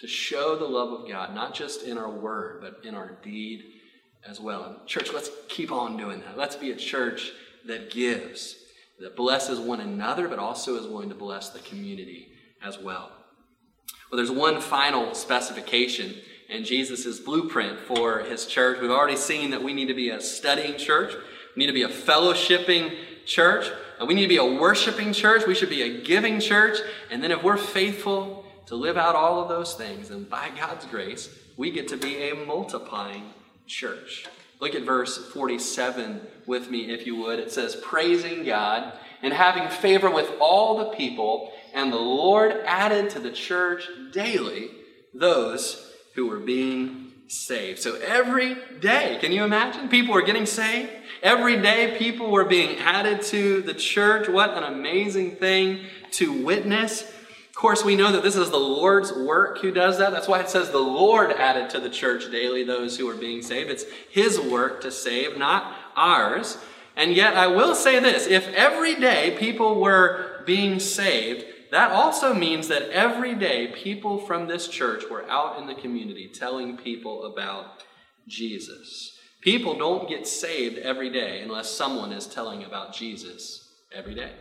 To 0.00 0.08
show 0.08 0.56
the 0.56 0.64
love 0.64 0.92
of 0.92 1.08
God, 1.08 1.34
not 1.34 1.54
just 1.54 1.84
in 1.84 1.96
our 1.96 2.10
word, 2.10 2.60
but 2.62 2.84
in 2.84 2.94
our 2.96 3.18
deed 3.22 3.62
as 4.26 4.40
well. 4.40 4.64
And 4.64 4.86
church, 4.86 5.12
let's 5.12 5.30
keep 5.48 5.72
on 5.72 5.96
doing 5.96 6.20
that. 6.20 6.36
Let's 6.36 6.56
be 6.56 6.70
a 6.70 6.76
church 6.76 7.32
that 7.66 7.90
gives, 7.90 8.56
that 8.98 9.16
blesses 9.16 9.58
one 9.58 9.80
another, 9.80 10.28
but 10.28 10.38
also 10.38 10.76
is 10.76 10.86
willing 10.86 11.08
to 11.08 11.14
bless 11.14 11.50
the 11.50 11.60
community 11.60 12.32
as 12.62 12.78
well. 12.78 13.10
Well, 14.10 14.16
there's 14.16 14.30
one 14.30 14.60
final 14.60 15.14
specification 15.14 16.14
in 16.48 16.64
Jesus' 16.64 17.20
blueprint 17.20 17.78
for 17.78 18.20
his 18.20 18.46
church. 18.46 18.80
We've 18.80 18.90
already 18.90 19.16
seen 19.16 19.50
that 19.50 19.62
we 19.62 19.72
need 19.72 19.86
to 19.86 19.94
be 19.94 20.10
a 20.10 20.20
studying 20.20 20.76
church. 20.76 21.14
We 21.56 21.60
need 21.60 21.68
to 21.68 21.72
be 21.72 21.82
a 21.82 21.88
fellowshipping 21.88 22.92
church. 23.24 23.70
And 23.98 24.08
we 24.08 24.14
need 24.14 24.22
to 24.22 24.28
be 24.28 24.38
a 24.38 24.44
worshiping 24.44 25.12
church. 25.12 25.46
We 25.46 25.54
should 25.54 25.70
be 25.70 25.82
a 25.82 26.02
giving 26.02 26.40
church. 26.40 26.78
And 27.10 27.22
then 27.22 27.30
if 27.30 27.42
we're 27.42 27.56
faithful 27.56 28.44
to 28.66 28.74
live 28.74 28.96
out 28.96 29.14
all 29.14 29.40
of 29.42 29.48
those 29.48 29.74
things, 29.74 30.08
then 30.08 30.24
by 30.24 30.50
God's 30.58 30.86
grace, 30.86 31.28
we 31.56 31.70
get 31.70 31.88
to 31.88 31.96
be 31.96 32.30
a 32.30 32.34
multiplying 32.34 33.32
church. 33.70 34.26
Look 34.60 34.74
at 34.74 34.82
verse 34.82 35.16
47 35.32 36.20
with 36.46 36.70
me, 36.70 36.90
if 36.90 37.06
you 37.06 37.16
would. 37.16 37.38
It 37.38 37.52
says, 37.52 37.76
Praising 37.76 38.44
God 38.44 38.92
and 39.22 39.32
having 39.32 39.68
favor 39.68 40.10
with 40.10 40.30
all 40.40 40.76
the 40.78 40.96
people, 40.96 41.52
and 41.72 41.92
the 41.92 41.96
Lord 41.96 42.52
added 42.66 43.10
to 43.10 43.20
the 43.20 43.30
church 43.30 43.88
daily 44.12 44.70
those 45.14 45.92
who 46.14 46.26
were 46.26 46.40
being 46.40 47.12
saved. 47.28 47.78
So 47.78 47.94
every 47.96 48.56
day, 48.80 49.18
can 49.20 49.32
you 49.32 49.44
imagine? 49.44 49.88
People 49.88 50.14
were 50.14 50.22
getting 50.22 50.46
saved. 50.46 50.90
Every 51.22 51.60
day, 51.60 51.96
people 51.96 52.30
were 52.30 52.44
being 52.44 52.78
added 52.78 53.22
to 53.22 53.62
the 53.62 53.74
church. 53.74 54.28
What 54.28 54.50
an 54.50 54.64
amazing 54.64 55.36
thing 55.36 55.84
to 56.12 56.32
witness. 56.32 57.10
Course, 57.60 57.84
we 57.84 57.94
know 57.94 58.10
that 58.10 58.22
this 58.22 58.36
is 58.36 58.50
the 58.50 58.56
Lord's 58.56 59.12
work 59.12 59.58
who 59.58 59.70
does 59.70 59.98
that. 59.98 60.12
That's 60.12 60.26
why 60.26 60.40
it 60.40 60.48
says 60.48 60.70
the 60.70 60.78
Lord 60.78 61.30
added 61.30 61.68
to 61.68 61.78
the 61.78 61.90
church 61.90 62.30
daily 62.30 62.64
those 62.64 62.96
who 62.96 63.06
are 63.06 63.14
being 63.14 63.42
saved. 63.42 63.68
It's 63.70 63.84
His 64.08 64.40
work 64.40 64.80
to 64.80 64.90
save, 64.90 65.36
not 65.36 65.76
ours. 65.94 66.56
And 66.96 67.12
yet, 67.12 67.36
I 67.36 67.48
will 67.48 67.74
say 67.74 68.00
this 68.00 68.26
if 68.26 68.48
every 68.54 68.94
day 68.94 69.36
people 69.38 69.78
were 69.78 70.42
being 70.46 70.80
saved, 70.80 71.44
that 71.70 71.90
also 71.90 72.32
means 72.32 72.68
that 72.68 72.88
every 72.92 73.34
day 73.34 73.66
people 73.66 74.16
from 74.16 74.46
this 74.46 74.66
church 74.66 75.04
were 75.10 75.28
out 75.28 75.58
in 75.58 75.66
the 75.66 75.74
community 75.74 76.30
telling 76.32 76.78
people 76.78 77.26
about 77.26 77.84
Jesus. 78.26 79.18
People 79.42 79.76
don't 79.76 80.08
get 80.08 80.26
saved 80.26 80.78
every 80.78 81.10
day 81.10 81.42
unless 81.42 81.70
someone 81.70 82.10
is 82.10 82.26
telling 82.26 82.64
about 82.64 82.94
Jesus 82.94 83.68
every 83.92 84.14
day. 84.14 84.32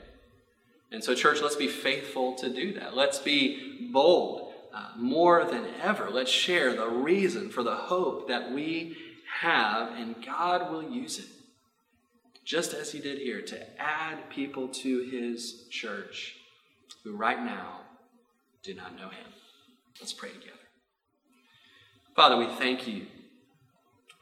And 0.91 1.03
so, 1.03 1.13
church, 1.13 1.41
let's 1.41 1.55
be 1.55 1.67
faithful 1.67 2.35
to 2.35 2.49
do 2.49 2.73
that. 2.73 2.95
Let's 2.95 3.19
be 3.19 3.89
bold 3.91 4.53
uh, 4.73 4.89
more 4.97 5.45
than 5.45 5.65
ever. 5.81 6.09
Let's 6.09 6.31
share 6.31 6.75
the 6.75 6.87
reason 6.87 7.49
for 7.49 7.63
the 7.63 7.75
hope 7.75 8.27
that 8.27 8.51
we 8.51 8.97
have, 9.41 9.91
and 9.93 10.15
God 10.25 10.71
will 10.71 10.83
use 10.83 11.19
it, 11.19 11.27
just 12.43 12.73
as 12.73 12.91
He 12.91 12.99
did 12.99 13.19
here, 13.19 13.41
to 13.41 13.81
add 13.81 14.29
people 14.29 14.67
to 14.67 15.03
His 15.03 15.67
church 15.69 16.35
who 17.03 17.15
right 17.15 17.43
now 17.43 17.81
do 18.63 18.73
not 18.73 18.95
know 18.95 19.09
Him. 19.09 19.33
Let's 19.99 20.13
pray 20.13 20.29
together. 20.29 20.53
Father, 22.15 22.37
we 22.37 22.47
thank 22.47 22.87
you 22.87 23.05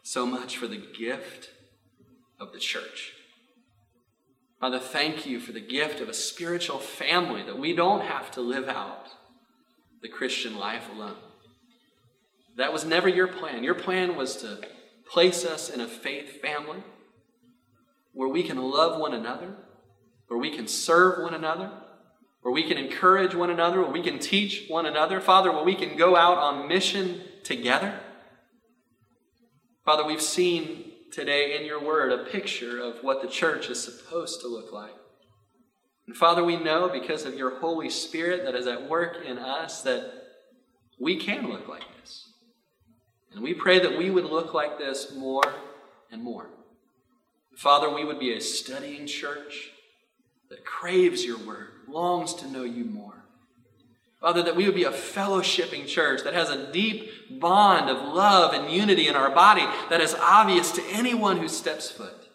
so 0.03 0.25
much 0.25 0.57
for 0.57 0.67
the 0.67 0.77
gift 0.77 1.49
of 2.39 2.51
the 2.51 2.59
church. 2.59 3.13
Father, 4.59 4.79
thank 4.79 5.25
you 5.25 5.39
for 5.39 5.51
the 5.51 5.59
gift 5.59 5.99
of 6.01 6.09
a 6.09 6.13
spiritual 6.13 6.79
family 6.79 7.43
that 7.43 7.59
we 7.59 7.73
don't 7.73 8.01
have 8.01 8.31
to 8.31 8.41
live 8.41 8.67
out 8.67 9.09
the 10.01 10.09
Christian 10.09 10.57
life 10.57 10.89
alone. 10.91 11.17
That 12.57 12.73
was 12.73 12.83
never 12.83 13.07
your 13.07 13.27
plan. 13.27 13.63
Your 13.63 13.75
plan 13.75 14.15
was 14.15 14.37
to 14.37 14.59
place 15.07 15.45
us 15.45 15.69
in 15.69 15.79
a 15.79 15.87
faith 15.87 16.41
family 16.41 16.83
where 18.13 18.27
we 18.27 18.41
can 18.41 18.57
love 18.57 18.99
one 18.99 19.13
another, 19.13 19.55
where 20.27 20.39
we 20.39 20.49
can 20.49 20.67
serve 20.67 21.21
one 21.21 21.35
another, 21.35 21.71
where 22.41 22.53
we 22.53 22.63
can 22.63 22.79
encourage 22.79 23.35
one 23.35 23.51
another, 23.51 23.81
where 23.81 23.91
we 23.91 24.01
can 24.01 24.17
teach 24.17 24.67
one 24.69 24.87
another. 24.87 25.21
Father, 25.21 25.51
where 25.51 25.63
we 25.63 25.75
can 25.75 25.95
go 25.97 26.15
out 26.15 26.39
on 26.39 26.67
mission 26.67 27.21
together. 27.43 27.99
Father, 29.85 30.03
we've 30.03 30.21
seen 30.21 30.86
today 31.11 31.57
in 31.57 31.65
your 31.65 31.83
word 31.83 32.11
a 32.11 32.25
picture 32.25 32.79
of 32.79 33.03
what 33.03 33.21
the 33.21 33.27
church 33.27 33.69
is 33.69 33.83
supposed 33.83 34.41
to 34.41 34.47
look 34.47 34.71
like. 34.71 34.93
And 36.07 36.15
Father, 36.15 36.43
we 36.43 36.55
know 36.55 36.89
because 36.89 37.25
of 37.25 37.35
your 37.35 37.59
Holy 37.59 37.89
Spirit 37.89 38.45
that 38.45 38.55
is 38.55 38.67
at 38.67 38.89
work 38.89 39.17
in 39.25 39.37
us 39.37 39.81
that 39.83 40.11
we 40.99 41.17
can 41.17 41.49
look 41.49 41.67
like 41.67 41.83
this. 41.99 42.29
And 43.33 43.43
we 43.43 43.53
pray 43.53 43.79
that 43.79 43.97
we 43.97 44.09
would 44.09 44.25
look 44.25 44.53
like 44.53 44.77
this 44.77 45.13
more 45.13 45.43
and 46.11 46.23
more. 46.23 46.49
Father, 47.55 47.93
we 47.93 48.05
would 48.05 48.19
be 48.19 48.33
a 48.33 48.41
studying 48.41 49.05
church 49.05 49.71
that 50.49 50.65
craves 50.65 51.25
your 51.25 51.39
word, 51.39 51.69
longs 51.87 52.33
to 52.35 52.47
know 52.47 52.63
you 52.63 52.85
more. 52.85 53.16
Father, 54.19 54.41
that 54.43 54.55
we 54.55 54.65
would 54.65 54.75
be 54.75 54.83
a 54.83 54.91
fellowshipping 54.91 55.87
church 55.87 56.23
that 56.23 56.33
has 56.33 56.49
a 56.49 56.71
deep 56.71 57.39
bond 57.39 57.89
of 57.89 58.13
love 58.13 58.53
and 58.53 58.71
unity 58.71 59.07
in 59.07 59.15
our 59.15 59.29
body 59.29 59.65
that 59.89 60.01
is 60.01 60.15
obvious 60.15 60.71
to 60.71 60.83
anyone 60.91 61.37
who 61.37 61.47
steps 61.47 61.91
foot 61.91 62.27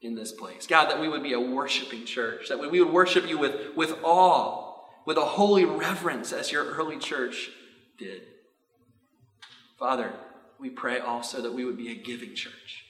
in 0.00 0.16
this 0.16 0.32
place. 0.32 0.66
God, 0.66 0.90
that 0.90 1.00
we 1.00 1.08
would 1.08 1.22
be 1.22 1.32
a 1.32 1.40
worshiping 1.40 2.04
church, 2.04 2.48
that 2.48 2.58
we 2.58 2.82
would 2.82 2.92
worship 2.92 3.28
you 3.28 3.38
with, 3.38 3.76
with 3.76 3.96
awe, 4.02 4.74
with 5.06 5.16
a 5.16 5.24
holy 5.24 5.64
reverence 5.64 6.32
as 6.32 6.50
your 6.50 6.64
early 6.64 6.98
church 6.98 7.50
did. 7.98 8.22
Father, 9.78 10.12
we 10.58 10.70
pray 10.70 10.98
also 10.98 11.40
that 11.42 11.54
we 11.54 11.64
would 11.64 11.76
be 11.76 11.90
a 11.92 11.94
giving 11.94 12.34
church. 12.34 12.84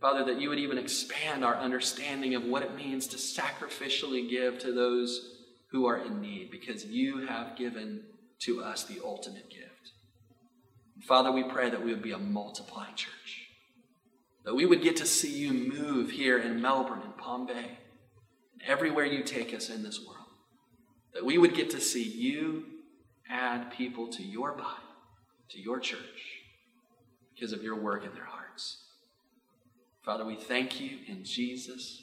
Father, 0.00 0.24
that 0.24 0.40
you 0.40 0.48
would 0.48 0.58
even 0.58 0.78
expand 0.78 1.44
our 1.44 1.56
understanding 1.56 2.34
of 2.34 2.44
what 2.44 2.62
it 2.62 2.74
means 2.74 3.06
to 3.08 3.16
sacrificially 3.16 4.28
give 4.28 4.58
to 4.60 4.72
those 4.72 5.31
who 5.72 5.86
are 5.86 5.96
in 5.96 6.20
need 6.20 6.50
because 6.50 6.84
you 6.84 7.26
have 7.26 7.56
given 7.56 8.02
to 8.40 8.62
us 8.62 8.84
the 8.84 9.00
ultimate 9.02 9.48
gift. 9.48 9.92
Father, 11.08 11.32
we 11.32 11.42
pray 11.42 11.70
that 11.70 11.82
we 11.82 11.92
would 11.92 12.02
be 12.02 12.12
a 12.12 12.18
multiplying 12.18 12.94
church, 12.94 13.48
that 14.44 14.54
we 14.54 14.66
would 14.66 14.82
get 14.82 14.96
to 14.96 15.06
see 15.06 15.32
you 15.32 15.52
move 15.52 16.10
here 16.10 16.38
in 16.38 16.60
Melbourne 16.60 17.00
and 17.02 17.16
Palm 17.16 17.46
Bay, 17.46 17.78
and 18.52 18.62
everywhere 18.66 19.06
you 19.06 19.24
take 19.24 19.54
us 19.54 19.70
in 19.70 19.82
this 19.82 19.98
world, 20.06 20.28
that 21.14 21.24
we 21.24 21.38
would 21.38 21.54
get 21.54 21.70
to 21.70 21.80
see 21.80 22.04
you 22.04 22.64
add 23.28 23.72
people 23.72 24.08
to 24.08 24.22
your 24.22 24.52
body, 24.52 24.82
to 25.48 25.58
your 25.58 25.80
church, 25.80 26.42
because 27.34 27.52
of 27.52 27.62
your 27.62 27.76
work 27.76 28.04
in 28.04 28.14
their 28.14 28.26
hearts. 28.26 28.84
Father, 30.04 30.24
we 30.24 30.36
thank 30.36 30.80
you 30.80 30.98
in 31.06 31.24
Jesus' 31.24 32.02